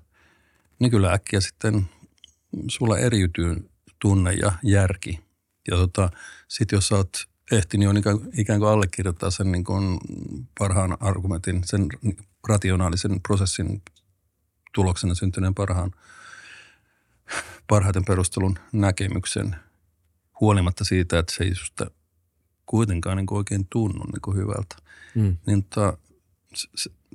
niin 0.79 0.91
kyllä 0.91 1.13
äkkiä 1.13 1.41
sitten 1.41 1.89
sulla 2.69 2.99
eriytyy 2.99 3.71
tunne 3.99 4.33
ja 4.33 4.53
järki. 4.63 5.21
Ja 5.71 5.77
tota, 5.77 6.11
sitten 6.49 6.77
jos 6.77 6.89
sä 6.89 6.97
oot 6.97 7.29
ehtinyt 7.53 7.85
jo 7.85 7.93
ikään 8.37 8.61
kuin 8.61 8.71
allekirjoittaa 8.71 9.31
sen 9.31 9.53
niin 9.53 9.65
kuin 9.65 9.99
parhaan 10.59 10.97
argumentin, 11.01 11.63
sen 11.65 11.89
rationaalisen 12.49 13.21
prosessin 13.21 13.83
tuloksena 14.75 15.15
syntyneen 15.15 15.55
parhaan, 15.55 15.91
parhaiten 17.67 18.05
perustelun 18.05 18.59
näkemyksen 18.73 19.57
huolimatta 20.41 20.85
siitä, 20.85 21.19
että 21.19 21.35
se 21.35 21.45
ei 21.45 21.55
susta 21.55 21.91
kuitenkaan 22.67 23.17
niin 23.17 23.27
kuin 23.27 23.39
oikein 23.39 23.67
tunnu 23.71 24.05
niin 24.05 24.23
kuin 24.23 24.37
hyvältä. 24.37 24.77
Mm. 25.15 25.37
Niin 25.47 25.65
tota, 25.65 25.99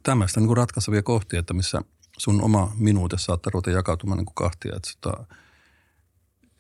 tämmöistä 0.04 0.39
niin 0.39 0.47
kuin 0.47 0.58
ratkaisevia 0.58 1.04
kohtia, 1.04 1.39
että 1.39 1.54
missä 1.54 1.82
sun 2.17 2.41
oma 2.41 2.71
minuute 2.78 3.17
saattaa 3.17 3.52
ruveta 3.52 3.71
jakautumaan 3.71 4.17
niin 4.17 4.26
kuin 4.26 4.36
kahtia, 4.36 4.76
että, 4.76 4.91
tota, 5.02 5.26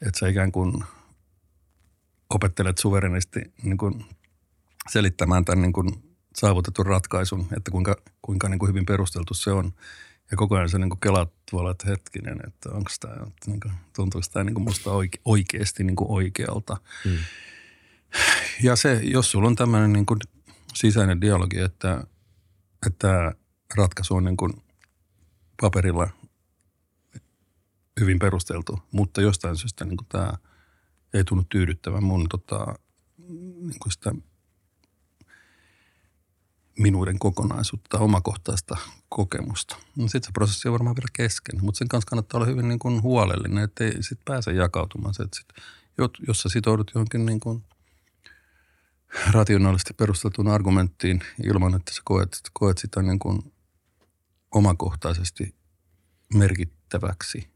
että 0.01 0.19
sä 0.19 0.27
ikään 0.27 0.51
kuin 0.51 0.83
opettelet 2.29 2.77
suverenisti 2.77 3.53
niin 3.63 3.77
kuin 3.77 4.05
selittämään 4.89 5.45
tämän 5.45 5.61
niin 5.61 5.73
kuin 5.73 6.13
saavutetun 6.35 6.85
ratkaisun, 6.85 7.47
että 7.57 7.71
kuinka, 7.71 7.95
kuinka 8.21 8.49
niin 8.49 8.59
kuin 8.59 8.69
hyvin 8.69 8.85
perusteltu 8.85 9.33
se 9.33 9.51
on. 9.51 9.73
Ja 10.31 10.37
koko 10.37 10.55
ajan 10.55 10.69
sä 10.69 10.77
niin 10.77 10.89
kuin 10.89 10.99
kelaat 10.99 11.33
tuolla, 11.51 11.71
että 11.71 11.87
hetkinen, 11.87 12.39
että 12.47 12.69
onko 12.69 12.91
tämä, 12.99 13.13
että 13.13 13.51
niin 13.51 13.59
kuin, 13.59 13.73
tuntuuko 13.95 14.27
tämä 14.33 14.43
niin 14.43 14.53
kuin 14.53 14.63
musta 14.63 14.91
oike, 14.91 15.19
oikeasti 15.25 15.83
niin 15.83 15.95
kuin 15.95 16.11
oikealta. 16.11 16.77
Hmm. 17.03 17.17
Ja 18.63 18.75
se, 18.75 18.99
jos 19.03 19.31
sulla 19.31 19.47
on 19.47 19.55
tämmöinen 19.55 19.93
niin 19.93 20.05
kuin 20.05 20.19
sisäinen 20.73 21.21
dialogi, 21.21 21.59
että, 21.59 22.03
että 22.87 23.35
ratkaisu 23.75 24.15
on 24.15 24.23
niin 24.23 24.37
kuin 24.37 24.53
paperilla 25.63 26.09
hyvin 27.99 28.19
perusteltu, 28.19 28.79
mutta 28.91 29.21
jostain 29.21 29.57
syystä 29.57 29.85
niin 29.85 29.97
tämä 30.09 30.33
ei 31.13 31.23
tunnu 31.23 31.43
tyydyttävän 31.49 32.03
mun 32.03 32.29
tota, 32.29 32.75
niin 33.59 33.79
kuin 33.79 33.91
sitä 33.91 34.11
minuuden 36.79 37.19
kokonaisuutta, 37.19 37.99
omakohtaista 37.99 38.77
kokemusta. 39.09 39.75
No 39.97 40.07
sitten 40.07 40.23
se 40.23 40.31
prosessi 40.33 40.67
on 40.67 40.71
varmaan 40.71 40.95
vielä 40.95 41.07
kesken, 41.13 41.59
mutta 41.61 41.77
sen 41.77 41.87
kanssa 41.87 42.09
kannattaa 42.09 42.37
olla 42.37 42.47
hyvin 42.47 42.67
niin 42.67 42.79
kuin 42.79 43.01
huolellinen, 43.01 43.63
ettei 43.63 43.91
sitten 43.91 44.25
pääse 44.25 44.51
jakautumaan 44.51 45.13
se, 45.13 45.23
että 45.23 45.37
sit, 45.37 45.47
jos 46.27 46.41
sä 46.41 46.49
sitoudut 46.49 46.91
johonkin 46.95 47.25
niin 47.25 47.39
kuin 47.39 47.63
rationaalisesti 49.31 49.93
perusteltuun 49.93 50.47
argumenttiin 50.47 51.21
ilman, 51.43 51.75
että 51.75 51.93
sä 51.93 52.01
koet, 52.05 52.29
koet 52.53 52.77
sitä 52.77 53.01
niin 53.01 53.19
kuin 53.19 53.52
omakohtaisesti 54.53 55.55
merkittäväksi, 56.33 57.49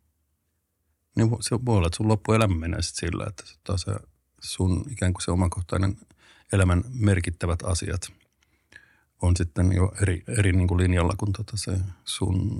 niin 1.15 1.29
se 1.41 1.65
voi 1.65 1.77
olla, 1.77 1.87
että 1.87 1.97
sun 1.97 2.07
loppuelämä 2.07 2.55
menee 2.55 2.81
sitten 2.81 3.09
sillä, 3.09 3.25
että 3.27 3.43
se 3.77 3.91
sun 4.41 4.85
ikään 4.91 5.13
kuin 5.13 5.23
se 5.23 5.31
omakohtainen 5.31 5.97
elämän 6.53 6.83
merkittävät 6.89 7.63
asiat– 7.63 8.01
on 9.21 9.35
sitten 9.37 9.71
jo 9.71 9.93
eri, 10.01 10.23
eri 10.27 10.51
niin 10.51 10.67
kuin 10.67 10.77
linjalla 10.77 11.13
kuin 11.17 11.33
tota 11.33 11.57
se 11.57 11.71
sun 12.05 12.59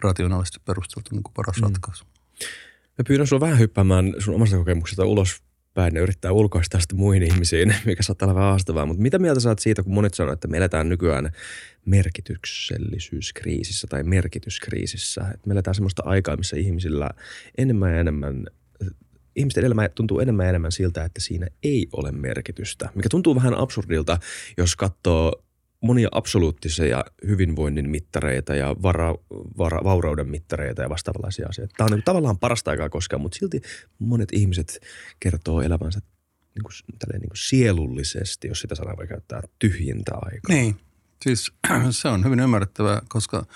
rationaalisesti 0.00 0.60
perusteltu 0.64 1.08
niin 1.12 1.22
kuin 1.22 1.34
paras 1.34 1.56
mm. 1.56 1.62
ratkaisu. 1.62 2.04
Mä 2.98 3.04
pyydän 3.06 3.26
sinua 3.26 3.40
vähän 3.40 3.58
hyppäämään 3.58 4.14
sun 4.18 4.34
omasta 4.34 4.56
kokemuksesta 4.56 5.04
ulospäin 5.78 5.94
ja 5.94 6.02
yrittää 6.02 6.32
ulkoistaa 6.32 6.80
sitä 6.80 6.96
muihin 6.96 7.22
ihmisiin, 7.22 7.74
mikä 7.86 8.02
saattaa 8.02 8.26
olla 8.26 8.34
vähän 8.34 8.50
haastavaa. 8.50 8.86
Mutta 8.86 9.02
mitä 9.02 9.18
mieltä 9.18 9.40
saat 9.40 9.58
siitä, 9.58 9.82
kun 9.82 9.94
monet 9.94 10.14
sanoo, 10.14 10.32
että 10.32 10.48
me 10.48 10.56
eletään 10.56 10.88
nykyään 10.88 11.30
merkityksellisyyskriisissä 11.84 13.86
tai 13.86 14.02
merkityskriisissä. 14.02 15.20
Että 15.20 15.48
me 15.48 15.52
eletään 15.52 15.74
sellaista 15.74 16.02
aikaa, 16.04 16.36
missä 16.36 16.56
ihmisillä 16.56 17.10
enemmän 17.58 17.92
ja 17.92 18.00
enemmän 18.00 18.46
ihmisten 19.36 19.64
elämä 19.64 19.88
tuntuu 19.88 20.20
enemmän 20.20 20.44
ja 20.44 20.50
enemmän 20.50 20.72
siltä, 20.72 21.04
että 21.04 21.20
siinä 21.20 21.46
ei 21.62 21.86
ole 21.92 22.12
merkitystä, 22.12 22.88
mikä 22.94 23.08
tuntuu 23.10 23.34
vähän 23.34 23.54
absurdilta, 23.54 24.18
jos 24.56 24.76
katsoo 24.76 25.42
monia 25.80 26.08
absoluuttisia 26.12 27.04
hyvinvoinnin 27.26 27.90
mittareita 27.90 28.54
ja 28.54 28.76
vara, 28.82 29.14
vara, 29.58 29.84
vaurauden 29.84 30.28
mittareita 30.28 30.82
ja 30.82 30.88
vastaavanlaisia 30.88 31.46
asioita. 31.48 31.74
Tämä 31.76 31.86
on 31.86 31.92
niin 31.92 32.04
tavallaan 32.04 32.38
parasta 32.38 32.70
aikaa 32.70 32.88
koskaan, 32.88 33.22
mutta 33.22 33.38
silti 33.38 33.60
monet 33.98 34.28
ihmiset 34.32 34.80
kertoo 35.20 35.62
elämänsä 35.62 36.00
niin 36.54 36.62
kuin, 36.62 36.72
niin 37.12 37.28
kuin 37.28 37.36
sielullisesti, 37.36 38.48
jos 38.48 38.60
sitä 38.60 38.74
sanaa 38.74 38.96
voi 38.96 39.06
käyttää, 39.06 39.42
tyhjintä 39.58 40.12
aikaa. 40.14 40.56
Niin, 40.56 40.76
siis 41.22 41.52
se 41.90 42.08
on 42.08 42.24
hyvin 42.24 42.40
ymmärrettävää, 42.40 43.02
koska– 43.08 43.46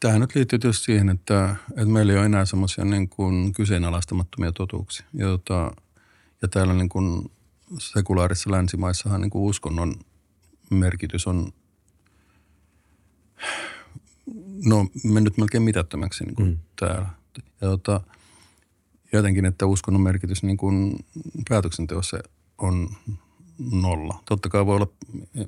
Tähän 0.00 0.20
nyt 0.20 0.34
liittyy 0.34 0.58
tietysti 0.58 0.84
siihen, 0.84 1.08
että, 1.08 1.56
että 1.70 1.84
meillä 1.84 2.12
ei 2.12 2.18
ole 2.18 2.26
enää 2.26 2.44
semmoisia 2.44 2.84
niin 2.84 3.08
kuin 3.08 3.52
kyseenalaistamattomia 3.52 4.52
totuuksia. 4.52 5.06
Jota, 5.14 5.72
ja 6.42 6.48
täällä 6.48 6.74
niin 6.74 6.88
kuin 6.88 7.30
sekulaarissa 7.78 8.50
länsimaissahan 8.50 9.20
niin 9.20 9.30
kuin 9.30 9.42
uskonnon 9.42 9.94
merkitys 10.74 11.26
on 11.26 11.52
no, 14.64 14.86
mennyt 15.04 15.36
melkein 15.36 15.62
mitättömäksi 15.62 16.24
niin 16.24 16.34
kuin 16.34 16.48
mm. 16.48 16.58
täällä. 16.80 17.08
Ja 17.60 17.68
tota, 17.68 18.00
jotenkin, 19.12 19.44
että 19.44 19.66
uskonnon 19.66 20.02
merkitys 20.02 20.42
niin 20.42 20.56
kuin 20.56 21.04
päätöksenteossa 21.48 22.18
on 22.58 22.88
nolla. 23.72 24.22
Totta 24.28 24.48
kai 24.48 24.66
voi 24.66 24.76
olla 24.76 24.88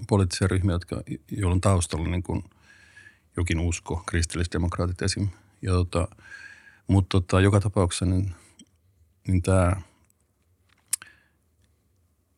poliittisia 0.08 0.48
ryhmiä, 0.48 0.74
jotka, 0.74 1.02
joilla 1.30 1.54
on 1.54 1.60
taustalla 1.60 2.08
niin 2.08 2.22
kuin– 2.22 2.44
jokin 3.36 3.60
usko, 3.60 4.02
kristillisdemokraatit 4.06 5.02
esim. 5.02 5.28
Ja 5.62 5.72
tota, 5.72 6.08
mutta 6.86 7.20
tota, 7.20 7.40
joka 7.40 7.60
tapauksessa 7.60 8.04
niin, 8.04 8.34
niin 9.28 9.42
tämä 9.42 9.76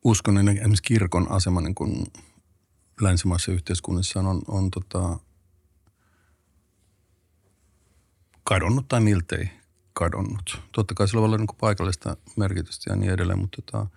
uskonnon 0.03 0.49
esimerkiksi 0.49 0.83
kirkon 0.83 1.31
asema 1.31 1.61
niin 1.61 1.75
kuin 1.75 2.03
länsimaissa 3.01 3.51
yhteiskunnissa 3.51 4.19
on, 4.19 4.41
on 4.47 4.71
tota, 4.71 5.19
kadonnut 8.43 8.87
tai 8.87 9.01
miltei 9.01 9.49
kadonnut. 9.93 10.61
Totta 10.71 10.93
kai 10.93 11.07
sillä 11.07 11.21
voi 11.21 11.25
olla 11.25 11.37
niin 11.37 11.47
kuin 11.47 11.57
paikallista 11.59 12.17
merkitystä 12.35 12.91
ja 12.91 12.95
niin 12.95 13.11
edelleen, 13.11 13.39
mutta 13.39 13.61
tota, 13.61 13.87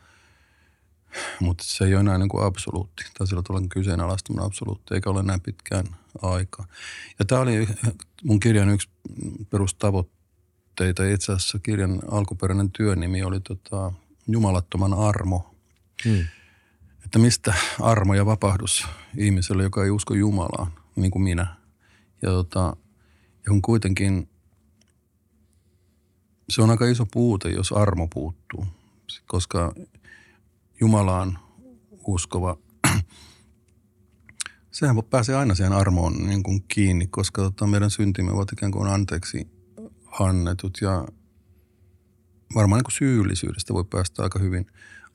mutta 1.41 1.65
se 1.65 1.85
ei 1.85 1.95
ole 1.95 2.01
enää 2.01 2.19
niin 2.19 2.29
kuin 2.29 2.45
absoluutti. 2.45 3.05
Tai 3.19 3.27
sillä 3.27 3.43
tavalla 3.43 3.67
kyseenalaistaminen 3.69 4.47
absoluutti, 4.47 4.95
eikä 4.95 5.11
ole 5.11 5.23
näin 5.23 5.41
pitkään 5.41 5.85
aikaa. 6.23 6.67
Ja 7.19 7.25
tämä 7.25 7.41
oli 7.41 7.69
mun 8.25 8.41
kirjan 8.41 8.71
yksi 8.71 8.89
perustavoitteita. 9.51 11.05
Itse 11.05 11.33
asiassa 11.33 11.59
kirjan 11.59 12.01
alkuperäinen 12.11 12.71
työnimi 12.71 13.23
oli 13.23 13.41
tota 13.41 13.93
Jumalattoman 14.27 14.95
armo. 14.95 15.55
Hmm. 16.05 16.25
Että 17.11 17.19
mistä 17.19 17.55
armo 17.81 18.15
ja 18.15 18.27
vapahdus 18.27 18.87
ihmiselle, 19.17 19.63
joka 19.63 19.85
ei 19.85 19.91
usko 19.91 20.15
Jumalaan, 20.15 20.73
niin 20.97 21.11
kuin 21.11 21.23
minä. 21.23 21.57
Ja, 22.23 22.31
tota, 22.31 22.77
kun 23.49 23.63
kuitenkin 23.63 24.29
se 26.49 26.63
on 26.63 26.71
aika 26.71 26.87
iso 26.87 27.07
puute, 27.07 27.49
jos 27.49 27.73
armo 27.73 28.09
puuttuu. 28.15 28.67
Koska 29.27 29.75
Jumalaan 30.81 31.39
uskova 32.07 32.57
sehän 34.71 34.97
pääsee 35.11 35.37
aina 35.37 35.55
siihen 35.55 35.73
armoon 35.73 36.27
niin 36.27 36.43
kuin 36.43 36.63
kiinni, 36.69 37.07
koska 37.07 37.43
tota, 37.43 37.67
meidän 37.67 37.91
syntimme 37.91 38.33
ovat 38.33 38.53
ikään 38.53 38.73
kuin 38.73 38.91
anteeksi 38.91 39.49
annetut 40.21 40.79
ja 40.81 41.05
varmaan 42.55 42.79
niin 42.79 42.85
kuin 42.85 42.99
syyllisyydestä 42.99 43.75
voi 43.75 43.85
päästä 43.85 44.23
aika 44.23 44.39
hyvin 44.39 44.67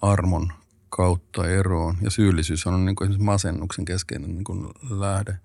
armon 0.02 0.54
kautta 0.96 1.50
eroon. 1.50 1.98
Ja 2.02 2.10
syyllisyys 2.10 2.68
on 2.68 2.86
niin 2.86 2.96
kuin 2.96 3.06
esimerkiksi 3.06 3.26
masennuksen 3.26 3.86
keskeinen 3.86 4.30
niin 4.30 4.44
kuin 4.44 4.66
lähde. 4.90 5.40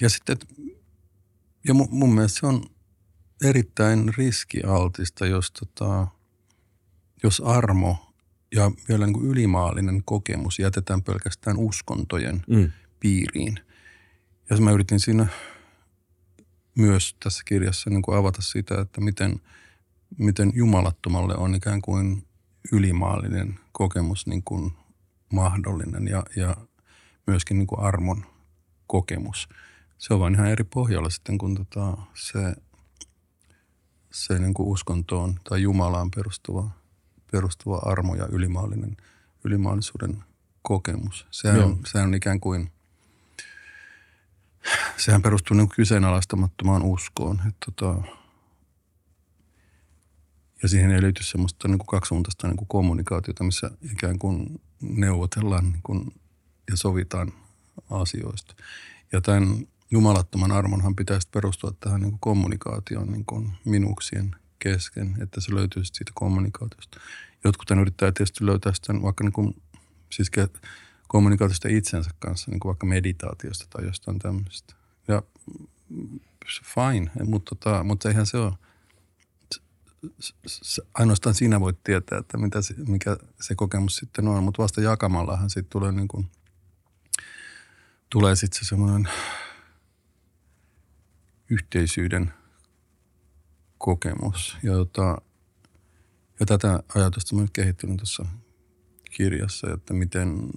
Ja 0.00 0.10
sitten, 0.10 0.36
ja 1.68 1.74
mun, 1.74 1.88
mun 1.90 2.14
mielestä 2.14 2.40
se 2.40 2.46
on 2.46 2.64
erittäin 3.44 4.14
riskialtista, 4.16 5.26
jos, 5.26 5.50
tota, 5.50 6.06
jos 7.22 7.40
armo 7.40 8.14
ja 8.54 8.70
vielä 8.88 9.06
niin 9.06 9.14
kuin 9.14 9.26
ylimaallinen 9.26 10.02
kokemus 10.04 10.58
jätetään 10.58 11.02
pelkästään 11.02 11.56
uskontojen 11.56 12.42
mm. 12.48 12.72
piiriin. 13.00 13.60
Ja 14.50 14.56
mä 14.56 14.70
yritin 14.70 15.00
siinä 15.00 15.26
myös 16.78 17.16
tässä 17.24 17.42
kirjassa 17.44 17.90
niin 17.90 18.02
kuin 18.02 18.18
avata 18.18 18.42
sitä, 18.42 18.80
että 18.80 19.00
miten, 19.00 19.40
miten 20.18 20.52
jumalattomalle 20.54 21.34
on 21.34 21.54
ikään 21.54 21.82
kuin 21.82 22.26
ylimaallinen 22.72 23.60
kokemus 23.72 24.26
niin 24.26 24.42
kuin 24.42 24.72
mahdollinen 25.32 26.08
ja, 26.08 26.22
ja 26.36 26.56
myöskin 27.26 27.58
niin 27.58 27.66
kuin 27.66 27.80
armon 27.80 28.26
kokemus. 28.86 29.48
Se 29.98 30.14
on 30.14 30.20
vain 30.20 30.34
ihan 30.34 30.50
eri 30.50 30.64
pohjalla 30.64 31.10
sitten, 31.10 31.38
kun 31.38 31.54
tota 31.54 31.96
se, 32.14 32.54
se 34.12 34.38
niin 34.38 34.54
kuin 34.54 34.68
uskontoon 34.68 35.40
tai 35.48 35.62
Jumalaan 35.62 36.10
perustuva, 36.10 36.70
perustuva 37.32 37.76
armo 37.76 38.14
ja 38.14 38.26
ylimaallinen, 38.26 38.96
ylimaallisuuden 39.44 40.24
kokemus. 40.62 41.26
Sehän, 41.30 41.64
on, 41.64 41.78
sehän 41.86 42.08
on 42.08 42.14
ikään 42.14 42.40
kuin, 42.40 42.72
sehän 44.96 45.22
perustuu 45.22 45.56
niin 45.56 45.68
kyseenalaistamattomaan 45.68 46.82
uskoon. 46.82 47.40
Että 47.48 47.72
tota, 47.76 48.02
ja 50.62 50.68
siihen 50.68 50.90
ei 50.90 51.02
löyty 51.02 51.24
semmoista 51.24 51.68
niin 51.68 51.78
kuin 51.78 51.86
kaksisuuntaista 51.86 52.46
niin 52.46 52.56
kuin 52.56 52.68
kommunikaatiota, 52.68 53.44
missä 53.44 53.70
ikään 53.92 54.18
kuin 54.18 54.60
neuvotellaan 54.80 55.64
niin 55.64 55.82
kuin, 55.82 56.14
ja 56.70 56.76
sovitaan 56.76 57.32
asioista. 57.90 58.54
Ja 59.12 59.20
tämän 59.20 59.66
jumalattoman 59.90 60.52
armonhan 60.52 60.96
pitäisi 60.96 61.28
perustua 61.28 61.72
tähän 61.80 62.00
niin 62.00 62.10
kuin 62.10 62.20
kommunikaatioon 62.20 63.12
niin 63.12 63.24
kuin 63.24 63.52
minuksien 63.64 64.36
kesken, 64.58 65.16
että 65.22 65.40
se 65.40 65.54
löytyy 65.54 65.84
siitä 65.84 66.12
kommunikaatiosta. 66.14 67.00
Jotkut 67.44 67.70
yrittää 67.70 68.12
tietysti 68.12 68.46
löytää 68.46 68.72
sitä 68.74 68.92
vaikka 69.02 69.24
niin 69.24 69.32
kuin, 69.32 69.62
siis 70.12 70.30
kommunikaatiosta 71.08 71.68
itsensä 71.68 72.10
kanssa, 72.18 72.50
niin 72.50 72.60
kuin 72.60 72.70
vaikka 72.70 72.86
meditaatiosta 72.86 73.66
tai 73.70 73.84
jostain 73.84 74.18
tämmöistä. 74.18 74.74
Ja 75.08 75.22
fine, 76.64 77.10
mutta, 77.24 77.54
tota, 77.54 77.84
mutta 77.84 78.08
eihän 78.08 78.26
se 78.26 78.38
ole– 78.38 78.52
ainoastaan 80.94 81.34
sinä 81.34 81.60
voit 81.60 81.84
tietää, 81.84 82.18
että 82.18 82.38
mitä 82.38 82.62
se, 82.62 82.74
mikä 82.88 83.16
se 83.40 83.54
kokemus 83.54 83.96
sitten 83.96 84.28
on, 84.28 84.44
mutta 84.44 84.62
vasta 84.62 84.80
jakamallahan 84.80 85.50
sitten 85.50 85.70
tulee 85.70 85.92
niin 85.92 86.08
kuin, 86.08 86.30
tulee 88.10 88.36
sitten 88.36 88.64
se 88.64 88.68
semmoinen 88.68 89.08
yhteisyyden 91.50 92.32
kokemus. 93.78 94.56
Ja, 94.62 94.72
jota, 94.72 95.18
ja 96.40 96.46
tätä 96.46 96.82
ajatusta 96.94 97.36
mä 97.36 97.42
nyt 97.42 97.50
kehittynyt 97.52 97.96
tuossa 97.96 98.26
kirjassa, 99.10 99.72
että 99.74 99.94
miten, 99.94 100.48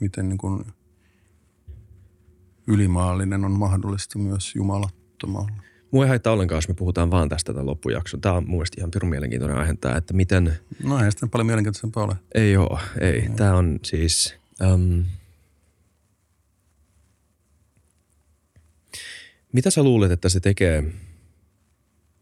miten 0.00 0.28
niin 0.28 0.38
kuin 0.38 0.64
ylimaallinen 2.66 3.44
on 3.44 3.52
mahdollista 3.52 4.18
myös 4.18 4.54
jumalattomalla. 4.54 5.62
Mua 5.90 6.04
ei 6.04 6.08
haittaa 6.08 6.32
ollenkaan, 6.32 6.56
jos 6.56 6.68
me 6.68 6.74
puhutaan 6.74 7.10
vaan 7.10 7.28
tästä 7.28 7.52
tämän 7.52 7.66
loppujakson. 7.66 8.20
Tämä 8.20 8.34
on 8.34 8.44
mun 8.46 8.56
mielestä 8.56 8.80
ihan 8.80 8.90
pirun 8.90 9.10
mielenkiintoinen 9.10 9.58
aihe 9.58 9.74
tämä, 9.80 9.96
että 9.96 10.14
miten... 10.14 10.52
No 10.84 11.04
ei 11.04 11.10
sitten 11.10 11.30
paljon 11.30 11.46
mielenkiintoisempaa 11.46 12.04
ole. 12.04 12.16
Ei 12.34 12.56
ole, 12.56 12.80
ei. 13.00 13.28
Tämä 13.36 13.56
on 13.56 13.80
siis... 13.84 14.36
Um, 14.72 15.04
mitä 19.52 19.70
sä 19.70 19.82
luulet, 19.82 20.12
että 20.12 20.28
se 20.28 20.40
tekee 20.40 20.84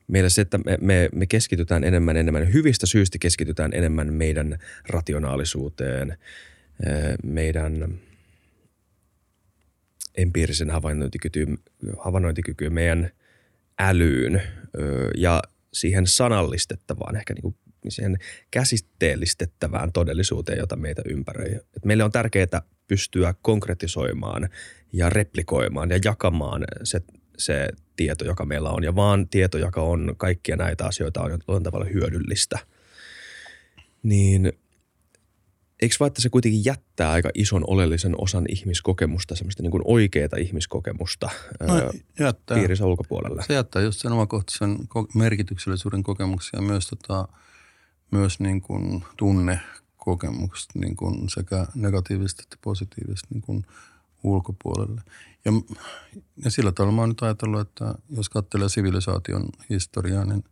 meillä 0.08 0.28
se, 0.28 0.40
että 0.40 0.58
me, 0.58 0.78
me, 0.80 1.08
me 1.14 1.26
keskitytään 1.26 1.84
enemmän 1.84 2.16
enemmän, 2.16 2.52
hyvistä 2.52 2.86
syistä 2.86 3.18
keskitytään 3.20 3.70
enemmän 3.74 4.12
meidän 4.12 4.58
rationaalisuuteen, 4.88 6.18
meidän 7.22 8.00
empiirisen 10.14 10.70
havainnointikykyyn, 10.70 11.58
havainnointikykyyn 11.98 12.72
meidän– 12.72 13.10
älyyn 13.78 14.42
ja 15.16 15.42
siihen 15.72 16.06
sanallistettavaan, 16.06 17.16
ehkä 17.16 17.34
niin 17.34 17.42
kuin 17.42 17.56
siihen 17.88 18.18
käsitteellistettävään 18.50 19.92
todellisuuteen, 19.92 20.58
jota 20.58 20.76
meitä 20.76 21.02
ympäröi. 21.08 21.54
Et 21.76 21.84
meille 21.84 22.04
on 22.04 22.12
tärkeää 22.12 22.62
pystyä 22.86 23.34
konkretisoimaan 23.42 24.48
ja 24.92 25.10
replikoimaan 25.10 25.90
ja 25.90 25.98
jakamaan 26.04 26.64
se, 26.82 27.00
se 27.38 27.68
tieto, 27.96 28.24
joka 28.24 28.44
meillä 28.44 28.70
on. 28.70 28.84
Ja 28.84 28.94
vaan 28.94 29.28
tieto, 29.28 29.58
joka 29.58 29.82
on 29.82 30.14
kaikkia 30.16 30.56
näitä 30.56 30.84
asioita, 30.84 31.22
on 31.22 31.30
jollain 31.30 31.62
tavalla 31.62 31.86
hyödyllistä. 31.86 32.58
Niin– 34.02 34.52
eikö 35.82 35.96
vaan, 36.00 36.06
että 36.06 36.22
se 36.22 36.28
kuitenkin 36.28 36.64
jättää 36.64 37.10
aika 37.10 37.30
ison 37.34 37.64
oleellisen 37.66 38.14
osan 38.18 38.44
ihmiskokemusta, 38.48 39.36
semmoista 39.36 39.62
niin 39.62 39.72
oikeaa 39.84 40.38
ihmiskokemusta 40.38 41.30
no, 41.60 41.92
jättää. 42.18 42.56
piirissä 42.58 42.86
ulkopuolelle? 42.86 43.42
Se 43.46 43.54
jättää 43.54 43.82
just 43.82 44.00
sen 44.00 44.12
omakohtaisen 44.12 44.78
merkityksellisyyden 45.14 46.02
kokemuksia 46.02 46.60
myös, 46.60 46.86
tota, 46.86 47.28
myös 48.10 48.40
niin 48.40 48.60
kuin 48.60 49.04
tunnekokemukset 49.16 50.74
niin 50.74 50.96
kuin 50.96 51.28
sekä 51.28 51.66
negatiivisesti 51.74 52.42
että 52.42 52.56
positiivisesti 52.60 53.28
niin 53.34 53.42
kuin 53.42 53.66
ulkopuolelle. 54.22 55.00
Ja, 55.44 55.52
ja 56.44 56.50
sillä 56.50 56.72
tavalla 56.72 56.94
mä 56.94 57.02
oon 57.02 57.08
nyt 57.08 57.22
ajatellut, 57.22 57.60
että 57.60 57.94
jos 58.10 58.28
katselee 58.28 58.68
sivilisaation 58.68 59.48
historiaa, 59.70 60.24
niin 60.24 60.44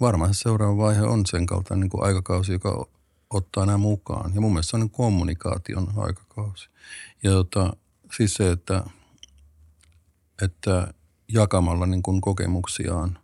varmaan 0.00 0.34
se 0.34 0.38
seuraava 0.38 0.76
vaihe 0.76 1.02
on 1.02 1.26
sen 1.26 1.46
kaltainen 1.46 1.80
niin 1.80 1.90
kuin 1.90 2.04
aikakausi, 2.04 2.52
joka 2.52 2.86
ottaa 3.30 3.66
nämä 3.66 3.78
mukaan. 3.78 4.34
Ja 4.34 4.40
mun 4.40 4.52
mielestä 4.52 4.70
se 4.70 4.76
on 4.76 4.80
niin 4.80 4.90
kommunikaation 4.90 5.92
aikakausi. 5.96 6.68
Ja 7.22 7.30
tota, 7.30 7.76
siis 8.16 8.34
se, 8.34 8.50
että, 8.50 8.84
että 10.42 10.94
jakamalla 11.32 11.86
niin 11.86 12.02
kuin 12.02 12.20
kokemuksiaan 12.20 13.18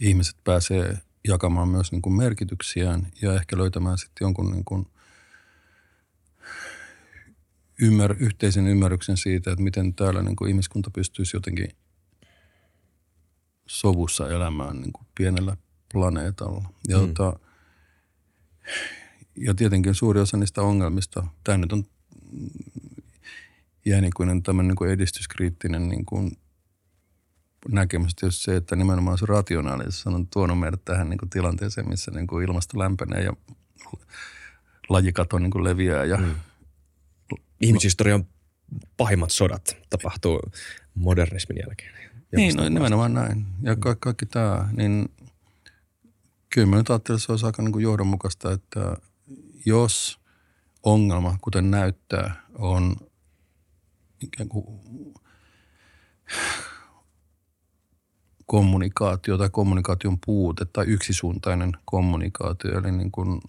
ihmiset 0.00 0.36
pääsee 0.44 0.98
jakamaan 1.28 1.68
myös 1.68 1.92
niin 1.92 2.02
kuin 2.02 2.12
merkityksiään 2.12 3.12
ja 3.22 3.34
ehkä 3.34 3.58
löytämään 3.58 3.98
sitten 3.98 4.24
jonkun 4.24 4.50
niin 4.50 4.64
kuin 4.64 4.86
ymmär, 7.82 8.16
yhteisen 8.18 8.66
ymmärryksen 8.66 9.16
siitä, 9.16 9.52
että 9.52 9.64
miten 9.64 9.94
täällä 9.94 10.22
niin 10.22 10.36
kuin 10.36 10.48
ihmiskunta 10.48 10.90
pystyisi 10.90 11.36
jotenkin 11.36 11.68
sovussa 13.66 14.28
elämään 14.28 14.80
niin 14.80 14.92
kuin 14.92 15.06
pienellä 15.14 15.56
planeetalla. 15.92 16.68
Ja 16.88 16.98
mm. 16.98 17.14
tota, 17.14 17.38
ja 19.36 19.54
tietenkin 19.54 19.94
suuri 19.94 20.20
osa 20.20 20.36
niistä 20.36 20.62
ongelmista, 20.62 21.26
tämä 21.44 21.58
nyt 21.58 21.72
on 21.72 21.84
jäänikuinen 23.84 24.42
tämmöinen 24.42 24.68
niin 24.68 24.76
kuin 24.76 24.90
edistyskriittinen 24.90 25.88
niin 25.88 26.04
kuin 26.04 26.38
näkemys 27.68 28.14
tietysti 28.14 28.44
se, 28.44 28.56
että 28.56 28.76
nimenomaan 28.76 29.18
se 29.18 29.26
rationaalisuus 29.26 30.06
on 30.06 30.26
tuonut 30.26 30.58
meidät 30.58 30.84
tähän 30.84 31.10
niin 31.10 31.18
kuin 31.18 31.30
tilanteeseen, 31.30 31.88
missä 31.88 32.10
niin 32.10 32.26
kuin 32.26 32.44
ilmasto 32.44 32.78
lämpenee 32.78 33.22
ja 33.22 33.32
lajikato 34.88 35.38
niin 35.38 35.50
kuin 35.50 35.64
leviää. 35.64 36.04
Ja 36.04 36.16
mm. 36.16 36.34
Ihmishistorian 37.60 38.26
pahimmat 38.96 39.30
sodat 39.30 39.76
tapahtuu 39.90 40.40
modernismin 40.94 41.58
jälkeen. 41.66 41.94
Niin, 42.36 42.56
no, 42.56 42.68
nimenomaan 42.68 43.14
näin. 43.14 43.46
Ja 43.62 43.76
kaikki, 43.76 44.00
kaikki 44.00 44.26
tämä, 44.26 44.68
niin 44.76 45.08
Kyllä 46.54 46.66
mä 46.66 46.76
nyt 46.76 46.90
ajattelen, 46.90 47.16
että 47.16 47.26
se 47.26 47.32
olisi 47.32 47.46
aika 47.46 47.62
niin 47.62 47.72
kuin 47.72 47.82
johdonmukaista, 47.82 48.52
että 48.52 48.96
jos 49.66 50.20
ongelma, 50.82 51.38
kuten 51.40 51.70
näyttää, 51.70 52.46
on 52.58 52.96
ikään 54.20 54.48
kuin 54.48 54.64
kommunikaatio 58.46 59.38
tai 59.38 59.50
kommunikaation 59.50 60.18
puute 60.26 60.64
tai 60.64 60.84
yksisuuntainen 60.86 61.72
kommunikaatio, 61.84 62.78
eli 62.78 62.92
niin 62.92 63.10
kuin 63.10 63.40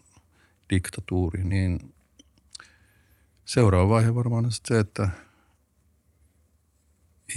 diktatuuri, 0.70 1.44
niin 1.44 1.94
seuraava 3.46 3.90
vaihe 3.90 4.16
varmaan 4.16 4.46
on 4.46 4.52
se, 4.52 4.80
että 4.80 5.10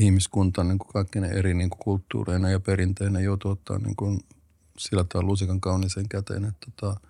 ihmiskunta 0.01 0.65
niin 0.65 0.79
kuin 0.79 0.93
kaikki 0.93 1.21
ne 1.21 1.29
eri 1.29 1.55
niin 1.55 1.71
kuin 1.71 1.81
kulttuureina 1.81 2.51
ja 2.51 2.61
perinteinä 2.61 3.21
joutuu 3.21 3.51
ottaa 3.51 3.79
niin 3.79 3.97
kuin 3.97 4.21
sillä 4.79 5.05
tavalla 5.05 5.29
lusikan 5.29 5.61
kauniiseen 5.61 6.09
käteen, 6.09 6.45
että 6.45 6.67
tota, 6.77 7.01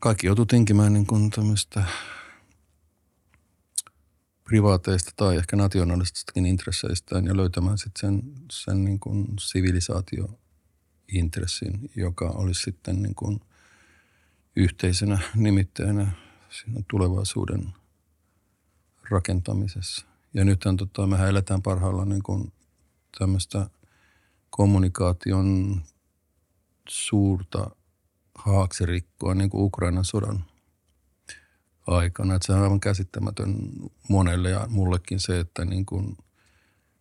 kaikki 0.00 0.26
joutuu 0.26 0.46
tinkimään 0.46 0.92
niin 0.92 1.06
kuin 1.06 1.30
tämmöistä 1.30 1.84
privaateista 4.44 5.12
tai 5.16 5.36
ehkä 5.36 5.56
nationalististakin 5.56 6.46
intresseistään 6.46 7.26
ja 7.26 7.36
löytämään 7.36 7.78
sitten 7.78 8.00
sen, 8.00 8.22
sen 8.52 8.84
niin 8.84 9.00
kuin 9.00 9.26
sivilisaatiointressin, 9.40 11.90
joka 11.96 12.28
olisi 12.28 12.62
sitten 12.62 13.02
niin 13.02 13.14
kuin 13.14 13.40
yhteisenä 14.56 15.18
nimittäjänä 15.34 16.12
siinä 16.50 16.80
tulevaisuuden 16.90 17.72
rakentamisessa. 19.10 20.06
Ja 20.34 20.44
nythän 20.44 20.76
tota, 20.76 21.06
mehän 21.06 21.28
eletään 21.28 21.62
parhaillaan 21.62 22.08
niin 22.08 22.22
kuin 22.22 22.52
tämmöistä 23.18 23.70
kommunikaation 24.52 25.80
suurta 26.88 27.70
haaksirikkoa 28.34 29.34
niin 29.34 29.50
kuin 29.50 29.64
Ukrainan 29.64 30.04
sodan 30.04 30.44
aikana. 31.86 32.34
Että 32.34 32.46
se 32.46 32.52
on 32.52 32.62
aivan 32.62 32.80
käsittämätön 32.80 33.54
monelle 34.08 34.50
ja 34.50 34.66
mullekin 34.68 35.20
se, 35.20 35.40
että 35.40 35.64
niin 35.64 35.86
kuin 35.86 36.16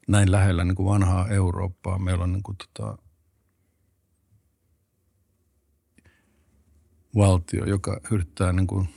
näin 0.07 0.31
lähellä 0.31 0.63
niin 0.63 0.75
kuin 0.75 0.85
vanhaa 0.85 1.27
Eurooppaa 1.27 1.99
meillä 1.99 2.23
on 2.23 2.33
niin 2.33 2.43
kuin 2.43 2.57
tota 2.57 2.97
valtio, 7.15 7.65
joka 7.65 8.01
yrittää 8.11 8.53
niin 8.53 8.67
kuin 8.67 8.89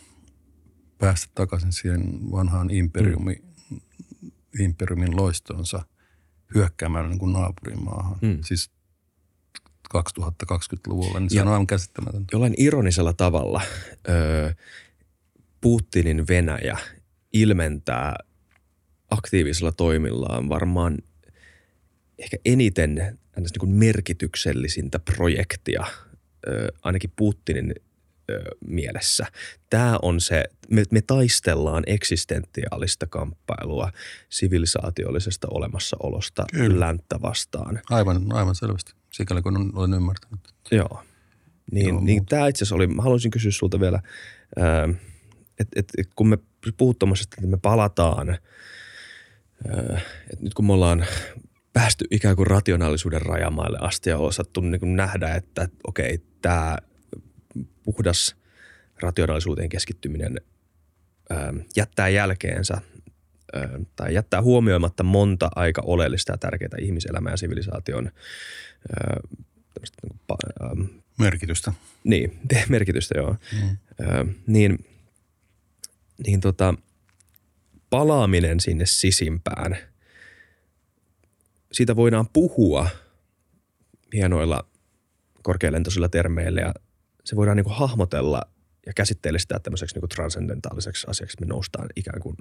päästä 0.98 1.32
takaisin 1.34 1.72
siihen 1.72 2.32
vanhaan 2.32 2.70
imperiumi, 2.70 3.42
mm. 3.70 3.80
imperiumin 4.60 5.16
loistonsa 5.16 5.82
hyökkäämällä 6.54 7.08
niin 7.08 7.18
kuin 7.18 7.32
naapurimaahan. 7.32 8.18
Mm. 8.22 8.38
Siis 8.44 8.70
2020-luvulla, 9.96 11.20
niin 11.20 11.30
se 11.30 11.36
ja 11.36 11.42
on 11.42 11.48
aivan 11.48 11.66
käsittämätöntä. 11.66 12.28
Jollain 12.32 12.54
ironisella 12.58 13.12
tavalla 13.12 13.62
öö, 14.08 14.52
Putinin 15.60 16.28
Venäjä 16.28 16.78
ilmentää 17.32 18.16
aktiivisella 19.10 19.72
toimillaan 19.72 20.48
varmaan 20.48 20.98
ehkä 22.18 22.36
eniten 22.44 22.94
niin 23.36 23.48
kuin 23.60 23.72
merkityksellisintä 23.72 24.98
projektia, 24.98 25.84
öö, 26.46 26.68
ainakin 26.82 27.12
Putinin 27.16 27.74
mielessä. 28.66 29.26
Tämä 29.70 29.98
on 30.02 30.20
se, 30.20 30.44
me, 30.70 30.82
me 30.90 31.02
taistellaan 31.02 31.82
eksistentiaalista 31.86 33.06
kamppailua 33.06 33.92
sivilisaatiollisesta 34.28 35.48
olemassaolosta 35.50 36.44
Kyllä. 36.52 36.86
länttä 36.86 37.22
vastaan. 37.22 37.80
Aivan, 37.90 38.32
aivan 38.32 38.54
selvästi 38.54 38.92
sikäli 39.14 39.42
kun 39.42 39.72
olen 39.74 39.94
ymmärtänyt. 39.94 40.40
Joo. 40.70 41.02
Niin, 41.72 41.88
Joo, 41.88 42.00
niin 42.00 42.26
tämä 42.26 42.48
itse 42.48 42.58
asiassa 42.58 42.74
oli, 42.74 42.86
mä 42.86 43.02
haluaisin 43.02 43.30
kysyä 43.30 43.50
sulta 43.50 43.80
vielä, 43.80 44.00
että 45.60 45.72
et, 45.76 45.88
et 45.98 46.08
kun 46.16 46.28
me 46.28 46.38
puhut 46.76 47.02
että 47.22 47.46
me 47.46 47.56
palataan, 47.62 48.38
että 50.32 50.40
nyt 50.40 50.54
kun 50.54 50.66
me 50.66 50.72
ollaan 50.72 51.06
päästy 51.72 52.04
ikään 52.10 52.36
kuin 52.36 52.46
rationaalisuuden 52.46 53.22
rajamaille 53.22 53.78
asti 53.80 54.10
ja 54.10 54.18
osattu 54.18 54.60
niin 54.60 54.96
nähdä, 54.96 55.34
että 55.34 55.68
okei, 55.86 56.18
tämä 56.42 56.78
puhdas 57.84 58.36
rationaalisuuteen 59.00 59.68
keskittyminen 59.68 60.40
jättää 61.76 62.08
jälkeensä 62.08 62.80
tai 63.96 64.14
jättää 64.14 64.42
huomioimatta 64.42 65.02
monta 65.02 65.50
aika 65.56 65.82
oleellista 65.84 66.32
ja 66.32 66.38
tärkeää 66.38 66.78
ihmiselämää 66.80 67.32
ja 67.32 67.36
sivilisaation 67.36 68.10
niin 70.02 71.04
merkitystä. 71.18 71.72
Niin, 72.04 72.38
merkitystä 72.68 73.18
joo. 73.18 73.36
Mm. 73.52 74.34
niin, 74.46 74.84
niin 76.26 76.40
tota, 76.40 76.74
palaaminen 77.90 78.60
sinne 78.60 78.86
sisimpään, 78.86 79.76
siitä 81.72 81.96
voidaan 81.96 82.28
puhua 82.32 82.88
hienoilla 84.12 84.66
korkealentoisilla 85.42 86.08
termeillä 86.08 86.60
ja 86.60 86.74
se 87.24 87.36
voidaan 87.36 87.56
niin 87.56 87.64
kuin 87.64 87.76
hahmotella 87.76 88.42
ja 88.86 88.92
käsitteellä 88.92 89.38
sitä 89.38 89.58
tämmöiseksi 89.58 89.98
niin 89.98 90.08
transcendentaaliseksi 90.08 91.06
asiaksi. 91.10 91.36
Me 91.40 91.46
noustaan 91.46 91.88
ikään 91.96 92.20
kuin 92.20 92.36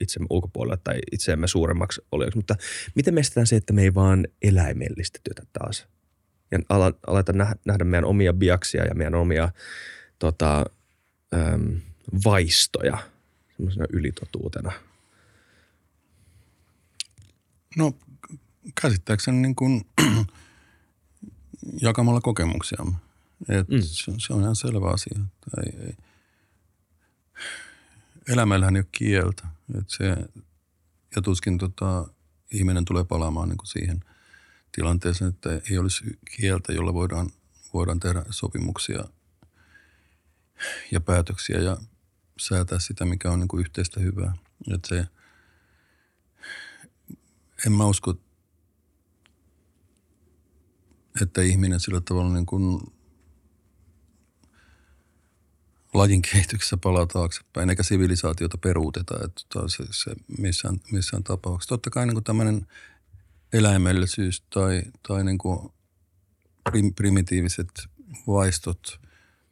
itsemme 0.00 0.26
ulkopuolelle 0.30 0.78
tai 0.84 0.98
itseämme 1.12 1.48
suuremmaksi 1.48 2.00
olijaksi. 2.12 2.38
Mutta 2.38 2.56
miten 2.94 3.14
me 3.14 3.20
estetään 3.20 3.46
se, 3.46 3.56
että 3.56 3.72
me 3.72 3.82
ei 3.82 3.94
vaan 3.94 4.26
eläimellistetytä 4.42 5.42
taas? 5.52 5.88
Ja 6.50 6.58
aleta 7.06 7.32
nähdä 7.64 7.84
meidän 7.84 8.04
omia 8.04 8.32
biaksia 8.32 8.84
ja 8.84 8.94
meidän 8.94 9.14
omia 9.14 9.48
tota, 10.18 10.64
äm, 11.34 11.80
vaistoja 12.24 12.98
semmoisena 13.56 13.86
ylitotuutena. 13.92 14.72
No 17.76 17.92
käsittääkseni 18.80 19.38
niin 19.38 19.54
kuin 19.54 19.86
jakamalla 21.82 22.20
kokemuksiamme. 22.20 23.07
Et 23.48 23.68
mm. 23.68 23.78
se, 24.18 24.32
on 24.32 24.40
ihan 24.40 24.56
selvä 24.56 24.90
asia. 24.90 25.18
Ei, 25.64 25.80
ei. 25.86 25.96
Elämällähän 28.28 28.76
ei 28.76 28.80
ole 28.80 28.88
kieltä. 28.92 29.46
Et 29.78 29.90
se, 29.90 30.16
ja 31.16 31.22
tuskin 31.22 31.58
tota, 31.58 32.08
ihminen 32.50 32.84
tulee 32.84 33.04
palaamaan 33.04 33.48
niin 33.48 33.58
kuin 33.58 33.66
siihen 33.66 34.04
tilanteeseen, 34.72 35.28
että 35.28 35.60
ei 35.70 35.78
olisi 35.78 36.04
kieltä, 36.36 36.72
jolla 36.72 36.94
voidaan, 36.94 37.30
voidaan 37.74 38.00
tehdä 38.00 38.24
sopimuksia 38.30 39.04
ja 40.90 41.00
päätöksiä 41.00 41.58
ja 41.60 41.76
säätää 42.40 42.78
sitä, 42.78 43.04
mikä 43.04 43.30
on 43.30 43.40
niin 43.40 43.48
kuin 43.48 43.60
yhteistä 43.60 44.00
hyvää. 44.00 44.34
Et 44.74 44.84
se, 44.84 45.06
en 47.66 47.72
mä 47.72 47.86
usko, 47.86 48.14
että 51.22 51.42
ihminen 51.42 51.80
sillä 51.80 52.00
tavalla 52.00 52.32
niin 52.32 52.46
kuin 52.46 52.80
lajin 55.98 56.22
kehityksessä 56.22 56.76
palaa 56.76 57.06
taaksepäin, 57.06 57.70
eikä 57.70 57.82
sivilisaatiota 57.82 58.58
peruuteta, 58.58 59.14
että 59.24 59.42
tota, 59.52 59.68
se, 59.68 59.84
se 59.90 60.14
missään, 60.38 60.80
missään 60.92 61.24
tapauksessa. 61.24 61.68
Totta 61.68 61.90
kai 61.90 62.06
niin 62.06 62.24
tämmöinen 62.24 62.66
eläimellisyys 63.52 64.40
tai, 64.40 64.82
tai 65.08 65.24
niin 65.24 65.38
kuin 65.38 65.72
prim, 66.70 66.94
primitiiviset 66.94 67.68
vaistot 68.26 69.00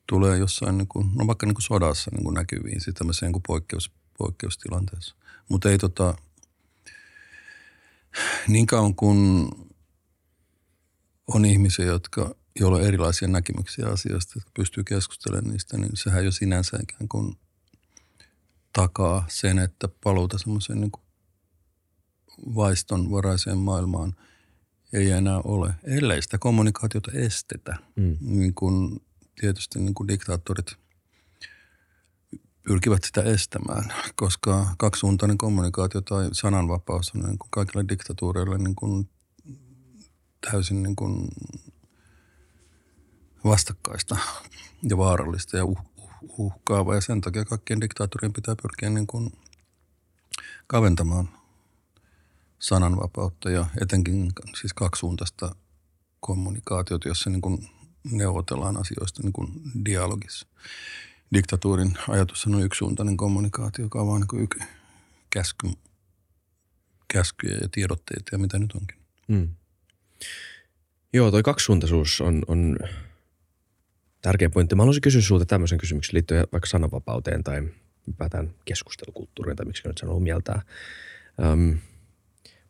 tulee 0.07 0.39
jossain, 0.39 0.79
niin 0.79 0.89
kuin, 0.89 1.11
no 1.15 1.27
vaikka 1.27 1.47
niin 1.47 1.55
kuin 1.55 1.63
sodassa 1.63 2.11
niin 2.11 2.25
kuin 2.25 2.35
näkyviin, 2.35 2.81
siis 2.81 2.95
tämmöiseen 2.95 3.33
niin 3.33 3.43
poikkeus, 3.47 3.91
poikkeustilanteessa. 4.19 5.15
Mutta 5.49 5.71
ei 5.71 5.79
tota, 5.79 6.15
niin 8.49 8.67
kauan 8.67 8.95
kuin 8.95 9.49
on 11.29 11.45
ihmisiä, 11.45 11.85
jotka– 11.85 12.35
joilla 12.61 12.77
on 12.77 12.85
erilaisia 12.85 13.29
näkemyksiä 13.29 13.89
asioista, 13.89 14.33
jotka 14.37 14.51
pystyy 14.57 14.85
keskustelemaan 14.85 15.53
niistä, 15.53 15.79
niin 15.79 15.91
sehän 15.95 16.25
jo 16.25 16.31
sinänsä 16.33 16.79
ikään 16.83 17.09
kuin 17.09 17.37
takaa 18.73 19.25
sen, 19.29 19.59
että 19.59 19.89
paluuta 20.05 20.39
semmoiseen 20.39 20.81
niin 20.81 20.93
vaistonvaraiseen 22.55 23.59
maailmaan 23.59 24.17
ei 24.93 25.11
enää 25.11 25.41
ole, 25.45 25.75
ellei 25.85 26.23
sitä 26.23 26.39
kommunikaatiota 26.39 27.11
estetä. 27.15 27.77
Mm. 27.97 28.17
Niin 28.21 28.55
kuin 28.55 29.03
tietysti 29.41 29.79
niin 29.79 29.95
kuin 29.95 30.09
diktaattorit 30.09 30.77
pyrkivät 32.63 33.05
sitä 33.05 33.23
estämään, 33.23 33.93
koska 34.17 34.75
kaksisuuntainen 34.79 35.39
kommunikaatio 35.39 36.01
tai 36.01 36.29
sananvapaus 36.33 37.13
on 37.15 37.21
niin 37.21 37.39
kuin 37.39 37.51
kaikille 37.51 37.85
diktatuureille 37.89 38.59
niin 38.59 38.77
kuin 38.77 39.09
täysin 40.51 40.83
niin 40.83 40.97
kuin 40.97 41.29
vastakkaista 43.47 44.17
ja 44.83 44.97
vaarallista 44.97 45.57
ja 45.57 45.65
uh, 45.65 45.79
uh, 45.97 46.11
uhkaavaa. 46.39 46.95
Ja 46.95 47.01
sen 47.01 47.21
takia 47.21 47.45
kaikkien 47.45 47.81
diktaattorien 47.81 48.33
pitää 48.33 48.57
pyrkiä 48.63 48.91
niin 48.91 49.07
kuin 49.07 49.33
kaventamaan 50.67 51.29
sananvapautta 52.59 53.51
ja 53.51 53.67
etenkin 53.83 54.33
siis 54.61 54.73
kaksisuuntaista 54.75 55.55
kommunikaatiota, 56.21 57.09
jossa 57.09 57.31
niin 57.31 57.41
kuin 57.41 57.69
neuvotellaan 58.11 58.77
asioista 58.77 59.23
niin 59.23 59.33
kuin 59.33 59.53
dialogissa. 59.85 60.47
Diktatuurin 61.35 61.99
ajatus 62.09 62.47
on 62.47 62.63
yksisuuntainen 62.63 63.17
kommunikaatio, 63.17 63.85
joka 63.85 64.01
on 64.01 64.07
vain 64.09 64.21
niin 64.21 64.49
kuin 64.49 64.69
käsky, 65.31 65.69
käskyjä 67.09 67.59
ja 67.63 67.69
tiedotteita 67.69 68.29
ja 68.33 68.39
mitä 68.39 68.59
nyt 68.59 68.73
onkin. 68.73 68.97
Mm. 69.29 69.49
Joo, 71.13 71.31
toi 71.31 71.43
kaksisuuntaisuus 71.43 72.21
on, 72.21 72.43
on 72.47 72.79
tärkeä 74.27 74.51
pointti. 74.51 74.75
Mä 74.75 74.83
haluaisin 74.83 75.01
kysyä 75.01 75.21
sinulta 75.21 75.47
tämmöisen 75.47 75.79
kysymyksen 75.79 76.15
liittyen 76.15 76.47
vaikka 76.53 76.69
sananvapauteen 76.69 77.45
tai 77.45 77.63
ylipäätään 78.09 78.55
keskustelukulttuuriin 78.65 79.57
tai 79.57 79.67
miksi 79.67 79.89
nyt 79.89 79.99
sanoo 79.99 80.21
mieltään. 80.21 80.63
Öm, 81.45 81.79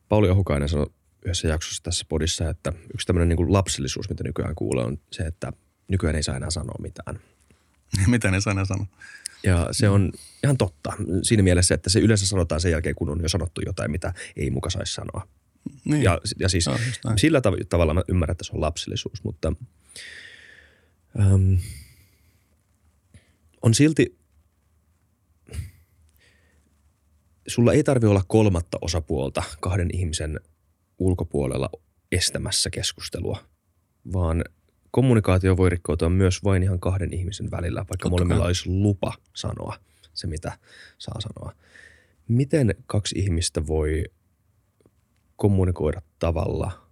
Pauli 0.08 0.30
Ohukainen 0.30 0.68
sanoi 0.68 0.86
yhdessä 1.24 1.48
jaksossa 1.48 1.82
tässä 1.82 2.06
podissa, 2.08 2.50
että 2.50 2.72
yksi 2.94 3.06
tämmöinen 3.06 3.28
niin 3.28 3.36
kuin 3.36 3.52
lapsellisuus, 3.52 4.08
mitä 4.08 4.24
nykyään 4.24 4.54
kuulee, 4.54 4.84
on 4.84 4.98
se, 5.12 5.22
että 5.22 5.52
nykyään 5.88 6.16
ei 6.16 6.22
saa 6.22 6.36
enää 6.36 6.50
sanoa 6.50 6.76
mitään. 6.82 7.20
Mitä 8.06 8.30
ne 8.30 8.40
saa 8.40 8.50
enää 8.50 8.64
sanoa? 8.64 8.86
Ja 9.44 9.68
se 9.70 9.88
on 9.88 10.12
ihan 10.44 10.56
totta 10.56 10.92
siinä 11.22 11.42
mielessä, 11.42 11.74
että 11.74 11.90
se 11.90 12.00
yleensä 12.00 12.26
sanotaan 12.26 12.60
sen 12.60 12.72
jälkeen, 12.72 12.94
kun 12.94 13.10
on 13.10 13.22
jo 13.22 13.28
sanottu 13.28 13.60
jotain, 13.66 13.90
mitä 13.90 14.12
ei 14.36 14.50
muka 14.50 14.70
saisi 14.70 14.94
sanoa. 14.94 15.28
Niin. 15.84 16.02
Ja, 16.02 16.20
ja 16.38 16.48
siis 16.48 16.66
näin. 17.04 17.18
sillä 17.18 17.38
tav- 17.38 17.66
tavalla 17.68 17.94
mä 17.94 18.02
ymmärrän, 18.08 18.32
että 18.32 18.44
se 18.44 18.52
on 18.52 18.60
lapsellisuus, 18.60 19.24
mutta 19.24 19.52
äm, 21.20 21.58
on 23.62 23.74
silti, 23.74 24.18
sulla 27.48 27.72
ei 27.72 27.84
tarvi 27.84 28.06
olla 28.06 28.24
kolmatta 28.28 28.78
osapuolta 28.80 29.42
kahden 29.60 29.88
ihmisen 29.92 30.40
ulkopuolella 30.98 31.70
estämässä 32.12 32.70
keskustelua, 32.70 33.44
vaan 34.12 34.44
kommunikaatio 34.90 35.56
voi 35.56 35.70
rikkoutua 35.70 36.08
myös 36.08 36.44
vain 36.44 36.62
ihan 36.62 36.80
kahden 36.80 37.12
ihmisen 37.12 37.50
välillä, 37.50 37.78
vaikka 37.78 37.96
Totta 37.96 38.10
molemmilla 38.10 38.40
kai. 38.40 38.48
olisi 38.48 38.70
lupa 38.70 39.14
sanoa 39.34 39.76
se, 40.14 40.26
mitä 40.26 40.58
saa 40.98 41.20
sanoa. 41.20 41.54
Miten 42.28 42.74
kaksi 42.86 43.18
ihmistä 43.18 43.66
voi 43.66 44.04
kommunikoida 45.36 46.02
tavalla, 46.18 46.90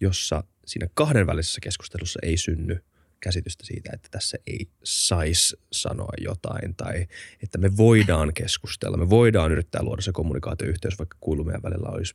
jossa 0.00 0.44
siinä 0.66 0.88
kahden 0.94 1.26
välisessä 1.26 1.60
keskustelussa 1.62 2.18
ei 2.22 2.36
synny 2.36 2.84
käsitystä 3.20 3.66
siitä, 3.66 3.90
että 3.92 4.08
tässä 4.10 4.38
ei 4.46 4.70
saisi 4.84 5.56
sanoa 5.72 6.12
jotain 6.20 6.74
tai 6.74 7.06
että 7.42 7.58
me 7.58 7.76
voidaan 7.76 8.34
keskustella, 8.34 8.96
me 8.96 9.10
voidaan 9.10 9.52
yrittää 9.52 9.82
luoda 9.82 10.02
se 10.02 10.12
kommunikaatioyhteys, 10.12 10.98
vaikka 10.98 11.16
kuilu 11.20 11.44
meidän 11.44 11.62
välillä 11.62 11.88
olisi 11.88 12.14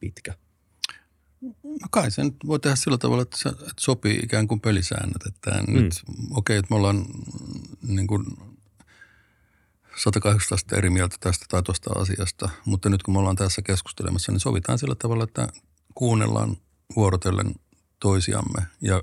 pitkä. 0.00 0.34
No 1.62 1.88
kai 1.90 2.10
se 2.10 2.24
nyt 2.24 2.34
voi 2.46 2.60
tehdä 2.60 2.76
sillä 2.76 2.98
tavalla, 2.98 3.22
että, 3.22 3.36
se, 3.40 3.48
että 3.48 3.72
sopii 3.80 4.20
ikään 4.22 4.48
kuin 4.48 4.60
pelisäännöt. 4.60 5.26
Että 5.26 5.50
mm. 5.50 5.74
nyt, 5.74 5.92
okei, 6.06 6.30
okay, 6.30 6.56
että 6.56 6.66
me 6.70 6.76
ollaan 6.76 7.04
niin 7.82 8.06
kuin 8.06 8.24
180 9.96 10.76
eri 10.76 10.90
mieltä 10.90 11.16
tästä 11.20 11.44
tai 11.48 11.62
tuosta 11.62 11.90
asiasta, 12.00 12.48
mutta 12.64 12.88
nyt 12.88 13.02
kun 13.02 13.14
me 13.14 13.18
ollaan 13.18 13.36
tässä 13.36 13.62
keskustelemassa, 13.62 14.32
niin 14.32 14.40
sovitaan 14.40 14.78
sillä 14.78 14.94
tavalla, 14.94 15.24
että 15.24 15.48
kuunnellaan 15.94 16.56
vuorotellen 16.96 17.54
toisiamme 18.00 18.66
ja 18.80 19.02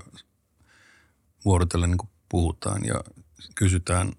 vuorotellen 1.44 1.90
niin 1.90 2.10
puhutaan 2.28 2.84
ja 2.84 2.94
kysytään, 3.54 4.12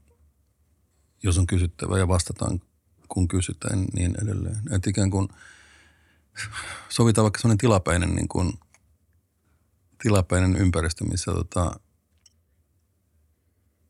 jos 1.23 1.37
on 1.37 1.47
kysyttävä 1.47 1.99
ja 1.99 2.07
vastataan, 2.07 2.61
kun 3.07 3.27
kysytään 3.27 3.85
niin 3.93 4.15
edelleen. 4.23 4.61
Että 4.71 4.89
ikään 4.89 5.11
kuin 5.11 5.27
sovitaan 6.89 7.23
vaikka 7.23 7.39
sellainen 7.39 7.57
tilapäinen, 7.57 8.15
niin 8.15 8.27
kuin, 8.27 8.53
tilapäinen 10.03 10.55
ympäristö, 10.55 11.05
missä 11.05 11.31
tota, 11.31 11.79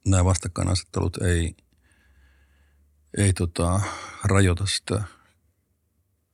nämä 0.05 0.25
vastakkainasettelut 0.25 1.17
ei, 1.17 1.55
ei 3.17 3.33
tota, 3.33 3.81
rajoita 4.23 4.65
sitä 4.65 5.03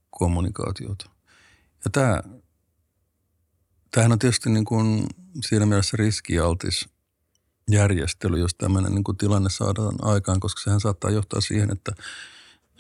kommunikaatiota. 0.10 1.10
Ja 1.86 1.92
tämä, 1.92 2.24
tämähän 3.92 4.12
on 4.12 4.20
tietysti 4.20 4.50
niin 4.50 4.66
kuin 4.66 5.08
siinä 5.48 5.66
mielessä 5.66 5.98
riskialtis 5.98 6.90
järjestely, 7.74 8.40
jos 8.40 8.56
tämmöinen 8.56 8.92
niin 8.92 9.04
kuin 9.04 9.18
tilanne 9.18 9.50
saadaan 9.50 9.96
aikaan, 10.02 10.40
koska 10.40 10.62
sehän 10.62 10.80
saattaa 10.80 11.12
johtaa 11.12 11.42
siihen, 11.42 11.72
että, 11.72 11.92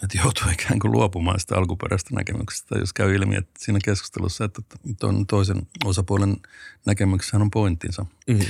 että 0.03 0.17
joutuu 0.17 0.51
ikään 0.53 0.79
kuin 0.79 0.91
luopumaan 0.91 1.39
sitä 1.39 1.55
alkuperäistä 1.55 2.15
näkemyksestä, 2.15 2.79
jos 2.79 2.93
käy 2.93 3.15
ilmi, 3.15 3.35
että 3.35 3.51
siinä 3.59 3.79
keskustelussa, 3.83 4.45
että 4.45 4.61
tuon 4.99 5.27
toisen 5.27 5.67
osapuolen 5.85 6.37
näkemyksessä 6.85 7.37
on 7.37 7.51
pointtinsa. 7.51 8.05
Mm-hmm. 8.27 8.45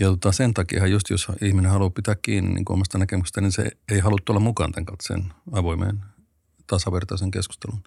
Ja 0.00 0.08
tota, 0.08 0.32
sen 0.32 0.54
takia 0.54 0.86
just 0.86 1.10
jos 1.10 1.26
ihminen 1.42 1.70
haluaa 1.70 1.90
pitää 1.90 2.14
kiinni 2.22 2.54
niin 2.54 2.64
omasta 2.68 2.98
näkemyksestä, 2.98 3.40
niin 3.40 3.52
se 3.52 3.70
ei 3.92 3.98
halua 3.98 4.18
tulla 4.24 4.40
mukaan 4.40 4.72
tämän 4.72 4.86
katseen 4.86 5.32
avoimeen 5.52 6.04
tasavertaisen 6.66 7.30
keskustelun. 7.30 7.82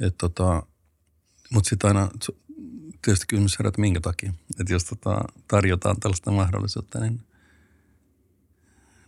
Et 0.00 0.14
tota, 0.18 0.62
mutta 1.50 1.68
sitten 1.68 1.88
aina 1.88 2.08
tietysti 3.06 3.26
kysymys 3.28 3.58
herää, 3.58 3.68
että 3.68 3.80
minkä 3.80 4.00
takia. 4.00 4.32
Että 4.60 4.72
jos 4.72 4.84
tota, 4.84 5.24
tarjotaan 5.48 6.00
tällaista 6.00 6.30
mahdollisuutta, 6.30 7.00
niin, 7.00 7.20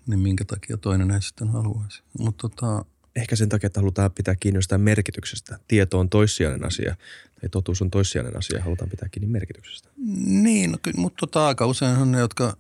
niin 0.07 0.21
minkä 0.21 0.45
takia 0.45 0.77
toinen 0.77 1.11
ei 1.11 1.23
sitten 1.23 1.49
haluaisi. 1.49 2.03
Mutta 2.19 2.49
tota, 2.49 2.85
Ehkä 3.17 3.37
sen 3.37 3.49
takia, 3.49 3.67
että 3.67 3.81
halutaan 3.81 4.11
pitää 4.11 4.35
kiinni 4.41 4.59
jostain 4.59 4.81
merkityksestä. 4.81 5.59
Tieto 5.69 5.99
on 5.99 6.09
toissijainen 6.09 6.65
asia 6.65 6.97
tai 7.41 7.49
totuus 7.49 7.83
on 7.83 7.91
toissijainen 7.91 8.37
asia, 8.37 8.63
halutaan 8.63 8.91
pitää 8.91 9.09
kiinni 9.09 9.33
merkityksestä. 9.33 9.89
Niin, 10.27 10.73
no, 10.73 10.79
mutta 10.97 11.17
tota, 11.21 11.47
aika 11.47 11.67
useinhan 11.67 12.13
ne, 12.13 12.19
jotka, 12.19 12.57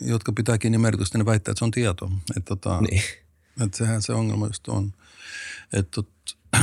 jotka 0.00 0.32
pitää 0.32 0.58
kiinni 0.58 0.78
merkitystä, 0.78 1.18
ne 1.18 1.24
väittää, 1.24 1.52
että 1.52 1.58
se 1.58 1.64
on 1.64 1.70
tieto. 1.70 2.10
Että 2.36 2.48
tota, 2.48 2.80
Niin. 2.80 3.02
Että 3.60 3.78
sehän 3.78 4.02
se 4.02 4.12
ongelma 4.12 4.46
just 4.46 4.68
on. 4.68 4.92
Että 5.72 5.90
tot, 5.90 6.08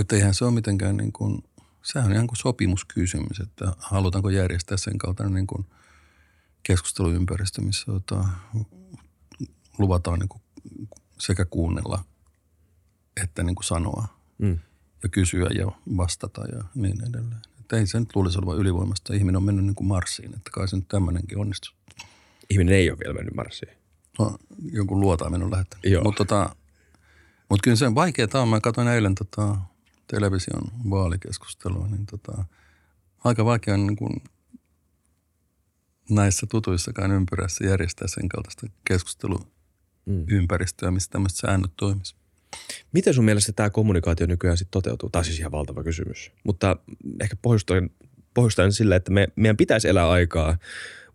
et 0.00 0.12
eihän 0.12 0.34
se 0.34 0.44
ole 0.44 0.54
mitenkään 0.54 0.96
niin 0.96 1.12
kuin, 1.12 1.44
sehän 1.86 2.06
on 2.06 2.14
ihan 2.14 2.26
kuin 2.26 2.36
sopimuskysymys, 2.36 3.40
että 3.40 3.72
halutaanko 3.78 4.30
järjestää 4.30 4.76
sen 4.76 4.98
kaltainen 4.98 5.34
niin 5.34 5.46
kuin 5.46 5.66
keskusteluympäristö, 6.62 7.62
missä 7.62 7.86
tota, 7.86 8.24
luvataan 9.78 10.18
niin 10.18 10.28
kuin 10.28 10.42
sekä 11.18 11.44
kuunnella 11.44 12.04
että 13.22 13.42
niin 13.42 13.54
kuin 13.54 13.64
sanoa 13.64 14.16
Mm. 14.38 14.58
ja 15.02 15.08
kysyä 15.08 15.48
ja 15.54 15.66
vastata 15.96 16.44
ja 16.56 16.64
niin 16.74 17.08
edelleen. 17.08 17.40
Että 17.60 17.76
ei 17.76 17.86
se 17.86 18.00
nyt 18.00 18.16
luulisi 18.16 18.38
olevan 18.38 18.58
ylivoimasta. 18.58 19.14
Ihminen 19.14 19.36
on 19.36 19.42
mennyt 19.42 19.64
niin 19.64 19.74
kuin 19.74 19.86
Marsiin, 19.86 20.34
että 20.34 20.50
kai 20.52 20.68
se 20.68 20.76
nyt 20.76 20.88
tämmöinenkin 20.88 21.38
onnistuu. 21.38 21.74
Ihminen 22.50 22.74
ei 22.74 22.90
ole 22.90 22.98
vielä 22.98 23.14
mennyt 23.14 23.34
Marsiin. 23.34 23.72
No, 24.18 24.38
jonkun 24.72 25.00
luotaan 25.00 25.32
minun 25.32 25.50
lähettänyt. 25.50 26.02
Mutta 26.02 26.24
tota, 26.24 26.56
mut 27.50 27.62
kyllä 27.62 27.76
se 27.76 27.94
vaikeaa 27.94 28.28
on. 28.34 28.48
Mä 28.48 28.60
katsoin 28.60 28.88
eilen 28.88 29.14
tota, 29.14 29.56
television 30.06 30.62
vaalikeskustelua, 30.90 31.88
niin 31.88 32.06
tota, 32.06 32.44
aika 33.24 33.44
vaikea 33.44 33.74
on 33.74 33.86
niin 33.86 33.96
kuin 33.96 34.22
näissä 36.10 36.46
tutuissakaan 36.50 37.12
ympyrässä 37.12 37.66
järjestää 37.66 38.08
sen 38.08 38.28
kaltaista 38.28 38.66
keskusteluympäristöä, 38.84 40.90
missä 40.90 41.10
tämmöiset 41.10 41.38
säännöt 41.38 41.72
toimisi. 41.76 42.16
Miten 42.92 43.14
sun 43.14 43.24
mielestä 43.24 43.52
tämä 43.52 43.70
kommunikaatio 43.70 44.26
nykyään 44.26 44.56
sitten 44.56 44.70
toteutuu? 44.70 45.10
Tämä 45.10 45.20
on 45.20 45.24
siis 45.24 45.38
ihan 45.38 45.52
valtava 45.52 45.84
kysymys. 45.84 46.32
Mutta 46.44 46.76
ehkä 47.20 47.36
pohjustaen, 47.42 47.90
pohjustaen 48.34 48.72
sillä, 48.72 48.96
että 48.96 49.12
me, 49.12 49.28
meidän 49.36 49.56
pitäisi 49.56 49.88
elää 49.88 50.10
aikaa, 50.10 50.58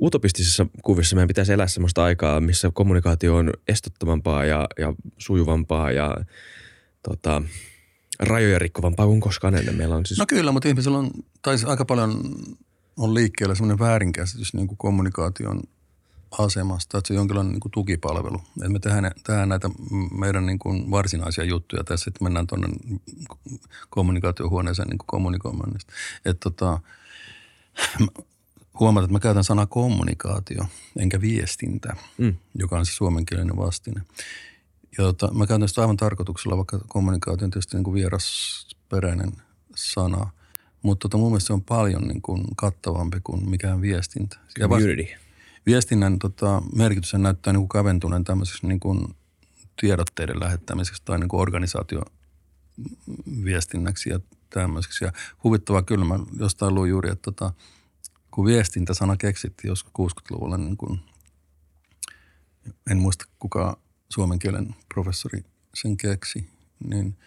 utopistisessa 0.02 0.66
kuvissa 0.84 1.16
meidän 1.16 1.28
pitäisi 1.28 1.54
elää 1.54 1.68
sellaista 1.68 2.04
aikaa, 2.04 2.42
missä 2.42 2.72
kommunikaatio 2.74 3.36
on 3.36 3.52
estottomampaa 3.68 4.46
ja, 4.46 4.68
ja 4.80 4.94
sujuvampaa 5.18 5.92
ja 5.92 6.16
tota, 7.04 7.44
rajoja 8.22 8.60
rikkovampaa 8.60 9.06
kuin 9.06 9.20
koskaan 9.20 9.56
ennen. 9.56 9.76
Meillä 9.76 9.96
on 9.96 10.06
siis... 10.06 10.20
No 10.20 10.26
kyllä, 10.28 10.52
mutta 10.52 10.70
ihmisellä 10.70 10.98
on, 10.98 11.12
tai 11.42 11.58
siis 11.58 11.70
aika 11.70 11.86
paljon 11.86 12.22
on 12.98 13.14
liikkeellä 13.14 13.56
semmoinen 13.56 13.80
väärinkäsitys 13.80 14.54
niin 14.54 14.68
kuin 14.68 14.78
kommunikaation 14.78 15.62
asemasta, 16.40 16.98
että 16.98 17.08
se 17.08 17.14
on 17.14 17.18
jonkinlainen 17.18 17.52
niin 17.52 17.60
kuin 17.60 17.72
tukipalvelu. 17.72 18.42
Että 18.58 18.70
me 18.70 18.80
tehdään, 18.80 19.12
tehdään 19.26 19.50
näitä 19.50 19.70
meidän 20.20 20.46
niin 20.46 20.60
kuin 20.60 20.92
varsinaisia 20.92 21.44
juttuja 21.44 21.84
tässä, 21.84 22.10
että 22.10 22.24
mennään 22.24 22.48
tuonne 22.48 22.68
kommunikaatiohuoneeseen 23.90 24.88
niin 24.88 24.98
kuin 24.98 25.08
kommunikoimaan 25.08 25.70
niistä. 25.72 25.94
Että 26.26 26.50
tota, 26.50 26.80
huomaat, 28.80 29.04
että 29.04 29.14
mä 29.14 29.20
käytän 29.20 29.44
sanaa 29.44 29.66
kommunikaatio, 29.66 30.66
enkä 31.00 31.22
viestintä, 31.22 31.96
Mm. 32.18 32.36
joka 32.56 32.80
on 32.80 32.86
se 32.86 32.92
suomenkielinen 32.92 33.58
vastine. 33.58 34.02
Ja 34.98 35.04
tota, 35.04 35.34
mä 35.34 35.48
käytän 35.48 35.68
sitä 35.68 35.82
aivan 35.82 35.98
tarkoituksella, 35.98 36.58
vaikka 36.58 36.80
kommunikaatio 36.88 37.46
on 37.46 37.52
tietysti 37.52 37.78
niin 37.78 37.84
kuin 37.84 37.94
vierasperäinen 37.94 39.32
sana. 39.76 40.32
Mutta 40.82 41.10
tota, 41.10 41.18
mun 41.18 41.32
mielestä 41.32 41.48
se 41.48 41.54
on 41.54 41.64
paljon 41.64 42.08
niin 42.08 42.22
kuin 42.22 42.44
kattavampi 42.56 43.18
kuin 43.24 43.50
mikään 43.50 43.82
viestintä. 43.82 44.38
Ja 44.60 44.68
Community. 44.68 45.08
viestinnän 45.66 46.20
tota, 46.20 46.62
merkitys 46.76 47.14
näyttää 47.14 47.54
niin 47.54 47.62
kuin 47.62 47.70
kaventuneen 47.70 48.24
tämmöiseksi 48.24 48.68
niin 48.68 48.80
kuin 48.80 49.16
tiedotteiden 49.82 50.39
lähettämiseksi 50.39 51.02
tai 51.06 51.20
niin 51.20 51.30
kuin 51.30 51.42
organisaatioviestinnäksi 51.42 54.10
ja 54.10 54.20
tämmöiseksi. 54.50 55.06
Ja 55.06 55.12
huvittavaa 55.44 55.82
kyllä, 55.82 56.06
mä 56.06 56.20
jostain 56.39 56.76
luin 56.76 56.89
juuri, 56.89 57.12
että 57.12 57.32
tota, 57.32 57.54
kun 58.32 58.46
viestintäsana 58.46 59.18
keksittiin 59.18 59.70
joskus 59.70 60.12
60-luvulla, 60.12 60.58
niin 60.58 60.78
kuin, 60.78 61.00
en 62.92 62.98
muista 62.98 63.26
kuka 63.39 63.78
suomen 64.12 64.39
kielen 64.39 64.76
professori 64.93 65.45
sen 65.74 65.97
keksi, 65.97 66.49
niin 66.89 67.18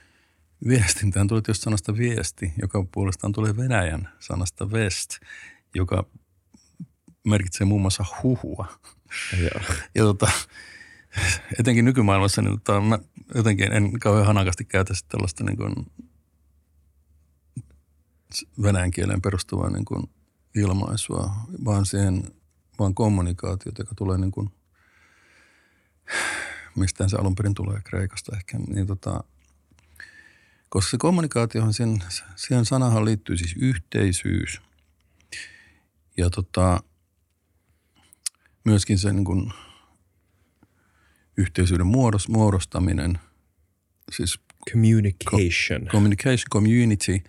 viestintään 0.68 1.28
tuli 1.28 1.42
tietysti 1.42 1.64
sanasta 1.64 1.96
viesti, 1.96 2.52
joka 2.62 2.86
puolestaan 2.92 3.32
tulee 3.32 3.56
Venäjän 3.56 4.08
sanasta 4.20 4.70
vest, 4.70 5.10
joka 5.74 6.06
merkitsee 7.24 7.64
muun 7.64 7.80
muassa 7.80 8.04
huhua. 8.22 8.66
Joo. 9.40 9.76
Ja 9.94 10.02
tota, 10.02 10.30
etenkin 11.60 11.84
nykymaailmassa, 11.84 12.42
niin 12.42 12.60
tota, 12.60 12.80
mä 12.80 12.98
jotenkin 13.34 13.72
en 13.72 14.00
kauhean 14.00 14.26
hanakasti 14.26 14.64
käytä 14.64 14.94
tällaista 15.08 15.44
niin 15.44 15.56
kuin 15.56 15.74
venäjän 18.62 18.90
kieleen 18.90 19.22
perustuvaa 19.22 19.70
niin 19.70 19.84
kuin 19.84 20.10
ilmaisua, 20.54 21.30
vaan 21.64 21.86
siihen, 21.86 22.22
vaan 22.78 22.94
kommunikaatiota, 22.94 23.82
joka 23.82 23.94
tulee 23.94 24.18
niin 24.18 24.30
kuin 24.30 24.50
mistä 26.76 27.08
se 27.08 27.16
alun 27.16 27.34
perin 27.34 27.54
tulee 27.54 27.80
Kreikasta 27.84 28.36
ehkä, 28.36 28.58
niin 28.58 28.86
tota, 28.86 29.24
koska 30.68 30.90
se 30.90 30.96
kommunikaatiohan, 30.98 31.72
sen, 31.72 32.02
siihen 32.36 32.64
sanahan 32.64 33.04
liittyy 33.04 33.36
siis 33.36 33.54
yhteisyys. 33.58 34.60
Ja 36.16 36.30
tota, 36.30 36.82
myöskin 38.64 38.98
se 38.98 39.12
niin 39.12 39.24
kuin 39.24 39.52
yhteisyyden 41.36 41.86
muodos, 41.86 42.28
muodostaminen, 42.28 43.18
siis 44.12 44.40
Communication. 44.70 45.86
communication, 45.90 46.46
community, 46.50 47.20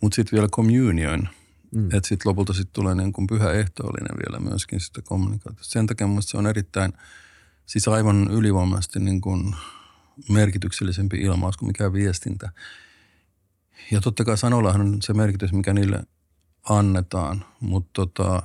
mutta 0.00 0.16
sitten 0.16 0.36
vielä 0.36 0.48
communion. 0.48 1.28
Mm. 1.74 1.84
Että 1.84 2.08
sitten 2.08 2.30
lopulta 2.30 2.52
sit 2.52 2.72
tulee 2.72 2.94
niin 2.94 3.12
kuin 3.12 3.26
pyhä 3.26 3.52
ehtoollinen 3.52 4.18
vielä 4.26 4.50
myöskin 4.50 4.80
sitä 4.80 5.02
kommunikaatiosta. 5.02 5.72
Sen 5.72 5.86
takia 5.86 6.06
se 6.20 6.36
on 6.36 6.46
erittäin, 6.46 6.92
siis 7.70 7.88
aivan 7.88 8.28
ylivoimaisesti 8.30 9.00
niin 9.00 9.20
kuin 9.20 9.56
merkityksellisempi 10.28 11.16
ilmaus 11.16 11.56
kuin 11.56 11.66
mikä 11.66 11.92
viestintä. 11.92 12.50
Ja 13.90 14.00
totta 14.00 14.24
kai 14.24 14.38
sanoillahan 14.38 14.80
on 14.80 15.02
se 15.02 15.14
merkitys, 15.14 15.52
mikä 15.52 15.74
niille 15.74 16.02
annetaan, 16.68 17.44
mutta 17.60 17.90
tota, 17.92 18.42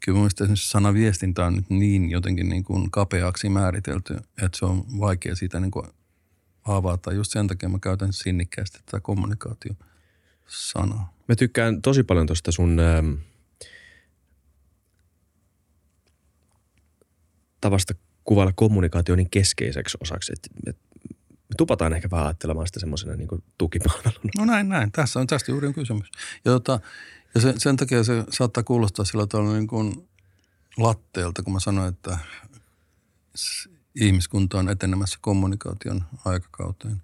kyllä 0.00 0.16
mielestäni 0.16 0.46
esimerkiksi 0.46 0.70
sana 0.70 0.94
viestintä 0.94 1.46
on 1.46 1.56
nyt 1.56 1.70
niin 1.70 2.10
jotenkin 2.10 2.48
niin 2.48 2.64
kuin 2.64 2.90
kapeaksi 2.90 3.48
määritelty, 3.48 4.14
että 4.14 4.58
se 4.58 4.64
on 4.64 4.84
vaikea 5.00 5.36
siitä 5.36 5.60
niin 5.60 5.70
kuin 5.70 5.86
avata. 6.64 7.12
Just 7.12 7.32
sen 7.32 7.46
takia 7.46 7.68
mä 7.68 7.78
käytän 7.78 8.12
sinnikkäästi 8.12 8.78
tätä 8.86 9.00
kommunikaatio-sanaa. 9.00 11.14
Mä 11.28 11.36
tykkään 11.36 11.82
tosi 11.82 12.02
paljon 12.02 12.26
tuosta 12.26 12.52
sun 12.52 12.80
ähm, 12.80 13.12
tavasta 17.60 17.94
kuvailla 18.24 18.52
kommunikaatio 18.56 19.16
niin 19.16 19.30
keskeiseksi 19.30 19.98
osaksi, 20.00 20.32
että 20.32 20.48
et, 20.66 20.76
me 21.50 21.54
tupataan 21.56 21.92
ehkä 21.92 22.10
vähän 22.10 22.26
ajattelemaan 22.26 22.66
sitä 22.66 22.80
semmoisena 22.80 23.16
niin 23.16 23.28
tukipalveluna. 23.58 24.30
No 24.38 24.44
näin, 24.44 24.68
näin. 24.68 24.92
Tässä 24.92 25.20
on 25.20 25.26
tästä 25.26 25.50
juuri 25.50 25.66
on 25.66 25.74
kysymys. 25.74 26.10
Ja, 26.44 26.52
tota, 26.52 26.80
ja 27.34 27.40
sen, 27.40 27.60
sen 27.60 27.76
takia 27.76 28.04
se 28.04 28.24
saattaa 28.30 28.62
kuulostaa 28.62 29.04
sillä 29.04 29.26
tavalla 29.26 29.52
niin 29.52 29.66
kuin 29.66 30.08
latteelta, 30.76 31.42
kun 31.42 31.52
mä 31.52 31.60
sanoin, 31.60 31.88
että 31.88 32.18
ihmiskunta 33.94 34.58
on 34.58 34.68
etenemässä 34.68 35.18
kommunikaation 35.20 36.04
aikakauteen. 36.24 37.02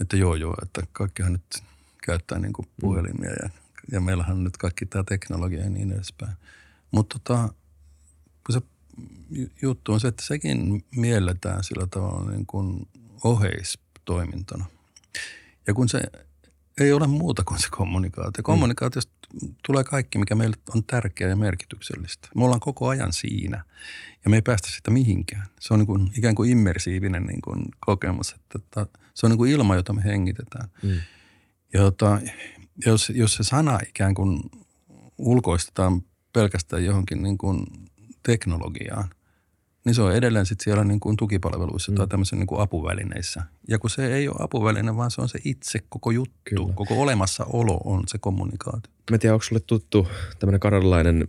Että 0.00 0.16
joo 0.16 0.34
joo, 0.34 0.54
että 0.62 0.82
kaikkihan 0.92 1.32
nyt 1.32 1.62
käyttää 2.02 2.38
niin 2.38 2.52
kuin 2.52 2.68
puhelimia 2.80 3.30
ja, 3.30 3.50
ja 3.92 4.00
meillähän 4.00 4.36
on 4.36 4.44
nyt 4.44 4.56
kaikki 4.56 4.86
tämä 4.86 5.04
teknologia 5.04 5.60
ja 5.60 5.70
niin 5.70 5.92
edespäin. 5.92 6.36
Mutta 6.90 7.18
tota, 7.18 7.48
kun 8.46 8.54
ju- 8.54 8.75
juttu 9.62 9.92
on 9.92 10.00
se, 10.00 10.08
että 10.08 10.22
sekin 10.22 10.84
mielletään 10.96 11.64
sillä 11.64 11.86
tavalla 11.86 12.30
niin 12.30 12.46
kuin 12.46 12.88
oheistoimintona. 13.24 14.64
Ja 15.66 15.74
kun 15.74 15.88
se 15.88 16.02
ei 16.80 16.92
ole 16.92 17.06
muuta 17.06 17.44
kuin 17.44 17.60
se 17.60 17.68
kommunikaatio. 17.70 18.42
Kommunikaatiosta 18.42 19.12
tulee 19.66 19.84
kaikki, 19.84 20.18
mikä 20.18 20.34
meille 20.34 20.56
on 20.74 20.84
tärkeää 20.84 21.30
ja 21.30 21.36
merkityksellistä. 21.36 22.28
Me 22.34 22.44
ollaan 22.44 22.60
koko 22.60 22.88
ajan 22.88 23.12
siinä 23.12 23.64
ja 24.24 24.30
me 24.30 24.36
ei 24.36 24.42
päästä 24.42 24.68
sitä 24.70 24.90
mihinkään. 24.90 25.46
Se 25.60 25.74
on 25.74 25.80
niin 25.80 25.86
kuin, 25.86 26.10
ikään 26.16 26.34
kuin 26.34 26.50
immersiivinen 26.50 27.22
niin 27.22 27.42
kuin 27.42 27.64
kokemus, 27.80 28.32
että, 28.32 28.58
että 28.58 28.98
se 29.14 29.26
on 29.26 29.30
niin 29.30 29.38
kuin 29.38 29.50
ilma, 29.50 29.76
jota 29.76 29.92
me 29.92 30.04
hengitetään. 30.04 30.68
Mm. 30.82 31.00
Ja 31.72 31.80
tota, 31.80 32.20
jos, 32.86 33.12
jos 33.14 33.34
se 33.34 33.42
sana 33.42 33.78
ikään 33.88 34.14
kuin 34.14 34.40
ulkoistetaan 35.18 36.02
pelkästään 36.32 36.84
johonkin 36.84 37.22
niin 37.22 37.38
kuin 37.38 37.66
teknologiaan, 38.26 39.10
niin 39.84 39.94
se 39.94 40.02
on 40.02 40.14
edelleen 40.14 40.46
sitten 40.46 40.64
siellä 40.64 40.84
niin 40.84 41.00
kuin 41.00 41.16
tukipalveluissa 41.16 41.92
mm. 41.92 41.96
tai 41.96 42.08
tämmöisissä 42.08 42.36
niin 42.36 42.46
kuin 42.46 42.60
apuvälineissä. 42.60 43.42
Ja 43.68 43.78
kun 43.78 43.90
se 43.90 44.14
ei 44.14 44.28
ole 44.28 44.36
apuväline, 44.40 44.96
vaan 44.96 45.10
se 45.10 45.20
on 45.20 45.28
se 45.28 45.38
itse 45.44 45.78
koko 45.88 46.10
juttu, 46.10 46.34
Kyllä. 46.44 46.72
Koko 46.74 46.94
olemassaolo 46.94 47.80
on 47.84 48.02
se 48.06 48.18
kommunikaatio. 48.18 48.92
Mä 49.10 49.14
en 49.14 49.20
tiedä, 49.20 49.34
onko 49.34 49.42
sulle 49.42 49.62
tuttu 49.66 50.08
tämmöinen 50.38 50.60
kanadalainen 50.60 51.28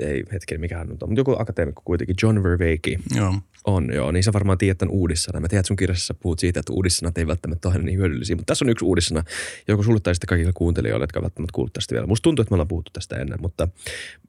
ei 0.00 0.24
hetken 0.32 0.60
mikä 0.60 0.78
hän 0.78 0.86
on, 0.86 0.90
mutta 0.90 1.06
joku 1.16 1.36
akateemikko 1.38 1.82
kuitenkin, 1.84 2.16
John 2.22 2.42
Verveeki. 2.42 2.98
Joo. 3.16 3.34
On, 3.64 3.94
joo. 3.94 4.12
Niin 4.12 4.22
sä 4.22 4.32
varmaan 4.32 4.58
tiedät 4.58 4.78
tämän 4.78 4.94
uudissana. 4.94 5.40
Mä 5.40 5.48
tiedän, 5.48 5.60
että 5.60 5.68
sun 5.68 5.76
kirjassa 5.76 6.14
puhut 6.14 6.38
siitä, 6.38 6.60
että 6.60 6.72
uudissanat 6.72 7.18
ei 7.18 7.26
välttämättä 7.26 7.68
ole 7.68 7.78
niin 7.78 7.98
hyödyllisiä. 7.98 8.36
Mutta 8.36 8.50
tässä 8.50 8.64
on 8.64 8.68
yksi 8.68 8.84
uudissana, 8.84 9.24
joko 9.68 9.82
sulle 9.82 10.00
tai 10.00 10.14
sitten 10.14 10.28
kaikille 10.28 10.52
kuuntelijoille, 10.54 11.02
jotka 11.02 11.22
välttämättä 11.22 11.52
kuullut 11.52 11.72
tästä 11.72 11.94
vielä. 11.94 12.06
Musta 12.06 12.22
tuntuu, 12.22 12.42
että 12.42 12.52
me 12.52 12.54
ollaan 12.54 12.68
puhuttu 12.68 12.90
tästä 12.92 13.16
ennen, 13.16 13.40
mutta 13.40 13.68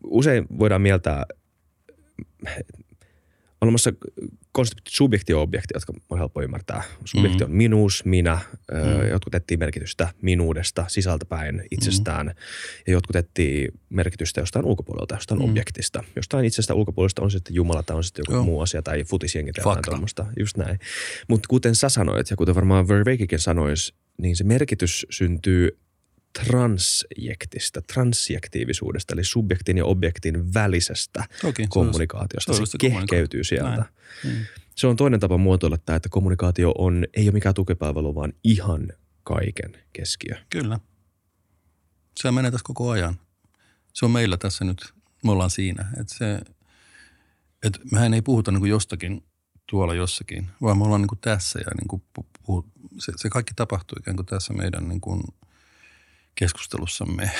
usein 0.03 0.45
voidaan 0.59 0.81
mieltää 0.81 1.25
olemassa 3.61 3.91
konseptit 4.51 4.87
subjekti 4.89 5.31
ja 5.31 5.37
objekti, 5.37 5.73
jotka 5.73 5.93
on 6.09 6.19
helppo 6.19 6.41
ymmärtää. 6.41 6.83
Subjekti 7.05 7.43
on 7.43 7.51
minuus, 7.51 8.05
minä. 8.05 8.39
Mm. 8.71 9.09
Jotkut 9.09 9.35
etsii 9.35 9.57
merkitystä 9.57 10.09
minuudesta, 10.21 10.85
sisältäpäin, 10.87 11.63
itsestään. 11.71 12.27
Mm. 12.27 12.33
Ja 12.87 12.93
jotkut 12.93 13.15
etsii 13.15 13.69
merkitystä 13.89 14.41
jostain 14.41 14.65
ulkopuolelta, 14.65 15.15
jostain 15.15 15.41
mm. 15.41 15.49
objektista. 15.49 16.03
Jostain 16.15 16.45
itsestä 16.45 16.73
ulkopuolesta 16.73 17.21
on 17.21 17.31
se 17.31 17.41
sitten 17.41 17.55
Jumala 17.55 17.83
tai 17.83 17.97
on 17.97 18.03
sitten 18.03 18.23
joku 18.27 18.33
Joo. 18.33 18.43
muu 18.43 18.61
asia 18.61 18.81
tai 18.81 19.03
futisjengi 19.03 19.51
tai 19.51 19.61
jotain 19.61 19.83
tuommoista. 19.85 20.25
Just 20.39 20.57
näin. 20.57 20.79
Mutta 21.27 21.47
kuten 21.47 21.75
sä 21.75 21.89
sanoit 21.89 22.29
ja 22.29 22.35
kuten 22.35 22.55
varmaan 22.55 22.87
Verveikikin 22.87 23.39
sanoisi, 23.39 23.93
niin 24.17 24.35
se 24.35 24.43
merkitys 24.43 25.05
syntyy 25.09 25.77
transjektista, 26.33 27.81
transjektiivisuudesta, 27.81 29.13
eli 29.13 29.23
subjektin 29.23 29.77
ja 29.77 29.85
objektin 29.85 30.53
välisestä 30.53 31.25
Toki. 31.41 31.67
kommunikaatiosta. 31.69 32.53
se 32.53 32.65
Se, 32.65 32.65
se 32.65 32.77
kehkeytyy 32.77 33.43
sieltä. 33.43 33.69
Näin. 33.69 33.85
Mm. 34.23 34.45
Se 34.75 34.87
on 34.87 34.95
toinen 34.95 35.19
tapa 35.19 35.37
muotoilla 35.37 35.77
tämä, 35.77 35.97
että 35.97 36.09
kommunikaatio 36.09 36.73
on, 36.77 37.05
ei 37.13 37.25
ole 37.25 37.31
mikään 37.31 37.55
tukipalvelu, 37.55 38.15
vaan 38.15 38.33
ihan 38.43 38.87
kaiken 39.23 39.77
keskiö. 39.93 40.35
Kyllä. 40.49 40.79
Se 42.19 42.31
menee 42.31 42.51
tässä 42.51 42.65
koko 42.65 42.89
ajan. 42.89 43.19
Se 43.93 44.05
on 44.05 44.11
meillä 44.11 44.37
tässä 44.37 44.65
nyt, 44.65 44.93
me 45.23 45.31
ollaan 45.31 45.49
siinä. 45.49 45.85
Että 45.99 46.13
se, 46.17 46.39
että 47.63 47.79
mehän 47.91 48.13
ei 48.13 48.21
puhuta 48.21 48.51
niin 48.51 48.59
kuin 48.59 48.69
jostakin 48.69 49.23
tuolla 49.69 49.93
jossakin, 49.93 50.49
vaan 50.61 50.77
me 50.77 50.83
ollaan 50.83 51.01
niin 51.01 51.09
kuin 51.09 51.19
tässä 51.19 51.59
ja 51.59 51.71
niin 51.79 51.87
kuin 51.87 52.01
pu- 52.19 52.25
puhu, 52.45 52.65
se, 52.99 53.11
se 53.15 53.29
kaikki 53.29 53.53
tapahtuu 53.55 53.97
ikään 53.99 54.15
kuin 54.17 54.25
tässä 54.25 54.53
meidän 54.53 54.89
niin 54.89 55.01
kuin 55.01 55.21
keskustelussamme, 56.35 57.31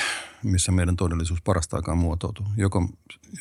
missä 0.44 0.72
meidän 0.72 0.96
todellisuus 0.96 1.42
parasta 1.42 1.76
aikaa 1.76 1.96
muotoutuu. 1.96 2.46
Joko, 2.58 2.90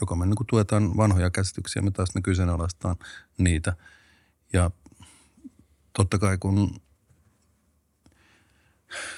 joko 0.00 0.16
me 0.16 0.26
niin 0.26 0.36
tuetaan 0.50 0.96
vanhoja 0.96 1.30
käsityksiä, 1.30 1.82
me 1.82 1.90
taas 1.90 2.14
me 2.14 2.22
kyseenalaistaan 2.22 2.96
niitä. 3.38 3.76
Ja 4.52 4.70
totta 5.92 6.18
kai 6.18 6.38
kun 6.38 6.80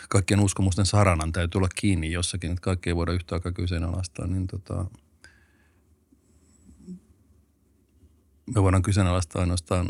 kaikkien 0.09 0.41
uskomusten 0.41 0.87
saranan 0.87 1.33
täytyy 1.33 1.59
olla 1.59 1.69
kiinni 1.75 2.13
jossakin, 2.13 2.51
että 2.51 2.61
kaikki 2.61 2.91
ei 2.91 2.97
voida 2.97 3.13
yhtä 3.13 3.35
aikaa 3.35 3.53
kyseenalaistaa, 3.53 4.27
niin 4.27 4.47
tota, 4.47 4.87
me 8.55 8.63
voidaan 8.63 8.83
kyseenalaistaa 8.83 9.41
ainoastaan 9.41 9.89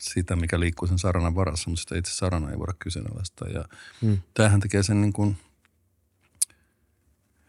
sitä, 0.00 0.36
mikä 0.36 0.60
liikkuu 0.60 0.88
sen 0.88 0.98
saranan 0.98 1.34
varassa, 1.34 1.70
mutta 1.70 1.80
sitä 1.80 1.98
itse 1.98 2.12
sarana 2.14 2.50
ei 2.50 2.58
voida 2.58 2.72
kyseenalaistaa. 2.78 3.48
Ja 3.48 3.64
Hmm. 4.02 4.18
tämähän 4.34 4.60
tekee 4.60 4.82
sen 4.82 5.00
niin 5.00 5.12
kuin 5.12 5.36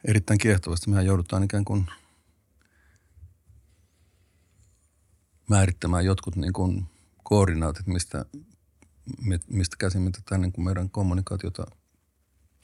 erittäin 0.06 0.38
kiehtovasti. 0.40 0.90
Mehän 0.90 1.06
joudutaan 1.06 1.44
ikään 1.44 1.66
kuin 1.66 1.86
määrittämään 5.50 6.06
jotkut 6.06 6.36
niin 6.36 6.54
kuin 6.54 6.86
koordinaatit, 7.24 7.88
mistä, 7.88 8.26
mi- 9.22 9.40
mistä 9.48 9.76
käsin 9.80 10.02
me 10.02 10.12
tätä 10.12 10.38
niin 10.38 10.52
kuin 10.52 10.66
meidän 10.66 10.90
kommunikaatiota 10.90 11.66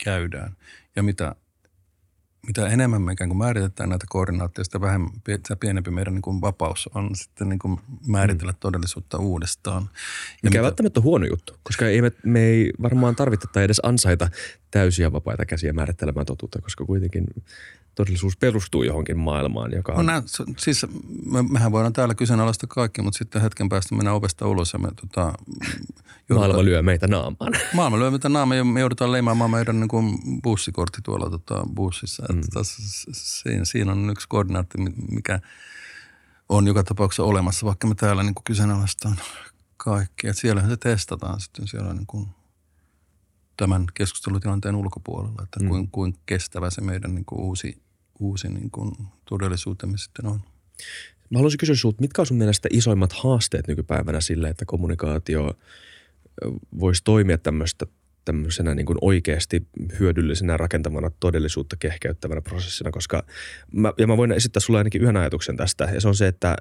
käydään. 0.04 0.56
Ja 0.96 1.02
mitä, 1.02 1.36
mitä 2.46 2.66
enemmän 2.68 3.02
me 3.02 3.12
ikään 3.12 3.30
kuin 3.30 3.38
määritetään 3.38 3.88
näitä 3.88 4.06
koordinaatteja, 4.08 4.64
sitä, 4.64 4.80
vähemmän, 4.80 5.10
sitä 5.26 5.56
pienempi 5.56 5.90
meidän 5.90 6.14
niin 6.14 6.22
kuin 6.22 6.40
vapaus 6.40 6.90
on 6.94 7.10
sitten 7.14 7.48
niin 7.48 7.58
kuin 7.58 7.80
määritellä 8.06 8.52
todellisuutta 8.60 9.18
uudestaan. 9.18 9.82
Ja 9.82 9.88
Mikä 10.42 10.58
mitä- 10.58 10.62
välttämättä 10.62 11.00
on 11.00 11.04
huono 11.04 11.26
juttu, 11.26 11.56
koska 11.62 11.86
ei 11.86 12.02
me, 12.02 12.12
me 12.24 12.40
ei 12.40 12.72
varmaan 12.82 13.16
tarvita 13.16 13.46
tai 13.52 13.64
edes 13.64 13.80
ansaita 13.82 14.28
täysiä 14.70 15.12
vapaita 15.12 15.46
käsiä 15.46 15.72
määrittelemään 15.72 16.26
totuutta, 16.26 16.60
koska 16.62 16.84
kuitenkin 16.84 17.24
todellisuus 18.02 18.36
perustuu 18.36 18.82
johonkin 18.82 19.18
maailmaan, 19.18 19.72
joka 19.72 19.92
No 19.92 19.98
on... 19.98 20.06
nää, 20.06 20.22
se- 20.26 20.44
siis 20.56 20.86
me, 21.30 21.42
mehän 21.42 21.72
voidaan 21.72 21.92
täällä 21.92 22.14
kyseenalaista 22.14 22.66
kaikki, 22.66 23.02
mutta 23.02 23.18
sitten 23.18 23.42
hetken 23.42 23.68
päästä 23.68 23.94
mennään 23.94 24.16
ovesta 24.16 24.46
ulos 24.46 24.72
ja 24.72 24.78
me 24.78 24.88
tota, 25.00 25.32
Maailma 26.34 26.64
lyö 26.64 26.82
meitä 26.82 27.06
naamaan. 27.06 27.52
maailma 27.74 27.98
lyö 27.98 28.10
mitä 28.10 28.28
naama 28.28 28.54
ja 28.54 28.64
me 28.64 28.80
joudutaan 28.80 29.12
leimaamaan 29.12 29.50
meidän 29.50 29.80
niin 29.80 29.88
kuin 29.88 30.18
bussikortti 30.42 30.98
tuolla 31.02 31.30
tota, 31.30 31.66
bussissa. 31.74 32.22
Mm. 32.32 32.38
Että 32.38 32.48
taas, 32.54 32.76
siinä, 33.12 33.64
siinä 33.64 33.92
on 33.92 34.10
yksi 34.10 34.28
koordinaatti, 34.28 34.78
mi- 34.78 34.94
mikä 35.10 35.40
on 36.48 36.66
joka 36.66 36.82
tapauksessa 36.84 37.22
olemassa, 37.24 37.66
vaikka 37.66 37.86
me 37.86 37.94
täällä 37.94 38.22
niin 38.22 38.34
kuin 38.34 38.44
kyseenalaistaan 38.44 39.16
kaikki. 39.76 40.28
Että 40.28 40.40
siellähän 40.40 40.70
se 40.70 40.76
testataan 40.76 41.40
sitten 41.40 41.68
siellä 41.68 41.92
niin 41.94 42.06
kuin 42.06 42.28
tämän 43.56 43.84
keskustelutilanteen 43.94 44.74
ulkopuolella, 44.76 45.42
että 45.42 45.60
Mm. 45.60 45.68
kuin, 45.68 45.88
kuin 45.90 46.14
kestävä 46.26 46.70
se 46.70 46.80
meidän 46.80 47.14
niin 47.14 47.24
kuin 47.24 47.40
uusi, 47.40 47.82
uusi 48.20 48.48
niin 48.48 48.70
kuin 48.70 48.92
todellisuutemme 49.28 49.98
sitten 49.98 50.26
on. 50.26 50.40
Mä 51.30 51.38
haluaisin 51.38 51.58
kysyä 51.58 51.74
sinulta, 51.74 52.00
mitkä 52.00 52.22
on 52.22 52.26
sun 52.26 52.36
mielestä 52.36 52.68
isoimmat 52.72 53.12
haasteet 53.12 53.68
nykypäivänä 53.68 54.20
sille, 54.20 54.48
että 54.48 54.64
kommunikaatio 54.64 55.54
voisi 56.80 57.04
toimia 57.04 57.38
tämmöistä 57.38 57.86
tämmöisenä 58.28 58.74
niin 58.74 58.86
kuin 58.86 58.98
oikeasti 59.00 59.66
hyödyllisenä 59.98 60.56
rakentavana 60.56 61.10
todellisuutta 61.20 61.76
kehkeyttävänä 61.76 62.40
prosessina, 62.40 62.90
koska 62.90 63.24
mä, 63.72 63.92
ja 63.98 64.06
mä 64.06 64.16
voin 64.16 64.32
esittää 64.32 64.60
sulle 64.60 64.78
ainakin 64.78 65.02
yhden 65.02 65.16
ajatuksen 65.16 65.56
tästä, 65.56 65.88
ja 65.94 66.00
se 66.00 66.08
on 66.08 66.14
se, 66.14 66.26
että 66.26 66.56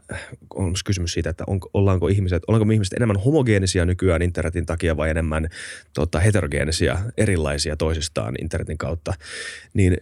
on 0.55 0.74
kysymys 0.86 1.14
siitä, 1.14 1.30
että 1.30 1.43
on, 1.47 1.60
ollaanko 1.74 2.08
ihmiset, 2.08 2.43
ollaanko 2.47 2.72
ihmiset 2.72 2.93
enemmän 2.93 3.18
homogeenisia 3.18 3.86
nykyään 3.86 4.22
internetin 4.22 4.66
takia 4.66 4.97
vai 4.97 5.10
enemmän 5.10 5.49
tota, 5.93 6.20
heterogeenisia, 6.20 6.99
erilaisia 7.18 7.78
toisistaan 7.78 8.36
internetin 8.41 8.78
kautta, 8.78 9.14
niin 9.74 9.97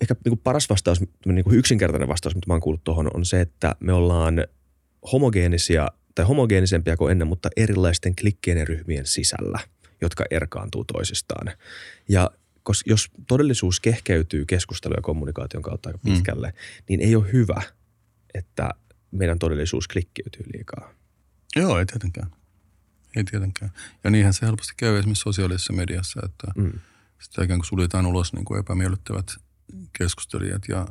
ehkä 0.00 0.14
niin 0.14 0.30
kuin 0.30 0.40
paras 0.44 0.70
vastaus, 0.70 1.00
niin 1.26 1.44
kuin 1.44 1.58
yksinkertainen 1.58 2.08
vastaus, 2.08 2.34
mitä 2.34 2.46
mä 2.46 2.54
oon 2.54 2.60
kuullut 2.60 2.84
tuohon, 2.84 3.10
on 3.14 3.24
se, 3.24 3.40
että 3.40 3.76
me 3.80 3.92
ollaan 3.92 4.46
homogeenisia 5.12 5.88
tai 6.14 6.24
homogeenisempia 6.24 6.96
kuin 6.96 7.12
ennen, 7.12 7.28
mutta 7.28 7.48
erilaisten 7.56 8.16
klikkien 8.16 8.68
ryhmien 8.68 9.06
sisällä– 9.06 9.58
jotka 10.00 10.24
erkaantuu 10.30 10.84
toisistaan. 10.84 11.50
Ja 12.08 12.30
koska 12.62 12.90
jos 12.90 13.10
todellisuus 13.26 13.80
kehkeytyy 13.80 14.44
keskustelu- 14.44 14.94
ja 14.96 15.02
kommunikaation 15.02 15.62
kautta 15.62 15.88
aika 15.88 15.98
mm. 16.02 16.12
pitkälle, 16.12 16.48
mm. 16.48 16.84
niin 16.88 17.00
ei 17.00 17.16
ole 17.16 17.32
hyvä, 17.32 17.62
että 18.34 18.70
meidän 19.10 19.38
todellisuus 19.38 19.88
klikkiytyy 19.88 20.42
liikaa. 20.54 20.92
Joo, 21.56 21.78
ei 21.78 21.86
tietenkään. 21.86 22.30
Ei 23.16 23.24
tietenkään. 23.24 23.70
Ja 24.04 24.10
niinhän 24.10 24.34
se 24.34 24.46
helposti 24.46 24.72
käy 24.76 24.98
esimerkiksi 24.98 25.22
sosiaalisessa 25.22 25.72
mediassa, 25.72 26.20
että 26.24 26.46
mm. 26.56 26.72
Sitä 27.20 27.44
ikään 27.44 27.58
kuin 27.58 27.66
suljetaan 27.66 28.06
ulos 28.06 28.32
niin 28.32 28.44
kuin 28.44 28.60
epämiellyttävät 28.60 29.26
keskustelijat 29.98 30.62
ja, 30.68 30.86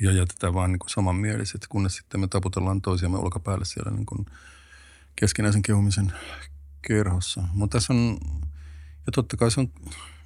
ja 0.00 0.12
jätetään 0.12 0.54
vaan 0.54 0.72
niin 0.72 0.80
samanmieliset, 0.86 1.66
kunnes 1.68 1.96
sitten 1.96 2.20
me 2.20 2.28
taputellaan 2.28 2.82
toisiamme 2.82 3.18
olkapäälle 3.18 3.64
siellä 3.64 3.90
niin 3.90 4.06
kuin 4.06 4.26
keskinäisen 5.16 5.62
kehumisen 5.62 6.12
kerhossa. 6.88 7.42
Mutta 7.52 7.78
tässä 7.78 7.92
on, 7.92 8.18
ja 9.06 9.12
totta 9.14 9.36
kai 9.36 9.50
se 9.50 9.60
on, 9.60 9.72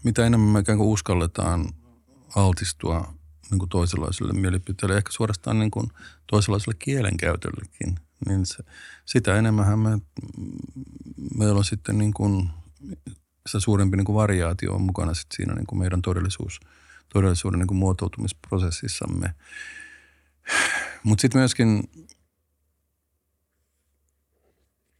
mitä 0.05 0.27
enemmän 0.27 0.49
me 0.49 0.61
ikään 0.61 0.79
kuin 0.79 0.89
uskalletaan 0.89 1.69
altistua 2.37 3.15
niin 3.51 3.59
kuin 3.59 3.69
toisenlaiselle 3.69 4.33
mielipiteelle, 4.33 4.97
ehkä 4.97 5.13
suorastaan 5.13 5.59
niin 5.59 5.71
kuin 5.71 5.91
toisenlaiselle 6.27 6.77
kielenkäytöllekin, 6.79 7.99
niin 8.29 8.47
se, 8.47 8.65
sitä 9.05 9.37
enemmän 9.37 9.79
me, 9.79 9.99
meillä 11.39 11.59
on 11.59 11.65
sitten 11.65 11.99
niin 11.99 12.13
kuin, 12.13 12.51
se 13.51 13.61
suurempi 13.61 13.97
niin 13.97 14.05
kuin 14.05 14.17
variaatio 14.17 14.75
on 14.75 14.83
mukana 14.83 15.15
sitten 15.15 15.37
siinä 15.37 15.55
niin 15.55 15.67
kuin 15.67 15.79
meidän 15.79 16.03
todellisuus, 16.03 16.61
todellisuuden 17.13 17.59
niin 17.59 17.69
kuin 17.69 17.79
muotoutumisprosessissamme. 17.79 19.35
Mutta 21.03 21.23
sitten 21.23 21.41
myöskin 21.41 21.83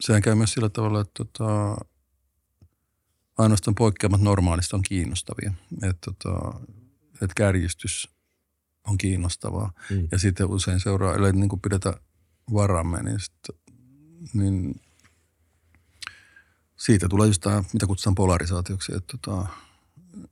sehän 0.01 0.23
käy 0.23 0.35
myös 0.35 0.53
sillä 0.53 0.69
tavalla, 0.69 1.01
että 1.01 1.25
tota, 1.25 1.77
ainoastaan 3.39 3.75
poikkeamat 3.75 4.21
normaalista 4.21 4.77
on 4.77 4.83
kiinnostavia. 4.83 5.53
Että 5.83 6.13
tota, 6.13 6.61
et 7.23 7.35
kärjistys 7.35 8.11
on 8.87 8.99
kiinnostavaa. 8.99 9.73
Mm. 9.91 10.09
Ja 10.13 10.19
sitten 10.19 10.47
usein 10.47 10.81
seuraa, 10.81 11.15
ellei 11.15 11.33
niin 11.33 11.49
kuin 11.49 11.61
pidetä 11.61 12.01
varamme, 12.53 13.03
niin, 13.03 13.21
sit, 13.21 13.57
niin 14.35 14.81
siitä 16.79 17.09
tulee 17.09 17.27
just 17.27 17.43
tämä, 17.43 17.65
mitä 17.73 17.87
kutsutaan 17.87 18.15
polarisaatioksi, 18.15 18.95
että 18.97 19.19
tota, 19.19 19.47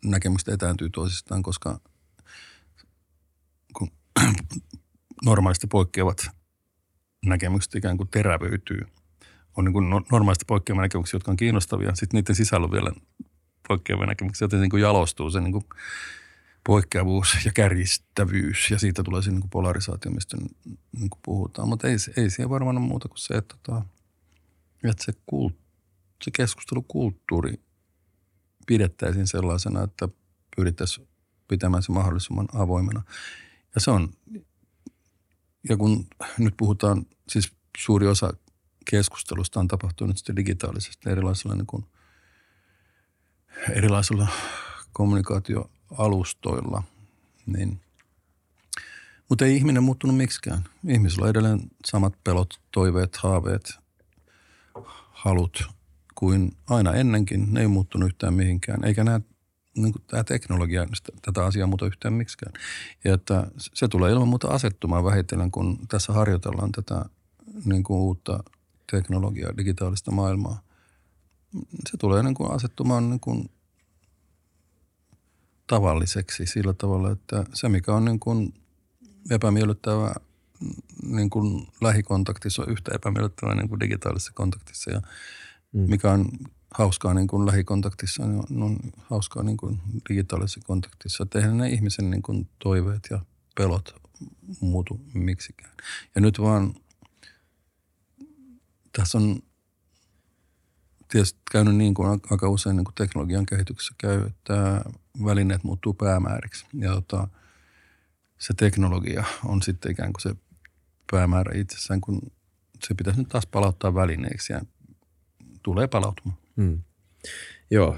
näkemykset 0.04 0.48
etääntyy 0.48 0.90
toisistaan, 0.90 1.42
koska 1.42 1.80
kun 3.72 3.90
normaalisti 5.24 5.66
poikkeavat 5.66 6.26
näkemykset 7.26 7.74
ikään 7.74 7.96
kuin 7.96 8.08
terävöityy– 8.08 8.86
on 9.56 9.64
niin 9.64 9.72
kuin 9.72 9.90
normaalisti 10.12 10.44
poikkeavia 10.44 10.82
näkemyksiä, 10.82 11.16
jotka 11.16 11.30
on 11.30 11.36
kiinnostavia. 11.36 11.94
Sitten 11.94 12.18
niiden 12.18 12.34
sisällä 12.34 12.70
vielä 12.70 12.92
poikkeavia 13.68 14.06
näkemyksiä, 14.06 14.44
joten 14.44 14.60
niin 14.60 14.70
kuin 14.70 14.82
jalostuu 14.82 15.30
se 15.30 15.40
niin 15.40 15.52
kuin 15.52 15.64
poikkeavuus 16.66 17.36
ja 17.44 17.52
kärjistävyys 17.52 18.70
ja 18.70 18.78
siitä 18.78 19.02
tulee 19.02 19.22
se 19.22 19.30
niin 19.30 19.40
kuin 19.40 19.50
polarisaatio, 19.50 20.10
mistä 20.10 20.36
niin 20.36 21.10
kuin 21.10 21.20
puhutaan. 21.24 21.68
Mutta 21.68 21.88
ei, 21.88 21.96
ei 22.16 22.30
siihen 22.30 22.50
varmaan 22.50 22.76
ole 22.76 22.86
muuta 22.86 23.08
kuin 23.08 23.18
se, 23.18 23.34
että, 23.34 23.54
tota, 23.62 23.82
että 24.84 25.04
se, 25.04 25.12
kult, 25.26 25.54
se 26.24 26.30
keskustelukulttuuri 26.30 27.60
pidettäisiin 28.66 29.26
sellaisena, 29.26 29.82
että 29.82 30.08
pyrittäisiin 30.56 31.08
pitämään 31.48 31.82
se 31.82 31.92
mahdollisimman 31.92 32.48
avoimena. 32.54 33.02
Ja 33.74 33.80
se 33.80 33.90
on, 33.90 34.08
ja 35.68 35.76
kun 35.76 36.06
nyt 36.38 36.54
puhutaan, 36.56 37.06
siis 37.28 37.52
suuri 37.78 38.06
osa 38.06 38.32
keskustelusta 38.90 39.60
on 39.60 39.68
tapahtunut 39.68 40.16
sitten 40.16 40.36
digitaalisesti 40.36 41.10
erilaisilla, 41.10 41.54
niin 41.54 41.66
kuin, 41.66 41.84
erilaisilla 43.70 44.28
kommunikaatioalustoilla. 44.92 46.82
Niin. 47.46 47.80
Mutta 49.28 49.44
ei 49.44 49.56
ihminen 49.56 49.82
muuttunut 49.82 50.16
miksikään. 50.16 50.64
Ihmisillä 50.88 51.24
on 51.24 51.30
edelleen 51.30 51.60
samat 51.84 52.14
pelot, 52.24 52.60
toiveet, 52.72 53.16
haaveet, 53.16 53.74
halut 55.10 55.75
kuin 56.16 56.56
aina 56.70 56.92
ennenkin. 56.92 57.54
Ne 57.54 57.60
ei 57.60 57.66
muuttunut 57.66 58.06
yhtään 58.06 58.34
mihinkään. 58.34 58.84
Eikä 58.84 59.04
nämä 59.04 59.20
niin 59.76 59.92
kuin 59.92 60.02
tämä 60.06 60.24
teknologia 60.24 60.86
tätä 61.22 61.44
asiaa 61.44 61.66
muuta 61.66 61.86
yhtään 61.86 62.14
miksikään. 62.14 62.52
Ja 63.04 63.14
että 63.14 63.46
se 63.56 63.88
tulee 63.88 64.12
ilman 64.12 64.28
muuta 64.28 64.48
asettumaan 64.48 65.04
vähitellen, 65.04 65.50
kun 65.50 65.78
tässä 65.88 66.12
harjoitellaan 66.12 66.72
tätä 66.72 67.04
niin 67.64 67.82
kuin 67.82 68.00
uutta 68.00 68.44
teknologiaa, 68.90 69.56
digitaalista 69.56 70.10
maailmaa. 70.10 70.60
Se 71.90 71.96
tulee 71.96 72.22
niin 72.22 72.34
kuin 72.34 72.50
asettumaan 72.50 73.10
niin 73.10 73.20
kuin 73.20 73.50
tavalliseksi 75.66 76.46
sillä 76.46 76.72
tavalla, 76.72 77.10
että 77.10 77.44
se 77.54 77.68
mikä 77.68 77.94
on 77.94 78.04
niin 78.04 78.20
kuin 78.20 78.54
epämiellyttävää 79.30 80.14
niin 81.02 81.30
kuin 81.30 81.66
lähikontaktissa 81.80 82.62
on 82.62 82.70
yhtä 82.70 82.90
epämiellyttävää 82.94 83.54
niin 83.54 83.68
kuin 83.68 83.80
digitaalisessa 83.80 84.32
kontaktissa 84.32 84.90
ja 84.90 85.02
mm. 85.76 85.90
mikä 85.90 86.12
on 86.12 86.28
hauskaa 86.74 87.14
niin 87.14 87.26
kuin 87.26 87.46
lähikontaktissa, 87.46 88.26
niin 88.26 88.62
on 88.62 88.76
hauskaa 88.98 89.42
niin 89.42 89.56
kuin 89.56 89.80
digitaalisessa 90.08 90.60
kontaktissa. 90.64 91.26
Eihän 91.34 91.58
ne 91.58 91.68
ihmisen 91.68 92.10
niin 92.10 92.22
kuin 92.22 92.48
toiveet 92.58 93.08
ja 93.10 93.20
pelot 93.56 93.94
muutu 94.60 95.00
miksikään. 95.14 95.72
Ja 96.14 96.20
nyt 96.20 96.40
vaan– 96.40 96.74
tässä 98.96 99.18
on 99.18 99.42
tietysti 101.08 101.40
käynyt 101.52 101.76
niin 101.76 101.94
kuin 101.94 102.20
aika 102.30 102.48
usein 102.48 102.76
niin 102.76 102.84
kuin 102.84 102.94
teknologian 102.94 103.46
kehityksessä 103.46 103.94
käy, 103.98 104.26
että 104.26 104.84
välineet 105.24 105.64
muuttuu 105.64 105.94
päämääriksi. 105.94 106.66
Ja 106.74 106.90
tota, 106.90 107.28
se 108.38 108.54
teknologia 108.54 109.24
on 109.44 109.62
sitten 109.62 109.92
ikään 109.92 110.12
kuin 110.12 110.22
se 110.22 110.34
päämäärä 111.10 111.58
itsessään, 111.58 112.00
kun 112.00 112.20
se 112.86 112.94
pitäisi 112.94 113.20
nyt 113.20 113.28
taas 113.28 113.46
palauttaa 113.46 113.94
välineeksi 113.94 114.52
ja 114.52 114.60
tulee 115.66 115.88
palautumaan. 115.88 116.38
Hmm. 116.56 116.82
Joo, 117.70 117.96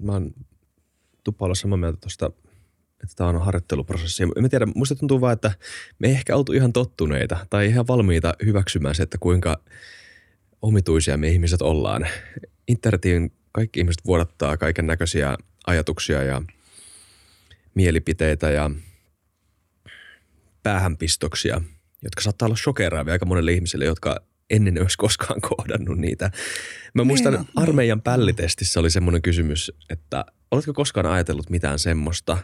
mä 0.00 0.12
oon 0.12 0.34
tuppa 1.24 1.44
olla 1.44 1.54
samaa 1.54 1.76
mieltä 1.76 1.98
tuosta, 2.00 2.26
että 3.02 3.16
tämä 3.16 3.30
on 3.30 3.44
harjoitteluprosessi. 3.44 4.22
En 4.22 4.50
tiedä, 4.50 4.66
musta 4.74 4.94
tuntuu 4.94 5.20
vaan, 5.20 5.32
että 5.32 5.52
me 5.98 6.08
ei 6.08 6.14
ehkä 6.14 6.36
oltu 6.36 6.52
ihan 6.52 6.72
tottuneita 6.72 7.46
tai 7.50 7.66
ihan 7.66 7.86
valmiita 7.86 8.34
hyväksymään 8.44 8.94
se, 8.94 9.02
että 9.02 9.18
kuinka– 9.18 9.58
omituisia 10.62 11.16
me 11.16 11.28
ihmiset 11.28 11.62
ollaan. 11.62 12.06
Internetin 12.68 13.32
kaikki 13.52 13.80
ihmiset 13.80 14.04
vuodattaa 14.06 14.56
kaiken 14.56 14.86
näköisiä 14.86 15.36
ajatuksia 15.66 16.22
ja 16.22 16.42
mielipiteitä 17.74 18.50
ja 18.50 18.70
päähänpistoksia, 20.62 21.60
jotka 22.02 22.22
saattaa 22.22 22.46
olla 22.46 22.56
shokeraavia 22.56 23.12
aika 23.12 23.26
monelle 23.26 23.52
ihmiselle, 23.52 23.84
jotka 23.84 24.20
ennen 24.50 24.82
olisi 24.82 24.98
koskaan 24.98 25.40
kohdannut 25.40 25.98
niitä. 25.98 26.30
Mä 26.94 27.04
muistan 27.04 27.32
niin, 27.32 27.48
armeijan 27.56 28.02
pällitestissä 28.02 28.80
oli 28.80 28.90
semmoinen 28.90 29.22
kysymys, 29.22 29.72
että 29.90 30.24
oletko 30.50 30.72
koskaan 30.72 31.06
ajatellut 31.06 31.50
mitään 31.50 31.78
semmoista, 31.78 32.38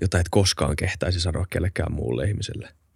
jota 0.00 0.18
et 0.18 0.28
koskaan 0.30 0.76
kehtäisi 0.76 1.20
sanoa 1.20 1.46
kellekään 1.50 1.92
muulle 1.92 2.24
ihmiselle– 2.24 2.68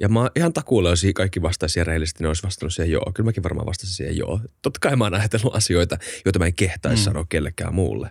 ja 0.00 0.08
mä 0.08 0.30
ihan 0.36 0.52
takuulla, 0.52 0.90
jos 0.90 1.04
kaikki 1.14 1.42
vastaisi 1.42 1.84
rehellisesti, 1.84 2.24
ne 2.24 2.28
olisi 2.28 2.42
vastannut 2.42 2.74
siihen 2.74 2.92
joo. 2.92 3.12
Kyllä 3.14 3.28
mäkin 3.28 3.42
varmaan 3.42 3.66
vastasin 3.66 3.94
siihen 3.94 4.16
joo. 4.16 4.40
Totta 4.62 4.80
kai 4.80 4.96
mä 4.96 5.04
oon 5.04 5.14
ajatellut 5.14 5.54
asioita, 5.54 5.98
joita 6.24 6.38
mä 6.38 6.46
en 6.46 6.54
kehtaisi 6.54 7.02
mm. 7.02 7.04
sanoa 7.04 7.26
kellekään 7.28 7.74
muulle. 7.74 8.10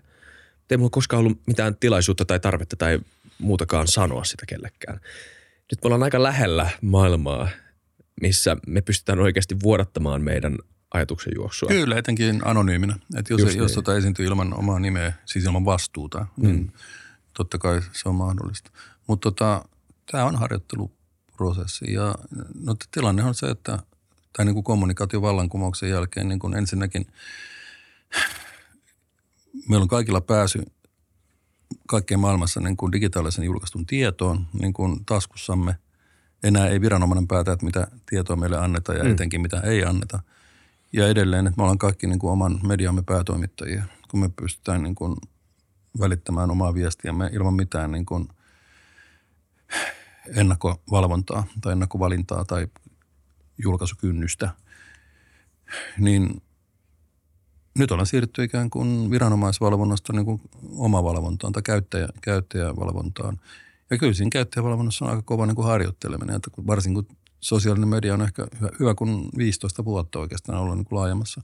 Ei 0.69 0.77
mulla 0.77 0.89
koskaan 0.89 1.19
ollut 1.19 1.41
mitään 1.47 1.75
tilaisuutta 1.75 2.25
tai 2.25 2.39
tarvetta 2.39 2.75
tai 2.75 2.99
muutakaan 3.37 3.87
sanoa 3.87 4.23
sitä 4.23 4.45
kellekään. 4.45 4.99
Nyt 5.71 5.83
me 5.83 5.87
ollaan 5.87 6.03
aika 6.03 6.23
lähellä 6.23 6.69
maailmaa, 6.81 7.49
missä 8.21 8.57
me 8.67 8.81
pystytään 8.81 9.19
oikeasti 9.19 9.55
vuodattamaan 9.63 10.21
meidän 10.21 10.57
ajatuksen 10.93 11.33
juoksua. 11.35 11.69
Kyllä, 11.69 11.97
etenkin 11.97 12.41
anonyyminä. 12.45 12.95
Että 13.17 13.33
jos, 13.33 13.55
jos 13.55 13.71
tota 13.71 13.97
esiintyy 13.97 14.25
ilman 14.25 14.59
omaa 14.59 14.79
nimeä, 14.79 15.13
siis 15.25 15.45
ilman 15.45 15.65
vastuuta, 15.65 16.25
niin 16.37 16.55
mm. 16.55 16.69
totta 17.33 17.57
kai 17.57 17.81
se 17.91 18.09
on 18.09 18.15
mahdollista. 18.15 18.71
Mutta 19.07 19.31
tota, 19.31 19.65
tämä 20.11 20.25
on 20.25 20.35
harjoittelu 20.35 20.91
prosessi. 21.37 21.93
Ja 21.93 22.15
no, 22.63 22.75
tilanne 22.91 23.23
on 23.23 23.35
se, 23.35 23.47
että 23.49 23.79
tai 24.33 24.45
niin 24.45 24.53
kuin 24.53 24.63
kommunikaation 24.63 25.21
vallankumouksen 25.21 25.89
jälkeen 25.89 26.27
niin 26.27 26.39
kuin 26.39 26.53
ensinnäkin 26.53 27.07
meillä 29.69 29.83
on 29.83 29.87
kaikilla 29.87 30.21
pääsy 30.21 30.63
kaikkeen 31.87 32.19
maailmassa 32.19 32.59
niin 32.59 32.77
kuin 32.77 32.91
digitaalisen 32.91 33.45
julkaistun 33.45 33.85
tietoon 33.85 34.47
niin 34.59 34.73
kuin 34.73 35.05
taskussamme. 35.05 35.75
Enää 36.43 36.67
ei 36.67 36.81
viranomainen 36.81 37.27
päätä, 37.27 37.51
että 37.51 37.65
mitä 37.65 37.87
tietoa 38.09 38.35
meille 38.35 38.57
annetaan 38.57 38.97
ja 38.97 39.03
mm. 39.03 39.11
etenkin 39.11 39.41
mitä 39.41 39.59
ei 39.59 39.83
anneta. 39.83 40.19
Ja 40.93 41.07
edelleen, 41.07 41.47
että 41.47 41.57
me 41.57 41.63
ollaan 41.63 41.77
kaikki 41.77 42.07
niin 42.07 42.19
kuin 42.19 42.31
oman 42.31 42.59
mediamme 42.67 43.03
päätoimittajia, 43.05 43.83
kun 44.11 44.19
me 44.19 44.29
pystytään 44.29 44.83
niin 44.83 44.95
kuin 44.95 45.15
välittämään 45.99 46.51
omaa 46.51 46.73
viestiämme 46.73 47.29
ilman 47.33 47.53
mitään 47.53 47.91
niin 47.91 48.05
kuin 48.05 48.27
ennakkovalvontaa 50.35 51.43
tai 51.61 51.71
ennakkovalintaa 51.71 52.45
tai 52.45 52.67
julkaisukynnystä. 53.63 54.49
Niin 55.97 56.41
nyt 57.77 57.91
ollaan 57.91 58.07
siirrytty 58.07 58.43
ikään 58.43 58.69
kuin 58.69 59.11
viranomaisvalvonnasta 59.11 60.13
niin 60.13 60.25
kuin 60.25 60.41
omavalvontaan 60.77 61.53
tai 61.53 61.61
käyttäjä, 61.61 62.07
käyttäjävalvontaan. 62.21 63.39
Ja 63.89 63.97
kyllä 63.97 64.13
siinä 64.13 64.29
käyttäjävalvonnassa 64.29 65.05
on 65.05 65.11
aika 65.11 65.21
kova 65.21 65.45
niin 65.45 65.55
kuin 65.55 65.67
harjoitteleminen, 65.67 66.35
että 66.35 66.49
varsinkin 66.67 67.05
kun 67.05 67.17
sosiaalinen 67.39 67.89
media 67.89 68.13
on 68.13 68.21
ehkä 68.21 68.47
hyvä, 68.59 68.69
hyvä 68.79 68.95
kun 68.95 69.29
15 69.37 69.85
vuotta 69.85 70.19
oikeastaan 70.19 70.59
ollut 70.59 70.77
niin 70.77 70.85
kuin 70.85 70.99
laajemmassa 70.99 71.41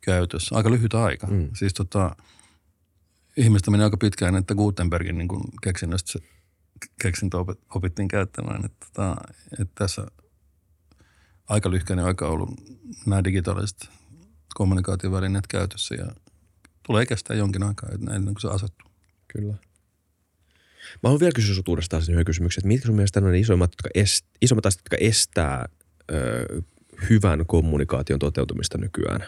käytössä. 0.00 0.56
Aika 0.56 0.70
lyhyt 0.70 0.94
aika. 0.94 1.26
Mm. 1.26 1.50
Siis 1.54 1.74
tota, 1.74 2.16
ihmistä 3.36 3.70
meni 3.70 3.84
aika 3.84 3.96
pitkään, 3.96 4.36
että 4.36 4.54
Gutenbergin 4.54 5.18
niin 5.18 5.28
kuin 5.28 5.42
keksinnöstä 5.62 6.12
se 6.12 6.18
keksintö 7.02 7.36
opittiin 7.74 8.08
käyttämään. 8.08 8.64
Että, 8.64 8.86
tota, 8.86 9.16
että 9.52 9.72
tässä 9.74 10.06
aika 11.48 11.70
lyhkäinen 11.70 12.04
aika 12.04 12.28
ollut 12.28 12.50
nämä 13.06 13.24
digitaaliset 13.24 13.88
kommunikaatiovälineet 14.54 15.46
käytössä 15.46 15.94
ja 15.94 16.06
tulee 16.86 17.06
kestää 17.06 17.36
jonkin 17.36 17.62
aikaa 17.62 17.88
ennen 17.90 18.24
kuin 18.24 18.40
se 18.40 18.48
asettuu. 18.48 18.90
Kyllä. 19.28 19.54
Mä 20.94 21.08
haluan 21.08 21.20
vielä 21.20 21.32
kysyä 21.32 21.54
sinulta 21.54 21.70
uudestaan 21.70 22.02
sen 22.02 22.12
yhden 22.12 22.24
kysymyksen, 22.24 22.60
että 22.60 22.68
mitkä 22.68 22.86
sun 22.86 22.94
mielestä 22.94 23.20
on 23.20 23.34
isoimmat, 23.34 23.72
jotka 23.72 23.88
est, 23.94 24.26
isommat 24.42 24.66
asiat, 24.66 24.80
jotka 24.80 24.96
estää 25.00 25.68
ö, 26.12 26.62
hyvän 27.10 27.46
kommunikaation 27.46 28.18
toteutumista 28.18 28.78
nykyään? 28.78 29.24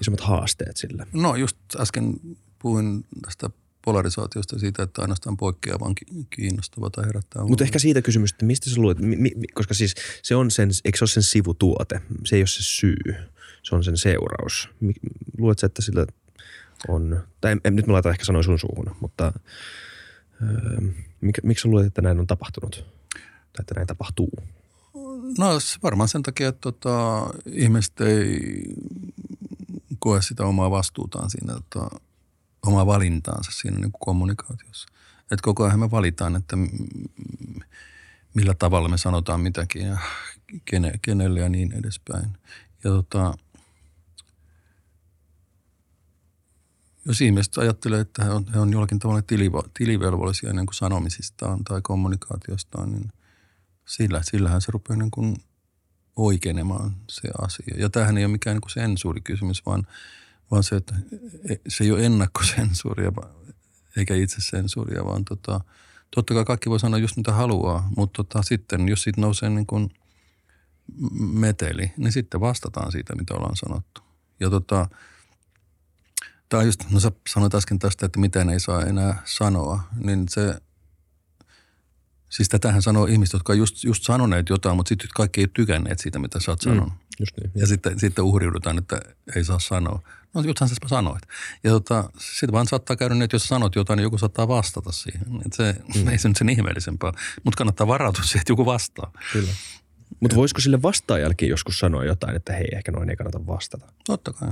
Isommat 0.00 0.20
haasteet 0.20 0.76
sillä? 0.76 1.06
No 1.12 1.36
just 1.36 1.56
äsken 1.80 2.14
puhuin 2.58 3.04
tästä 3.24 3.50
polarisaatiosta 3.84 4.58
siitä, 4.58 4.82
että 4.82 5.02
ainoastaan 5.02 5.36
poikkeavan 5.36 5.94
kiinnostava 6.30 6.90
tai 6.90 7.06
herättää. 7.06 7.44
Mutta 7.44 7.64
ehkä 7.64 7.78
siitä 7.78 8.02
kysymys, 8.02 8.32
että 8.32 8.46
mistä 8.46 8.70
sä 8.70 8.80
luet, 8.80 8.98
mi, 8.98 9.16
mi, 9.16 9.46
koska 9.54 9.74
siis 9.74 9.94
se 10.22 10.36
on 10.36 10.50
sen, 10.50 10.70
eikö 10.84 10.98
se 10.98 11.04
ole 11.04 11.08
sen 11.08 11.22
sivutuote? 11.22 12.00
Se 12.24 12.36
ei 12.36 12.40
ole 12.40 12.46
se 12.46 12.62
syy, 12.62 13.14
se 13.62 13.74
on 13.74 13.84
sen 13.84 13.96
seuraus. 13.96 14.68
Luulet 15.38 15.58
sä, 15.58 15.66
että 15.66 15.82
sillä 15.82 16.06
on, 16.88 17.22
tai 17.40 17.56
en, 17.64 17.76
nyt 17.76 17.86
mä 17.86 17.92
laitan 17.92 18.12
ehkä 18.12 18.24
sanoin 18.24 18.44
sun 18.44 18.58
suuhun, 18.58 18.96
mutta 19.00 19.32
öö, 20.42 20.80
mik, 21.20 21.38
miksi 21.42 21.68
luulet, 21.68 21.86
että 21.86 22.02
näin 22.02 22.20
on 22.20 22.26
tapahtunut? 22.26 22.84
Tai 23.52 23.60
että 23.60 23.74
näin 23.74 23.86
tapahtuu? 23.86 24.30
No 25.38 25.58
varmaan 25.82 26.08
sen 26.08 26.22
takia, 26.22 26.48
että 26.48 26.60
tota, 26.60 27.26
ihmiset 27.46 28.00
ei 28.00 28.40
koe 29.98 30.22
sitä 30.22 30.44
omaa 30.44 30.70
vastuutaan 30.70 31.30
siinä, 31.30 31.54
että 31.56 31.80
omaa 32.66 32.86
valintaansa 32.86 33.50
siinä 33.52 33.78
niin 33.78 33.92
kuin 33.92 34.00
kommunikaatiossa. 34.00 34.88
Että 35.20 35.42
koko 35.42 35.64
ajan 35.64 35.80
me 35.80 35.90
valitaan, 35.90 36.36
että 36.36 36.56
millä 38.34 38.54
tavalla 38.54 38.88
me 38.88 38.98
sanotaan 38.98 39.40
mitäkin 39.40 39.82
ja 39.82 39.98
kene, 40.64 40.92
kenelle 41.02 41.40
ja 41.40 41.48
niin 41.48 41.72
edespäin. 41.72 42.30
Ja 42.84 42.90
tota, 42.90 43.34
jos 47.04 47.20
ihmiset 47.20 47.58
ajattelee, 47.58 48.00
että 48.00 48.24
he 48.24 48.30
on, 48.30 48.46
he 48.54 48.58
on 48.58 48.72
jollakin 48.72 48.98
tavalla 48.98 49.22
tiliva, 49.22 49.62
tilivelvollisia 49.78 50.52
niin 50.52 50.66
kuin 50.66 50.74
sanomisistaan 50.74 51.64
tai 51.64 51.80
kommunikaatiostaan, 51.82 52.92
niin 52.92 53.12
sillä, 53.86 54.20
sillähän 54.22 54.60
se 54.60 54.72
rupeaa 54.72 54.98
niin 54.98 55.10
kuin 55.10 55.36
oikeenemaan 56.16 56.96
se 57.08 57.28
asia. 57.42 57.74
Ja 57.78 57.90
tämähän 57.90 58.18
ei 58.18 58.24
ole 58.24 58.32
mikään 58.32 58.54
niin 58.54 58.60
kuin 58.60 58.70
sensuurikysymys, 58.70 59.66
vaan– 59.66 59.86
vaan 60.50 60.64
se, 60.64 60.76
että 60.76 60.94
se 61.68 61.84
ei 61.84 61.90
ole 61.90 62.06
ennakkosensuuria 62.06 63.12
eikä 63.96 64.14
itsesensuuria, 64.14 65.04
vaan 65.04 65.24
tota, 65.24 65.60
totta 66.14 66.34
kai 66.34 66.44
kaikki 66.44 66.70
voi 66.70 66.80
sanoa 66.80 66.98
just 66.98 67.16
mitä 67.16 67.32
haluaa, 67.32 67.88
mutta 67.96 68.24
tota, 68.24 68.42
sitten 68.42 68.88
jos 68.88 69.02
siitä 69.02 69.20
nousee 69.20 69.50
niin 69.50 69.66
kuin 69.66 69.90
meteli, 71.18 71.92
niin 71.96 72.12
sitten 72.12 72.40
vastataan 72.40 72.92
siitä, 72.92 73.14
mitä 73.16 73.34
ollaan 73.34 73.56
sanottu. 73.56 74.00
Ja 74.40 74.50
tota, 74.50 74.88
tämä 76.48 76.62
just, 76.62 76.90
no 76.90 77.00
sä 77.00 77.12
sanoit 77.28 77.54
äsken 77.54 77.78
tästä, 77.78 78.06
että 78.06 78.20
miten 78.20 78.48
ei 78.48 78.60
saa 78.60 78.82
enää 78.82 79.22
sanoa, 79.24 79.80
niin 80.04 80.26
se, 80.28 80.60
siis 82.28 82.48
tätähän 82.48 82.82
sanoo 82.82 83.06
ihmiset, 83.06 83.32
jotka 83.32 83.52
on 83.52 83.58
just, 83.58 83.84
just 83.84 84.02
sanoneet 84.02 84.48
jotain, 84.48 84.76
mutta 84.76 84.88
sitten 84.88 85.08
kaikki 85.14 85.40
ei 85.40 85.48
tykänneet 85.48 85.98
siitä, 85.98 86.18
mitä 86.18 86.40
sä 86.40 86.52
oot 86.52 86.64
mm, 86.64 86.70
sanonut. 86.70 86.88
Mm, 86.88 86.98
just 87.20 87.32
niin. 87.42 87.52
Ja 87.54 87.66
sitten, 87.66 88.00
sitten 88.00 88.24
uhriudutaan, 88.24 88.78
että 88.78 89.00
ei 89.36 89.44
saa 89.44 89.58
sanoa. 89.58 90.02
No 90.34 90.40
juthan 90.40 90.68
sä 90.68 90.74
sanoit. 90.86 91.22
Ja 91.64 91.70
tota, 91.70 92.10
sitten 92.18 92.52
vaan 92.52 92.66
saattaa 92.66 92.96
käydä 92.96 93.14
niin, 93.14 93.22
että 93.22 93.34
jos 93.34 93.48
sanot 93.48 93.76
jotain, 93.76 93.96
niin 93.96 94.02
joku 94.02 94.18
saattaa 94.18 94.48
vastata 94.48 94.92
siihen. 94.92 95.42
Et 95.46 95.52
se, 95.52 95.76
mm. 95.94 96.08
Ei 96.08 96.18
se 96.18 96.28
nyt 96.28 96.36
sen 96.36 96.48
ihmeellisempää, 96.48 97.12
mutta 97.44 97.58
kannattaa 97.58 97.86
varautua 97.86 98.24
siihen, 98.24 98.40
että 98.40 98.52
joku 98.52 98.66
vastaa. 98.66 99.12
Kyllä. 99.32 99.52
Mutta 100.20 100.36
voisiko 100.36 100.60
sille 100.60 100.82
vastaajallekin 100.82 101.48
joskus 101.48 101.78
sanoa 101.78 102.04
jotain, 102.04 102.36
että 102.36 102.52
hei, 102.52 102.68
ehkä 102.72 102.92
noin 102.92 103.10
ei 103.10 103.16
kannata 103.16 103.46
vastata? 103.46 103.86
Totta 104.06 104.32
kai. 104.32 104.48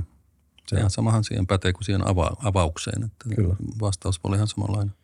Se 0.67 0.77
ihan 0.77 0.89
samahan 0.89 1.23
siihen 1.23 1.47
pätee 1.47 1.73
kuin 1.73 1.83
siihen 1.83 2.01
ava- 2.01 2.47
avaukseen, 2.47 3.03
että 3.03 3.35
Kyllä. 3.35 3.55
vastaus 3.81 4.23
voi 4.23 4.29
olla 4.29 4.35
ihan 4.35 4.47
samanlainen. 4.47 4.95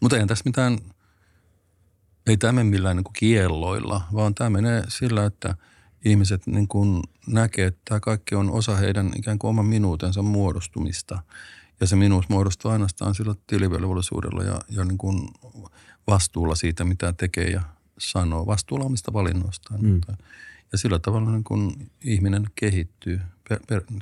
Mutta 0.00 0.16
eihän 0.16 0.28
tässä 0.28 0.42
mitään, 0.44 0.78
ei 2.26 2.36
tämä 2.36 2.52
mene 2.52 2.70
millään 2.70 2.96
niin 2.96 3.04
kuin 3.04 3.14
kielloilla, 3.18 4.02
vaan 4.14 4.34
tämä 4.34 4.50
menee 4.50 4.82
sillä, 4.88 5.24
että– 5.24 5.54
ihmiset 6.04 6.46
niin 6.46 6.68
kuin 6.68 7.02
näkee, 7.26 7.66
että 7.66 7.80
tämä 7.84 8.00
kaikki 8.00 8.34
on 8.34 8.50
osa 8.50 8.76
heidän 8.76 9.10
ikään 9.16 9.38
kuin 9.38 9.48
oman 9.48 9.66
minuutensa 9.66 10.22
muodostumista. 10.22 11.22
Ja 11.80 11.86
se 11.86 11.96
minuus 11.96 12.28
muodostuu 12.28 12.70
ainoastaan 12.70 13.14
sillä 13.14 13.34
tilivelvollisuudella 13.46 14.42
ja, 14.44 14.60
ja 14.68 14.84
niin 14.84 14.98
kuin 14.98 15.28
vastuulla 16.06 16.54
siitä, 16.54 16.84
mitä 16.84 17.12
tekee 17.12 17.50
ja 17.50 17.62
sanoo. 17.98 18.46
Vastuulla 18.46 18.84
omista 18.84 19.12
valinnoistaan. 19.12 19.80
Mm. 19.80 20.00
Ja 20.72 20.78
sillä 20.78 20.98
tavalla 20.98 21.30
niin 21.30 21.44
kuin 21.44 21.90
ihminen 22.04 22.44
kehittyy 22.54 23.20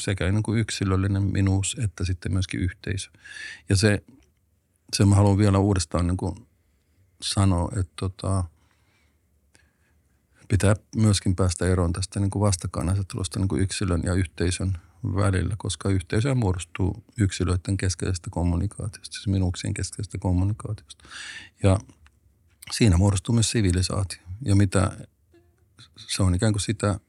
sekä 0.00 0.32
niin 0.32 0.42
kuin 0.42 0.58
yksilöllinen 0.58 1.22
minuus 1.22 1.76
että 1.84 2.04
sitten 2.04 2.32
myöskin 2.32 2.60
yhteisö. 2.60 3.10
Ja 3.68 3.76
se, 3.76 4.02
se 4.96 5.04
mä 5.04 5.14
haluan 5.14 5.38
vielä 5.38 5.58
uudestaan 5.58 6.06
niin 6.06 6.16
kuin 6.16 6.34
sanoa, 7.22 7.68
että 7.76 7.92
tota,– 7.96 8.44
pitää 10.48 10.76
myöskin 10.96 11.36
päästä 11.36 11.66
eroon 11.66 11.92
tästä 11.92 12.20
niin 12.20 12.30
kuin 12.30 12.40
vastakkainasettelusta 12.40 13.38
niin 13.38 13.48
kuin 13.48 13.62
yksilön 13.62 14.02
ja 14.04 14.14
yhteisön 14.14 14.72
välillä, 15.04 15.54
koska 15.58 15.88
yhteisö 15.88 16.34
muodostuu 16.34 17.04
yksilöiden 17.18 17.76
keskeisestä 17.76 18.30
kommunikaatiosta, 18.30 19.14
siis 19.14 19.26
minuuksien 19.26 19.74
keskeisestä 19.74 20.18
kommunikaatiosta. 20.18 21.04
Ja 21.62 21.78
siinä 22.72 22.96
muodostuu 22.96 23.34
myös 23.34 23.50
sivilisaatio. 23.50 24.18
Ja 24.42 24.56
mitä 24.56 24.96
se 25.97 26.22
on 26.22 26.34
ikään 26.34 26.53
kuin 26.53 26.62
sitä, 26.62 27.01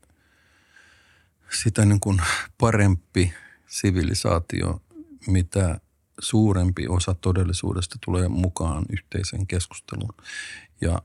sitä 1.62 1.86
niin 1.86 2.00
kuin 2.00 2.22
parempi 2.58 3.34
sivilisaatio, 3.68 4.82
mitä 5.28 5.80
suurempi 6.20 6.88
osa 6.88 7.14
todellisuudesta 7.22 7.98
tulee 8.06 8.28
mukaan 8.28 8.86
yhteiseen 8.90 9.48
keskusteluun. 9.48 10.14
Ja 10.82 11.02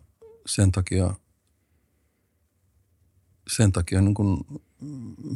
sen 0.46 0.72
takia 0.72 1.14
sen 3.48 3.72
takia 3.72 4.00
niin 4.00 4.14
kuin 4.14 4.40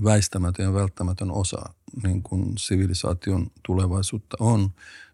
väistämätön 0.05 0.65
ja 0.65 0.75
välttämätön 0.75 1.31
osa 1.31 1.75
niin 2.03 2.23
kuin 2.23 2.53
sivilisaation 2.59 3.51
tulevaisuutta 3.63 4.37
on 4.41 4.71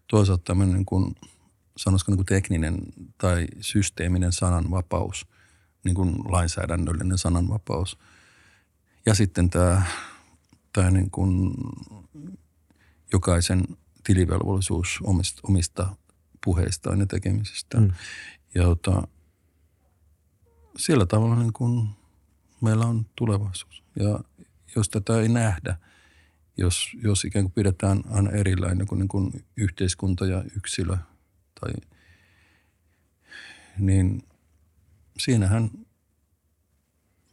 toisaalta 0.07 0.43
tämmöinen 0.43 0.75
niin 0.75 0.85
kuin, 0.85 1.15
niin 1.85 2.15
kuin 2.15 2.25
tekninen 2.25 2.77
tai 3.17 3.47
systeeminen 3.61 4.31
sananvapaus, 4.31 5.25
niin 5.83 5.95
kuin 5.95 6.15
lainsäädännöllinen 6.25 7.17
sananvapaus. 7.17 7.99
Ja 9.05 9.15
sitten 9.15 9.49
tämä, 9.49 9.81
tämä 10.73 10.91
niin 10.91 11.11
kuin 11.11 11.53
jokaisen 13.13 13.63
tilivelvollisuus 14.03 14.99
omista, 15.03 15.41
omista 15.43 15.95
puheistaan 16.43 16.99
ja 16.99 17.05
tekemisistään. 17.05 17.83
Mm. 17.83 17.93
Ja 18.55 18.63
tota, 18.63 19.07
sillä 20.77 21.05
tavalla 21.05 21.35
niin 21.35 21.53
kuin– 21.53 21.87
meillä 22.63 22.85
on 22.85 23.05
tulevaisuus. 23.15 23.83
Ja 23.99 24.19
jos 24.75 24.89
tätä 24.89 25.19
ei 25.19 25.29
nähdä, 25.29 25.75
jos, 26.57 26.91
jos 27.03 27.25
ikään 27.25 27.45
kuin 27.45 27.53
pidetään 27.53 28.03
aina 28.09 28.31
erilainen 28.31 28.87
kuin, 28.87 28.99
niin 28.99 29.07
kuin 29.07 29.45
yhteiskunta 29.57 30.25
ja 30.25 30.43
yksilö 30.55 30.97
tai 31.59 31.73
niin 33.77 34.23
siinähän 35.17 35.71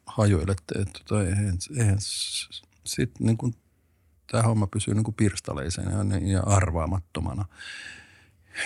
hajoilette, 0.06 0.78
että 0.78 1.00
tota, 1.04 1.22
eihän, 1.22 1.58
eihän 1.78 1.98
sitten 2.84 3.26
niin 3.26 3.36
kuin, 3.36 3.54
tämä 4.26 4.42
homma 4.42 4.66
pysyy 4.66 4.94
niin 4.94 5.04
kuin 5.04 5.14
pirstaleisena 5.14 5.90
ja, 5.90 6.18
ja 6.32 6.40
arvaamattomana. 6.40 7.44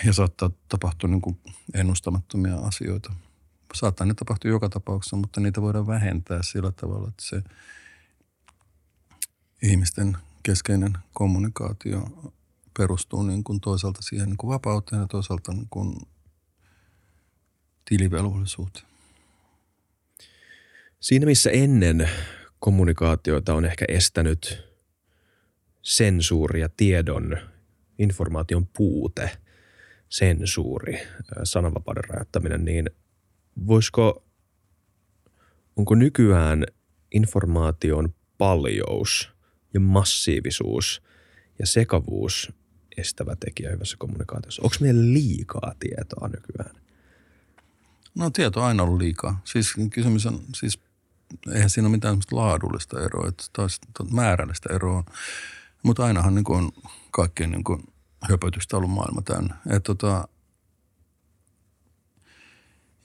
Ja 0.05 0.13
saattaa 0.13 0.49
tapahtua 0.69 1.09
niin 1.09 1.21
kuin 1.21 1.39
ennustamattomia 1.73 2.55
asioita. 2.55 3.13
Saattaa 3.73 4.07
ne 4.07 4.13
tapahtua 4.13 4.51
joka 4.51 4.69
tapauksessa, 4.69 5.15
mutta 5.15 5.41
niitä 5.41 5.61
voidaan 5.61 5.87
vähentää 5.87 6.43
sillä 6.43 6.71
tavalla, 6.71 7.07
että 7.07 7.23
se 7.23 7.43
ihmisten 9.63 10.17
keskeinen 10.43 10.97
kommunikaatio 11.13 12.31
perustuu 12.77 13.23
niin 13.23 13.43
kuin 13.43 13.59
toisaalta 13.59 14.01
siihen 14.01 14.29
niin 14.29 14.37
kuin 14.37 14.53
vapauteen 14.53 15.01
ja 15.01 15.07
toisaalta 15.07 15.53
niin 15.53 15.67
kuin 15.69 15.95
tilivelvollisuuteen. 17.85 18.94
Siinä 21.05 21.25
missä 21.25 21.49
ennen 21.49 22.09
kommunikaatioita 22.59 23.53
on 23.53 23.65
ehkä 23.65 23.85
estänyt 23.87 24.63
sensuuri 25.81 26.61
ja 26.61 26.69
tiedon, 26.77 27.37
informaation 27.99 28.67
puute, 28.77 29.29
sensuuri, 30.09 30.99
sananvapauden 31.43 32.03
rajoittaminen, 32.03 32.65
niin 32.65 32.89
voisiko, 33.67 34.25
onko 35.75 35.95
nykyään 35.95 36.65
informaation 37.11 38.13
paljous 38.37 39.29
ja 39.73 39.79
massiivisuus 39.79 41.01
ja 41.59 41.65
sekavuus 41.65 42.51
estävä 42.97 43.35
tekijä 43.35 43.71
hyvässä 43.71 43.97
kommunikaatiossa? 43.99 44.61
Onko 44.61 44.75
meillä 44.79 45.13
liikaa 45.13 45.75
tietoa 45.79 46.27
nykyään? 46.27 46.81
No 48.15 48.29
tieto 48.29 48.59
on 48.59 48.65
aina 48.65 48.83
ollut 48.83 49.01
liikaa. 49.01 49.41
Siis 49.43 49.73
kysymys 49.91 50.25
on, 50.25 50.39
siis 50.55 50.84
eihän 51.53 51.69
siinä 51.69 51.87
ole 51.87 51.95
mitään 51.95 52.17
laadullista 52.31 53.01
eroa, 53.01 53.27
että 53.27 53.43
taas 53.53 53.79
määrällistä 54.11 54.73
eroa. 54.73 55.03
Mutta 55.83 56.05
ainahan 56.05 56.35
niin 56.35 56.43
kuin 56.43 56.63
on 56.63 56.71
kaikkien 57.11 57.51
niin 57.51 57.63
kuin 57.63 57.83
höpötystä 58.21 58.77
ollut 58.77 58.91
maailma 58.91 59.21
täynnä. 59.21 59.55
Et 59.69 59.83
tota, 59.83 60.27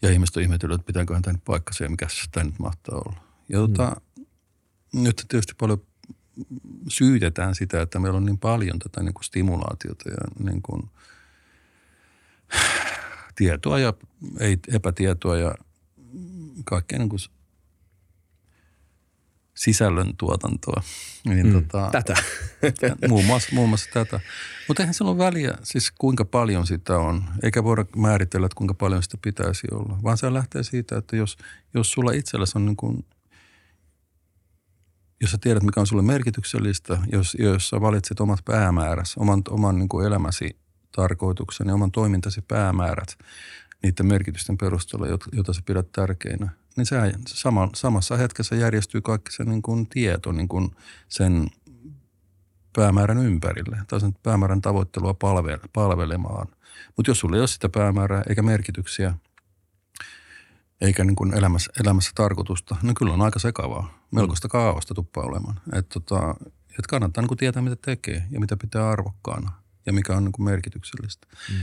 ja 0.03 0.11
ihmiset 0.11 0.37
on 0.37 0.43
ihmetellyt, 0.43 0.75
että 0.75 0.87
pitääköhän 0.87 1.23
tämä 1.23 1.33
nyt 1.33 1.45
paikkansa 1.45 1.85
ja 1.85 1.91
mikä 1.91 2.07
tämä 2.33 2.45
nyt 2.45 2.59
mahtaa 2.59 2.99
olla. 3.07 3.23
Ja 3.49 3.59
tota, 3.59 3.97
mm. 4.17 5.03
nyt 5.03 5.25
tietysti 5.29 5.55
paljon 5.61 5.83
syytetään 6.89 7.55
sitä, 7.55 7.83
että 7.83 7.99
meillä 7.99 8.17
on 8.17 8.25
niin 8.25 8.39
paljon 8.39 8.79
tätä 8.79 9.03
niin 9.03 9.15
kuin 9.15 9.25
stimulaatiota 9.25 10.11
ja 10.11 10.45
niin 10.45 10.63
kuin 10.63 10.91
tietoa 13.35 13.79
ja 13.79 13.95
ei 14.41 14.59
epätietoa 14.69 15.37
ja 15.37 15.55
kaikkea 16.65 16.99
niin 16.99 17.09
kuin 17.09 17.21
sisällön 19.61 20.17
tuotantoa. 20.17 20.83
Niin 21.25 21.47
mm, 21.47 21.53
tota, 21.53 21.89
tätä. 21.93 22.15
muun, 23.09 23.25
muassa, 23.25 23.49
muun 23.53 23.69
muassa 23.69 23.91
tätä. 23.93 24.21
Mutta 24.69 24.83
eihän 24.83 24.95
sillä 24.95 25.11
ole 25.11 25.19
väliä, 25.19 25.55
siis 25.63 25.91
kuinka 25.99 26.25
paljon 26.25 26.67
sitä 26.67 26.99
on. 26.99 27.25
Eikä 27.43 27.65
voida 27.65 27.87
määritellä, 27.97 28.47
että 28.47 28.57
kuinka 28.57 28.75
paljon 28.75 29.03
sitä 29.03 29.19
pitäisi 29.23 29.67
olla. 29.73 29.99
Vaan 30.03 30.19
se 30.19 30.33
lähtee 30.33 30.63
siitä, 30.63 30.99
että 30.99 31.17
jos, 31.17 31.37
jos 31.75 31.93
sulla 31.93 32.13
itselläsi 32.13 32.53
on 32.59 32.67
niin 32.67 32.77
kuin, 32.77 33.05
jos 35.21 35.31
sä 35.31 35.39
tiedät, 35.41 35.63
mikä 35.63 35.81
on 35.81 35.87
sulle 35.87 36.03
merkityksellistä, 36.03 36.99
jos, 37.13 37.37
jos 37.41 37.69
sä 37.69 37.81
valitset 37.81 38.21
omat 38.21 38.45
päämääräsi, 38.45 39.15
oman, 39.19 39.43
oman 39.49 39.79
niin 39.79 39.89
kuin 39.89 40.07
elämäsi 40.07 40.57
tarkoituksen 40.97 41.67
ja 41.67 41.75
oman 41.75 41.93
toimintasi 41.93 42.43
päämäärät 42.49 43.17
niiden 43.83 44.07
merkitysten 44.07 44.59
perusteella, 44.59 45.07
jota 45.33 45.53
sä 45.53 45.63
pidät 45.67 45.93
tärkeinä– 45.93 46.49
niin 46.77 46.87
se 46.87 46.97
sama, 47.27 47.69
samassa 47.75 48.17
hetkessä 48.17 48.57
järjestyy 48.57 49.01
kaikki 49.01 49.33
se 49.33 49.45
niin 49.45 49.63
kuin 49.63 49.87
tieto 49.87 50.33
niin 50.33 50.49
kuin 50.49 50.71
sen 51.09 51.51
päämäärän 52.77 53.19
ympärille 53.19 53.79
tai 53.89 54.01
sen 54.01 54.15
päämäärän 54.23 54.61
tavoittelua 54.61 55.15
palve, 55.15 55.59
palvelemaan. 55.73 56.49
Mutta 56.97 57.11
jos 57.11 57.19
sulla 57.19 57.37
ei 57.37 57.41
ole 57.41 57.49
sitä 57.49 57.69
päämäärää 57.69 58.23
eikä 58.29 58.43
merkityksiä 58.43 59.15
eikä 60.81 61.05
niin 61.05 61.17
kuin 61.17 61.35
elämässä, 61.35 61.73
elämässä 61.81 62.11
tarkoitusta, 62.15 62.77
niin 62.83 62.95
kyllä 62.95 63.15
on 63.15 63.23
aika 63.23 63.39
sekavaa. 63.39 63.99
Melkoista 64.11 64.49
mm. 64.49 64.53
kaaosta 64.53 64.95
tuppaa 64.95 65.25
olemaan. 65.25 65.61
Että 65.73 66.01
tota, 66.01 66.35
et 66.79 66.87
kannattaa 66.87 67.23
niin 67.23 67.29
kuin 67.29 67.39
tietää, 67.39 67.63
mitä 67.63 67.77
tekee 67.77 68.25
ja 68.31 68.41
mitä 68.41 68.57
pitää 68.57 68.91
arvokkaana 68.91 69.53
ja 69.87 69.93
mikä 69.93 70.17
on 70.17 70.25
niin 70.25 70.33
kuin 70.33 70.45
merkityksellistä. 70.45 71.27
Mm. 71.53 71.57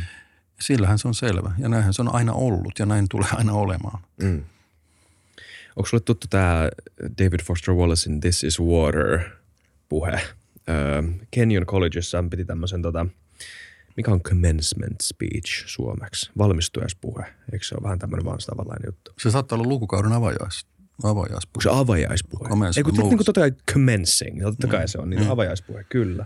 Sillähän 0.60 1.00
se 1.00 1.08
on 1.08 1.16
selvä 1.16 1.52
ja 1.58 1.70
näinhän 1.70 1.94
se 1.94 2.02
on 2.02 2.16
aina 2.16 2.34
ollut 2.34 2.80
ja 2.80 2.86
näin 2.86 3.06
tulee 3.10 3.30
aina 3.32 3.54
olemaan. 3.54 4.04
Mm. 4.22 4.44
Onko 5.76 5.88
sulle 5.88 6.04
tuttu 6.04 6.28
tämä 6.30 6.70
David 7.02 7.40
Foster 7.44 7.74
Wallacein 7.74 8.20
This 8.20 8.44
is 8.44 8.60
Water 8.60 9.20
puhe? 9.90 10.22
Kenyon 11.32 11.66
Collegeissa 11.66 12.24
piti 12.30 12.46
tämmöisen 12.46 12.82
tota, 12.82 13.06
mikä 13.98 14.12
on 14.12 14.22
commencement 14.22 15.02
speech 15.02 15.64
suomeksi? 15.66 16.32
Valmistujaispuhe. 16.38 17.26
Eikö 17.54 17.66
se 17.66 17.76
ole 17.76 17.84
vähän 17.84 18.00
tämmöinen 18.00 18.26
vastaavanlainen 18.26 18.88
juttu? 18.88 19.14
Se 19.20 19.32
saattaa 19.32 19.58
olla 19.58 19.70
lukukauden 19.70 20.12
avajais, 20.12 20.66
avajaispuhe. 21.04 21.64
Se 21.64 21.70
avajaispuhe? 21.72 22.50
Ei 22.78 22.84
kun 22.84 22.94
niin 22.94 23.08
kuin 23.08 23.26
totta 23.26 23.42
kai 23.42 23.52
commencing, 23.74 24.42
totta 24.42 24.68
kai 24.68 24.84
mm. 24.84 24.88
se 24.88 24.98
on, 24.98 25.10
niin 25.10 25.24
mm. 25.24 25.32
avajaispuhe, 25.32 25.84
kyllä. 25.84 26.26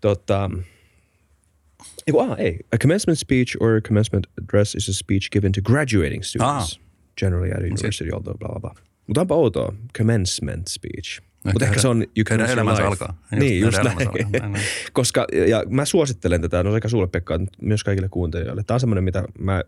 Tota, 0.00 0.50
ei, 2.08 2.14
ah, 2.20 2.38
ei. 2.38 2.58
A 2.72 2.78
commencement 2.78 3.18
speech 3.18 3.56
or 3.60 3.80
commencement 3.88 4.26
address 4.42 4.74
is 4.74 4.88
a 4.88 4.92
speech 4.92 5.30
given 5.30 5.52
to 5.52 5.60
graduating 5.62 6.22
students. 6.24 6.78
Ah 6.78 6.88
generally 7.18 7.50
at 7.50 7.62
university, 7.62 8.10
although 8.12 8.38
bla 8.38 8.48
bla 8.48 8.60
bla. 8.60 8.74
Mutta 9.06 9.20
onpa 9.20 9.34
outoa, 9.34 9.72
commencement 9.98 10.68
speech. 10.68 11.20
Mutta 11.44 11.64
ehkä 11.64 11.80
se 11.80 11.88
on 11.88 12.02
You 12.02 12.24
Can 12.24 12.40
elämänsä 12.40 12.86
alkaa. 12.86 13.22
Niin, 13.30 13.60
just 13.60 13.78
näin. 13.82 13.96
näin. 14.32 14.64
Koska, 14.92 15.26
ja 15.48 15.64
mä 15.68 15.84
suosittelen 15.84 16.40
tätä, 16.40 16.62
no 16.62 16.72
sekä 16.72 16.88
sulle 16.88 17.06
Pekka, 17.06 17.40
myös 17.62 17.84
kaikille 17.84 18.08
kuuntelijoille. 18.08 18.62
Tämä 18.66 18.76
on 18.76 18.80
semmoinen, 18.80 19.04
mitä 19.04 19.24
mä, 19.38 19.62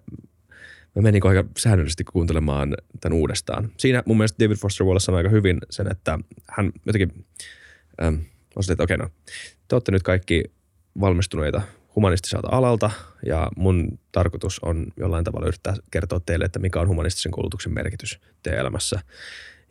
mä 0.97 1.03
menin 1.03 1.26
aika 1.26 1.45
säännöllisesti 1.59 2.05
kuuntelemaan 2.05 2.76
tämän 3.01 3.18
uudestaan. 3.18 3.70
Siinä 3.76 4.03
mun 4.07 4.16
mielestä 4.16 4.45
David 4.45 4.57
Foster 4.57 4.86
Wallace 4.86 5.05
sanoi 5.05 5.18
aika 5.18 5.28
hyvin 5.28 5.59
sen, 5.70 5.91
että 5.91 6.18
hän 6.49 6.72
jotenkin, 6.86 7.24
ähm, 8.03 8.14
että 8.70 8.82
okei 8.82 8.95
okay, 8.95 8.97
no, 8.97 9.09
te 9.68 9.74
olette 9.74 9.93
nyt 9.93 10.03
kaikki 10.03 10.45
valmistuneita 11.01 11.62
humanistiselta 11.97 12.49
alalta 12.53 12.91
ja 13.26 13.49
mun 13.57 13.99
tarkoitus 14.12 14.59
on 14.59 14.86
jollain 14.97 15.24
tavalla 15.24 15.47
yrittää 15.47 15.74
kertoa 15.91 16.20
teille, 16.20 16.45
että 16.45 16.59
mikä 16.59 16.80
on 16.80 16.88
humanistisen 16.88 17.32
koulutuksen 17.32 17.74
merkitys 17.74 18.20
teidän 18.43 18.61
elämässä 18.61 19.01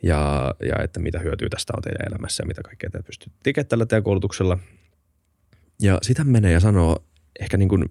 ja, 0.02 0.54
ja 0.60 0.82
että 0.82 1.00
mitä 1.00 1.18
hyötyä 1.18 1.48
tästä 1.48 1.72
on 1.76 1.82
teidän 1.82 2.06
elämässä 2.12 2.42
ja 2.42 2.46
mitä 2.46 2.62
kaikkea 2.62 2.90
te 2.90 3.02
pystytte 3.02 3.38
tekemään 3.42 3.68
tällä 3.68 3.86
teidän 3.86 4.04
koulutuksella. 4.04 4.58
Ja 5.82 5.98
sitä 6.02 6.24
menee 6.24 6.52
ja 6.52 6.60
sanoo 6.60 7.04
ehkä 7.40 7.56
niin 7.56 7.68
kuin, 7.68 7.84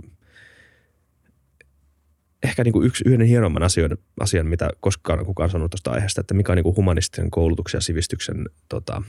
ehkä 2.43 2.63
niin 2.63 2.73
kuin 2.73 2.87
yksi 2.87 3.03
yhden 3.07 3.27
hienomman 3.27 3.63
asian, 3.63 3.97
asian, 4.19 4.47
mitä 4.47 4.69
koskaan 4.79 5.25
kukaan 5.25 5.49
sanonut 5.49 5.71
tuosta 5.71 5.91
aiheesta, 5.91 6.21
että 6.21 6.33
mikä 6.33 6.51
on 6.51 6.55
niin 6.55 6.63
kuin 6.63 6.75
humanistisen 6.75 7.31
koulutuksen 7.31 7.77
ja 7.77 7.81
sivistyksen 7.81 8.45
tota, 8.69 9.01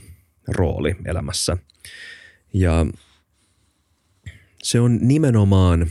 rooli 0.48 0.96
elämässä. 1.04 1.56
Ja 2.52 2.86
se 4.62 4.80
on 4.80 4.98
nimenomaan 5.02 5.90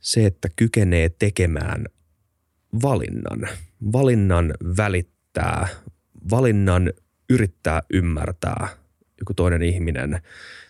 se, 0.00 0.26
että 0.26 0.48
kykenee 0.56 1.08
tekemään 1.08 1.84
valinnan. 2.82 3.48
Valinnan 3.92 4.54
välittää, 4.76 5.68
valinnan 6.30 6.92
yrittää 7.30 7.82
ymmärtää 7.92 8.68
joku 9.20 9.34
toinen 9.34 9.62
ihminen 9.62 10.10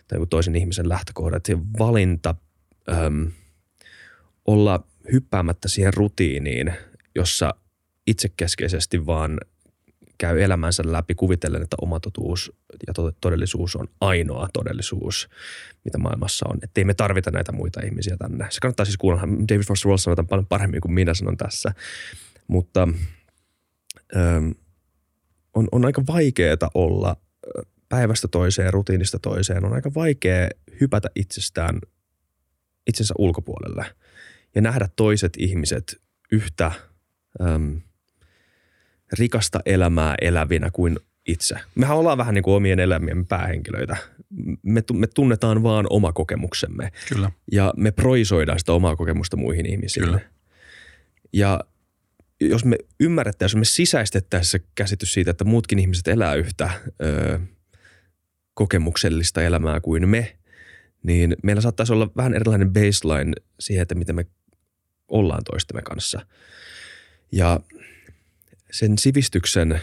tai 0.07 0.15
joku 0.15 0.25
toisen 0.25 0.55
ihmisen 0.55 0.89
lähtökohdat. 0.89 1.45
Se 1.45 1.57
valinta 1.79 2.35
äm, 2.89 3.31
olla 4.45 4.87
hyppäämättä 5.11 5.67
siihen 5.67 5.93
rutiiniin, 5.93 6.73
jossa 7.15 7.53
itsekeskeisesti 8.07 9.05
vaan 9.05 9.37
käy 10.17 10.41
elämänsä 10.41 10.83
läpi 10.85 11.15
kuvitellen, 11.15 11.63
että 11.63 11.75
oma 11.81 11.99
totuus 11.99 12.51
ja 12.87 12.93
todellisuus 13.21 13.75
on 13.75 13.87
ainoa 14.01 14.47
todellisuus, 14.53 15.29
mitä 15.85 15.97
maailmassa 15.97 16.45
on. 16.49 16.57
Että 16.63 16.81
ei 16.81 16.85
me 16.85 16.93
tarvita 16.93 17.31
näitä 17.31 17.51
muita 17.51 17.81
ihmisiä 17.81 18.17
tänne. 18.17 18.47
Se 18.49 18.59
kannattaa 18.61 18.85
siis 18.85 18.97
kuulla. 18.97 19.21
David 19.21 19.63
Foster 19.63 19.87
Wallace 19.87 20.03
sanoo 20.03 20.25
paljon 20.29 20.45
paremmin 20.45 20.81
kuin 20.81 20.93
minä 20.93 21.13
sanon 21.13 21.37
tässä. 21.37 21.73
Mutta 22.47 22.87
ähm, 24.15 24.49
on, 25.53 25.67
on 25.71 25.85
aika 25.85 26.03
vaikeaa 26.07 26.69
olla 26.73 27.15
päivästä 27.89 28.27
toiseen, 28.27 28.73
rutiinista 28.73 29.19
toiseen. 29.19 29.65
On 29.65 29.73
aika 29.73 29.93
vaikea 29.95 30.49
hypätä 30.81 31.09
itsestään 31.15 31.79
itsensä 32.87 33.13
ulkopuolelle 33.17 33.85
ja 34.55 34.61
nähdä 34.61 34.89
toiset 34.95 35.33
ihmiset 35.37 36.01
yhtä 36.31 36.71
ähm, 37.41 37.77
rikasta 39.19 39.59
elämää 39.65 40.15
elävinä 40.21 40.69
kuin 40.73 40.99
itse. 41.27 41.55
Mehän 41.75 41.97
ollaan 41.97 42.17
vähän 42.17 42.33
niin 42.33 42.43
kuin 42.43 42.55
omien 42.55 42.79
elämien 42.79 43.25
päähenkilöitä. 43.25 43.97
Me, 44.63 44.83
me 44.93 45.07
tunnetaan 45.07 45.63
vaan 45.63 45.85
oma 45.89 46.13
kokemuksemme. 46.13 46.91
Kyllä. 47.09 47.31
Ja 47.51 47.73
me 47.77 47.91
proisoidaan 47.91 48.59
sitä 48.59 48.73
omaa 48.73 48.95
kokemusta 48.95 49.37
muihin 49.37 49.65
ihmisille. 49.65 50.07
Kyllä. 50.07 50.31
Ja 51.33 51.59
jos 52.41 52.65
me 52.65 52.77
ymmärrettäisiin, 52.99 53.57
jos 53.57 53.61
me 53.61 53.65
sisäistettäisiin 53.65 54.51
se 54.51 54.59
käsitys 54.75 55.13
siitä, 55.13 55.31
että 55.31 55.43
muutkin 55.43 55.79
ihmiset 55.79 56.07
elää 56.07 56.35
yhtä 56.35 56.69
ö, 57.03 57.39
kokemuksellista 58.53 59.43
elämää 59.43 59.79
kuin 59.79 60.09
me, 60.09 60.37
niin 61.03 61.35
meillä 61.43 61.61
saattaisi 61.61 61.93
olla 61.93 62.09
vähän 62.17 62.33
erilainen 62.33 62.73
baseline 62.73 63.33
siihen, 63.59 63.81
että 63.81 63.95
miten 63.95 64.15
me 64.15 64.25
ollaan 65.07 65.43
toistemme 65.43 65.81
kanssa. 65.81 66.25
Ja 67.31 67.59
sen 68.77 68.97
sivistyksen 68.97 69.81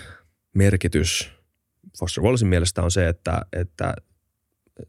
merkitys 0.55 1.31
Foster 1.99 2.25
Wallacein 2.25 2.49
mielestä 2.49 2.83
on 2.83 2.91
se, 2.91 3.09
että, 3.09 3.43
että 3.53 3.95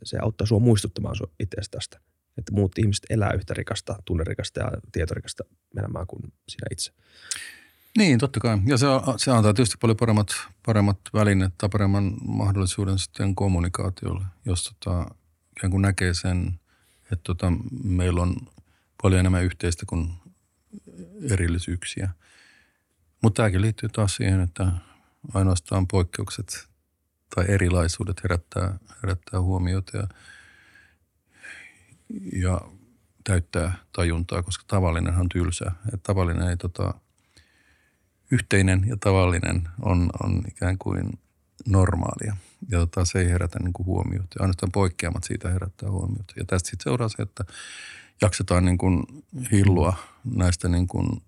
se 0.04 0.18
auttaa 0.22 0.48
sinua 0.48 0.60
muistuttamaan 0.60 1.16
itsestä 1.40 1.78
tästä. 1.78 2.00
Että 2.38 2.52
muut 2.52 2.78
ihmiset 2.78 3.06
elää 3.10 3.34
yhtä 3.34 3.54
rikasta, 3.54 3.96
tunnerikasta 4.06 4.60
ja 4.60 4.72
tietorikasta 4.92 5.44
elämää 5.78 6.06
kuin 6.06 6.22
sinä 6.50 6.68
itse. 6.72 6.92
Niin, 7.98 8.20
totta 8.20 8.40
kai. 8.40 8.58
Ja 8.66 8.78
se, 8.78 8.86
se 9.18 9.32
antaa 9.32 9.54
tietysti 9.54 9.78
paljon 9.82 9.98
paremmat, 9.98 10.28
paremmat 10.66 11.00
välineet 11.14 11.54
tai 11.58 11.70
paremman 11.70 12.14
mahdollisuuden 12.28 13.00
sitten 13.00 13.36
kommunikaatiolle, 13.36 14.26
jos 14.46 14.64
tota, 14.64 15.16
ikään 15.58 15.72
kuin 15.72 15.82
näkee 15.82 16.14
sen, 16.14 16.60
että 17.04 17.24
tota, 17.24 17.54
meillä 17.84 18.22
on 18.22 18.36
paljon 19.02 19.20
enemmän 19.20 19.44
yhteistä 19.44 19.86
kuin 19.86 20.10
erillisyyksiä. 21.32 22.10
Mutta 23.22 23.38
tämäkin 23.38 23.62
liittyy 23.62 23.90
taas 23.90 24.16
siihen, 24.16 24.42
että 24.42 24.72
ainoastaan 25.34 25.88
poikkeukset 25.88 26.68
tai 27.36 27.46
erilaisuudet 27.48 28.24
herättää, 28.24 28.80
herättää 29.04 29.42
huomiota 29.42 29.98
ja, 29.98 30.08
ja 32.34 32.62
täyttää 33.24 33.74
tajuntaa, 33.92 34.44
koska 34.44 34.64
tavallinenhan 34.68 35.22
on 35.22 35.30
tylsä. 35.30 35.72
Et 35.94 36.04
tavallinen 36.04 36.50
ei 36.50 36.58
tota, 36.58 36.94
yhteinen 38.32 38.84
ja 38.88 38.98
tavallinen 39.00 39.70
on, 39.82 40.10
on 40.24 40.44
ikään 40.48 40.78
kuin 40.78 41.20
normaalia. 41.66 42.38
Ja 42.70 42.80
tota, 42.80 43.06
se 43.06 43.20
ei 43.20 43.30
herätä 43.30 43.60
niin 43.60 43.74
kuin 43.74 43.86
huomiota. 43.86 44.28
Ja 44.36 44.42
ainoastaan 44.42 44.72
poikkeamat 44.72 45.24
siitä 45.24 45.50
herättää 45.50 45.92
huomiota. 45.92 46.34
Ja 46.38 46.46
tästä 46.46 46.70
sitten 46.70 46.84
seuraa 46.84 47.10
se, 47.10 47.22
että 47.22 47.46
jaksetaan 48.22 48.66
niin 48.66 48.78
kuin 48.78 49.04
hillua 49.52 49.94
näistä 50.24 50.68
niin 50.68 50.88
kuin 50.88 51.22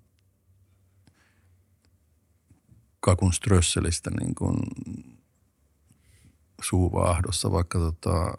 kakun 2.99 3.33
strösselistä 3.33 4.11
niin 4.19 4.35
kuin 4.35 4.57
suuvaahdossa, 6.61 7.51
vaikka 7.51 7.79
tota, 7.79 8.33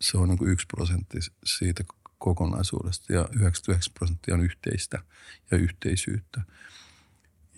se 0.00 0.18
on 0.18 0.28
niin 0.28 0.38
kuin 0.38 0.50
yksi 0.50 0.66
prosentti 0.66 1.18
siitä 1.44 1.84
kokonaisuudesta 2.18 3.12
ja 3.12 3.20
99 3.20 3.94
prosenttia 3.94 4.34
on 4.34 4.44
yhteistä 4.44 4.98
ja 5.50 5.58
yhteisyyttä. 5.58 6.42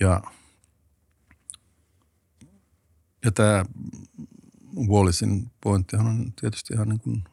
Ja, 0.00 0.20
ja 3.24 3.32
tämä 3.32 3.64
Wallisin 4.88 5.50
pointtihan 5.60 6.06
on 6.06 6.32
tietysti 6.40 6.74
ihan 6.74 6.88
niin 6.88 7.00
kuin 7.00 7.24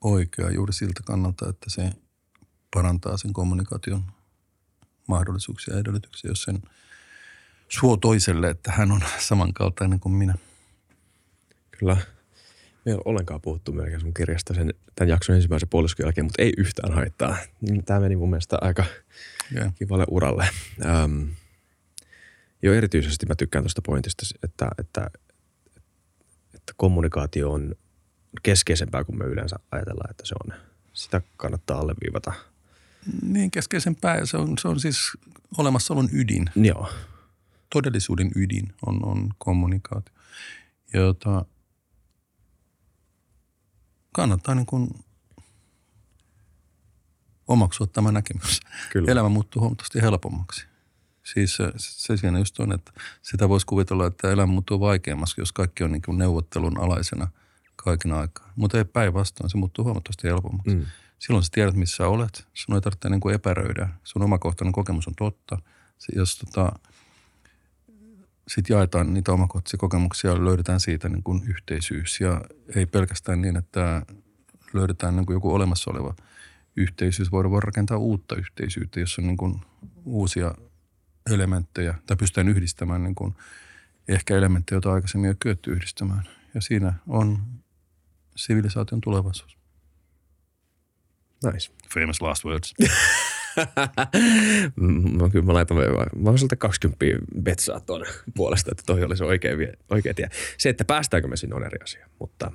oikea 0.00 0.50
juuri 0.50 0.72
siltä 0.72 1.00
kannalta, 1.04 1.48
että 1.48 1.70
se 1.70 1.92
parantaa 2.74 3.16
sen 3.16 3.32
kommunikaation 3.32 4.12
mahdollisuuksia 5.08 5.74
ja 5.74 5.80
edellytyksiä, 5.80 6.30
jos 6.30 6.42
sen 6.42 6.62
suo 7.70 7.96
toiselle, 7.96 8.50
että 8.50 8.72
hän 8.72 8.92
on 8.92 9.00
samankaltainen 9.18 10.00
kuin 10.00 10.12
minä. 10.12 10.34
Kyllä. 11.70 11.96
Me 12.84 12.92
ei 12.92 12.94
ole 12.94 13.02
ollenkaan 13.04 13.40
puhuttu 13.40 13.72
melkein 13.72 14.00
sun 14.00 14.14
kirjasta 14.14 14.54
sen, 14.54 14.74
tämän 14.94 15.08
jakson 15.08 15.34
ensimmäisen 15.34 15.68
puoliskon 15.68 16.04
jälkeen, 16.04 16.24
mutta 16.24 16.42
ei 16.42 16.52
yhtään 16.56 16.94
haittaa. 16.94 17.36
Tämä 17.84 18.00
meni 18.00 18.16
mun 18.16 18.30
mielestä 18.30 18.58
aika 18.60 18.84
yeah. 19.56 19.74
kivalle 19.74 20.04
uralle. 20.10 20.48
Ähm, 20.84 21.22
jo 22.62 22.74
erityisesti 22.74 23.26
mä 23.26 23.34
tykkään 23.34 23.64
tuosta 23.64 23.82
pointista, 23.86 24.26
että, 24.44 24.70
että, 24.78 25.10
että 26.54 26.72
kommunikaatio 26.76 27.52
on 27.52 27.74
keskeisempää 28.42 29.04
kuin 29.04 29.18
me 29.18 29.24
yleensä 29.24 29.56
ajatellaan, 29.72 30.10
että 30.10 30.26
se 30.26 30.34
on. 30.44 30.56
Sitä 30.92 31.22
kannattaa 31.36 31.78
alleviivata. 31.78 32.32
Niin, 33.22 33.50
keskeisempää 33.50 34.18
ja 34.18 34.26
se 34.26 34.36
on, 34.36 34.58
se 34.58 34.68
on 34.68 34.80
siis 34.80 34.98
olemassaolon 35.58 36.08
ydin. 36.12 36.50
Joo. 36.56 36.88
Todellisuuden 37.72 38.30
ydin 38.36 38.74
on, 38.86 39.06
on 39.06 39.28
kommunikaatio. 39.38 40.14
Jota 40.94 41.44
kannattaa 44.12 44.54
niin 44.54 44.66
kuin 44.66 44.88
omaksua 47.48 47.86
tämä 47.86 48.12
näkemys. 48.12 48.60
Kyllä. 48.92 49.12
Elämä 49.12 49.28
muuttuu 49.28 49.62
huomattavasti 49.62 50.02
helpommaksi. 50.02 50.66
Siis 51.24 51.56
se, 51.56 51.72
se 51.76 52.16
siinä 52.16 52.38
just 52.38 52.60
on, 52.60 52.72
että 52.72 52.92
sitä 53.22 53.48
voisi 53.48 53.66
kuvitella, 53.66 54.06
että 54.06 54.30
elämä 54.30 54.52
muuttuu 54.52 54.80
vaikeammaksi, 54.80 55.40
jos 55.40 55.52
kaikki 55.52 55.84
on 55.84 55.92
niin 55.92 56.02
kuin 56.02 56.18
neuvottelun 56.18 56.80
alaisena 56.80 57.28
kaiken 57.76 58.12
aikaa. 58.12 58.52
Mutta 58.56 58.78
ei 58.78 58.84
päinvastoin, 58.84 59.50
se 59.50 59.56
muuttuu 59.56 59.84
huomattavasti 59.84 60.28
helpommaksi. 60.28 60.74
Mm. 60.74 60.86
Silloin 61.18 61.44
sä 61.44 61.50
tiedät, 61.52 61.74
missä 61.74 62.08
olet. 62.08 62.48
Sun 62.54 62.74
ei 62.74 62.80
tarvitse 62.80 63.08
niin 63.08 63.20
kuin 63.20 63.34
epäröidä. 63.34 63.88
Sun 64.04 64.22
omakohtainen 64.22 64.72
kokemus 64.72 65.08
on 65.08 65.14
totta. 65.14 65.58
Jos 66.16 66.38
tota, 66.38 66.72
sitten 68.54 68.74
jaetaan 68.74 69.14
niitä 69.14 69.32
omakohtaisia 69.32 69.78
kokemuksia 69.78 70.30
ja 70.30 70.44
löydetään 70.44 70.80
siitä 70.80 71.08
niin 71.08 71.22
kuin 71.22 71.42
yhteisyys. 71.48 72.20
Ja 72.20 72.40
ei 72.76 72.86
pelkästään 72.86 73.42
niin, 73.42 73.56
että 73.56 74.02
löydetään 74.72 75.16
niin 75.16 75.26
kuin 75.26 75.34
joku 75.34 75.54
olemassa 75.54 75.90
oleva 75.90 76.14
yhteisyys. 76.76 77.32
Voidaan 77.32 77.62
rakentaa 77.62 77.96
uutta 77.96 78.36
yhteisyyttä, 78.36 79.00
jossa 79.00 79.22
on 79.22 79.26
niin 79.26 79.36
kuin 79.36 79.60
uusia 80.04 80.54
elementtejä, 81.30 81.94
tai 82.06 82.16
pystytään 82.16 82.48
yhdistämään 82.48 83.02
niin 83.02 83.14
kuin 83.14 83.34
ehkä 84.08 84.36
elementtejä, 84.36 84.76
joita 84.76 84.92
aikaisemmin 84.92 85.26
ei 85.26 85.30
ole 85.30 85.36
kyetty 85.40 85.72
yhdistämään. 85.72 86.28
Ja 86.54 86.60
siinä 86.60 86.94
on 87.06 87.38
sivilisaation 88.36 89.00
tulevaisuus. 89.00 89.58
Nice. 91.52 91.72
Famous 91.94 92.20
last 92.20 92.44
words. 92.44 92.74
no 95.18 95.30
kyllä 95.30 95.44
mä 95.44 95.54
laitan, 95.54 95.76
mä 96.16 96.30
oon 96.30 96.38
20 96.58 97.04
betsaa 97.42 97.80
tuon 97.80 98.06
puolesta, 98.36 98.70
että 98.72 98.82
toi 98.86 99.04
olisi 99.04 99.24
oikea, 99.24 99.52
oikea 99.90 100.14
tie. 100.14 100.28
Se, 100.58 100.68
että 100.68 100.84
päästäänkö 100.84 101.28
me 101.28 101.36
sinne 101.36 101.56
on 101.56 101.66
eri 101.66 101.78
asia, 101.82 102.06
mutta 102.18 102.52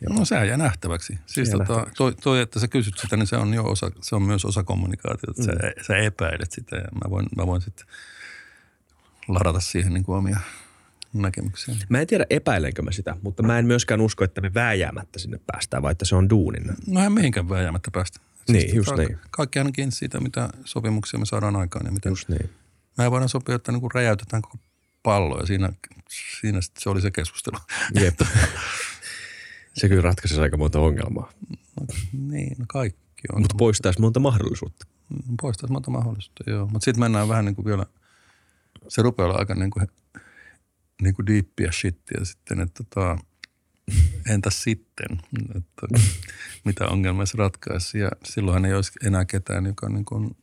Joo. 0.00 0.18
No 0.18 0.24
sehän 0.24 0.48
jää 0.48 0.56
nähtäväksi. 0.56 1.18
Siis 1.26 1.48
jää 1.48 1.58
tota, 1.58 1.72
nähtäväksi. 1.72 1.96
Toi, 1.96 2.14
toi, 2.14 2.40
että 2.40 2.60
sä 2.60 2.68
kysyt 2.68 2.98
sitä, 2.98 3.16
niin 3.16 3.26
se 3.26 3.36
on 3.36 3.54
jo 3.54 3.64
osa, 3.64 3.90
se 4.00 4.16
on 4.16 4.22
myös 4.22 4.44
osa 4.44 4.64
kommunikaatiota. 4.64 5.42
Mm. 5.42 5.46
Sä, 5.46 5.52
sä 5.86 5.96
epäilet 5.96 6.52
sitä 6.52 6.76
ja 6.76 6.84
mä 7.04 7.10
voin, 7.10 7.26
mä 7.36 7.46
voin 7.46 7.60
sitten 7.60 7.86
ladata 9.28 9.60
siihen 9.60 9.94
niin 9.94 10.04
kuin 10.04 10.18
omia 10.18 10.38
näkemyksiä. 11.12 11.74
Mä 11.88 12.00
en 12.00 12.06
tiedä 12.06 12.26
epäilenkö 12.30 12.82
mä 12.82 12.92
sitä, 12.92 13.16
mutta 13.22 13.42
mä 13.42 13.58
en 13.58 13.66
myöskään 13.66 14.00
usko, 14.00 14.24
että 14.24 14.40
me 14.40 14.54
vääjäämättä 14.54 15.18
sinne 15.18 15.40
päästään, 15.46 15.82
vai 15.82 15.92
että 15.92 16.04
se 16.04 16.16
on 16.16 16.30
duunin. 16.30 16.64
No 16.86 17.04
en 17.04 17.12
mihinkään 17.12 17.48
vääjäämättä 17.48 17.90
päästä. 17.90 18.20
Siis 18.52 18.64
niin, 18.64 18.76
just 18.76 18.92
niin. 18.96 19.18
Kaikki 19.30 19.58
ainakin 19.58 19.92
siitä, 19.92 20.20
mitä 20.20 20.48
sopimuksia 20.64 21.20
me 21.20 21.26
saadaan 21.26 21.56
aikaan 21.56 21.86
ja 21.86 21.92
miten 21.92 22.10
just 22.10 22.28
niin. 22.28 22.50
me 22.98 23.10
voidaan 23.10 23.28
sopia, 23.28 23.54
että 23.54 23.72
niin 23.72 23.80
kuin 23.80 23.90
räjäytetään 23.94 24.42
koko 24.42 24.58
pallo 25.02 25.40
ja 25.40 25.46
siinä, 25.46 25.72
siinä 26.40 26.58
se 26.78 26.90
oli 26.90 27.00
se 27.00 27.10
keskustelu. 27.10 27.56
Jep. 27.94 28.20
Se 29.74 29.88
kyllä 29.88 30.02
ratkaisisi 30.02 30.40
aika 30.40 30.56
monta 30.56 30.80
ongelmaa. 30.80 31.32
No, 31.80 31.86
niin, 32.12 32.56
no 32.58 32.64
kaikki 32.68 33.22
on. 33.32 33.40
Mutta 33.40 33.54
poistaisi 33.58 34.00
monta 34.00 34.20
mahdollisuutta. 34.20 34.86
Mm, 35.08 35.36
poistaisi 35.40 35.72
monta 35.72 35.90
mahdollisuutta, 35.90 36.50
joo. 36.50 36.66
Mutta 36.66 36.84
sitten 36.84 37.00
mennään 37.00 37.28
vähän 37.28 37.44
niin 37.44 37.54
kuin 37.54 37.64
vielä, 37.64 37.86
se 38.88 39.02
rupeaa 39.02 39.28
olla 39.28 39.38
aika 39.38 39.54
niin 39.54 39.70
kuin, 39.70 39.88
niin 41.02 41.14
kuin 41.14 41.26
diippiä 41.26 41.72
shittiä 41.72 42.24
sitten, 42.24 42.60
että 42.60 42.84
tota, 42.84 43.18
entäs 44.30 44.62
sitten, 44.62 45.18
että 45.56 46.00
mitä 46.64 46.86
ongelmia 46.86 47.26
se 47.26 47.38
ratkaisi. 47.38 47.98
Ja 47.98 48.10
silloinhan 48.24 48.64
ei 48.64 48.74
olisi 48.74 48.92
enää 49.04 49.24
ketään, 49.24 49.66
joka, 49.66 49.88
niin 49.88 50.04
kuin, 50.04 50.36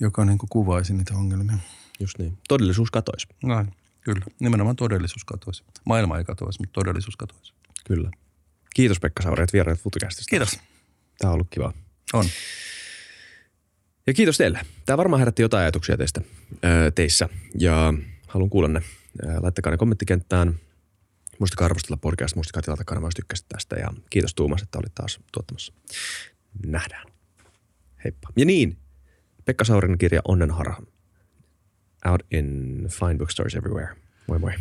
joka 0.00 0.24
niin 0.24 0.38
kuin 0.38 0.50
kuvaisi 0.50 0.94
niitä 0.94 1.14
ongelmia. 1.14 1.58
Just 2.00 2.18
niin. 2.18 2.38
Todellisuus 2.48 2.90
katoisi. 2.90 3.26
Näin. 3.42 3.72
Kyllä, 4.00 4.26
nimenomaan 4.40 4.76
todellisuus 4.76 5.24
katoisi. 5.24 5.64
Maailma 5.84 6.18
ei 6.18 6.24
katoisi, 6.24 6.60
mutta 6.60 6.72
todellisuus 6.72 7.16
katoisi. 7.16 7.52
Kyllä. 7.86 8.10
Kiitos 8.74 9.00
Pekka 9.00 9.22
Sauri, 9.22 9.42
että 9.42 9.82
Futukästistä. 9.82 10.30
Kiitos. 10.30 10.60
Tämä 11.18 11.30
on 11.30 11.34
ollut 11.34 11.50
kiva. 11.50 11.72
On. 12.12 12.24
Ja 14.06 14.14
kiitos 14.14 14.36
teille. 14.36 14.60
Tämä 14.86 14.96
varmaan 14.96 15.18
herätti 15.18 15.42
jotain 15.42 15.62
ajatuksia 15.62 15.96
teistä, 15.96 16.20
teissä 16.94 17.28
ja 17.58 17.94
haluan 18.26 18.50
kuulla 18.50 18.68
ne. 18.68 18.82
Laittakaa 19.40 19.70
ne 19.70 19.76
kommenttikenttään. 19.76 20.54
Muistakaa 21.38 21.64
arvostella 21.64 21.96
podcast, 21.96 22.34
muistakaa 22.34 22.62
tilata 22.62 22.84
kanavaa, 22.84 23.06
jos 23.06 23.14
tykkäsit 23.14 23.46
tästä. 23.48 23.76
Ja 23.76 23.90
kiitos 24.10 24.34
Tuumas, 24.34 24.62
että 24.62 24.78
olit 24.78 24.94
taas 24.94 25.20
tuottamassa. 25.32 25.72
Nähdään. 26.66 27.06
Heippa. 28.04 28.28
Ja 28.36 28.44
niin, 28.44 28.78
Pekka 29.44 29.64
Saurin 29.64 29.98
kirja 29.98 30.20
Onnenharha 30.28 30.82
out 32.04 32.22
in 32.30 32.86
fine 32.88 33.14
bookstores 33.18 33.54
everywhere. 33.54 33.96
Moi 34.28 34.38
moi. 34.38 34.52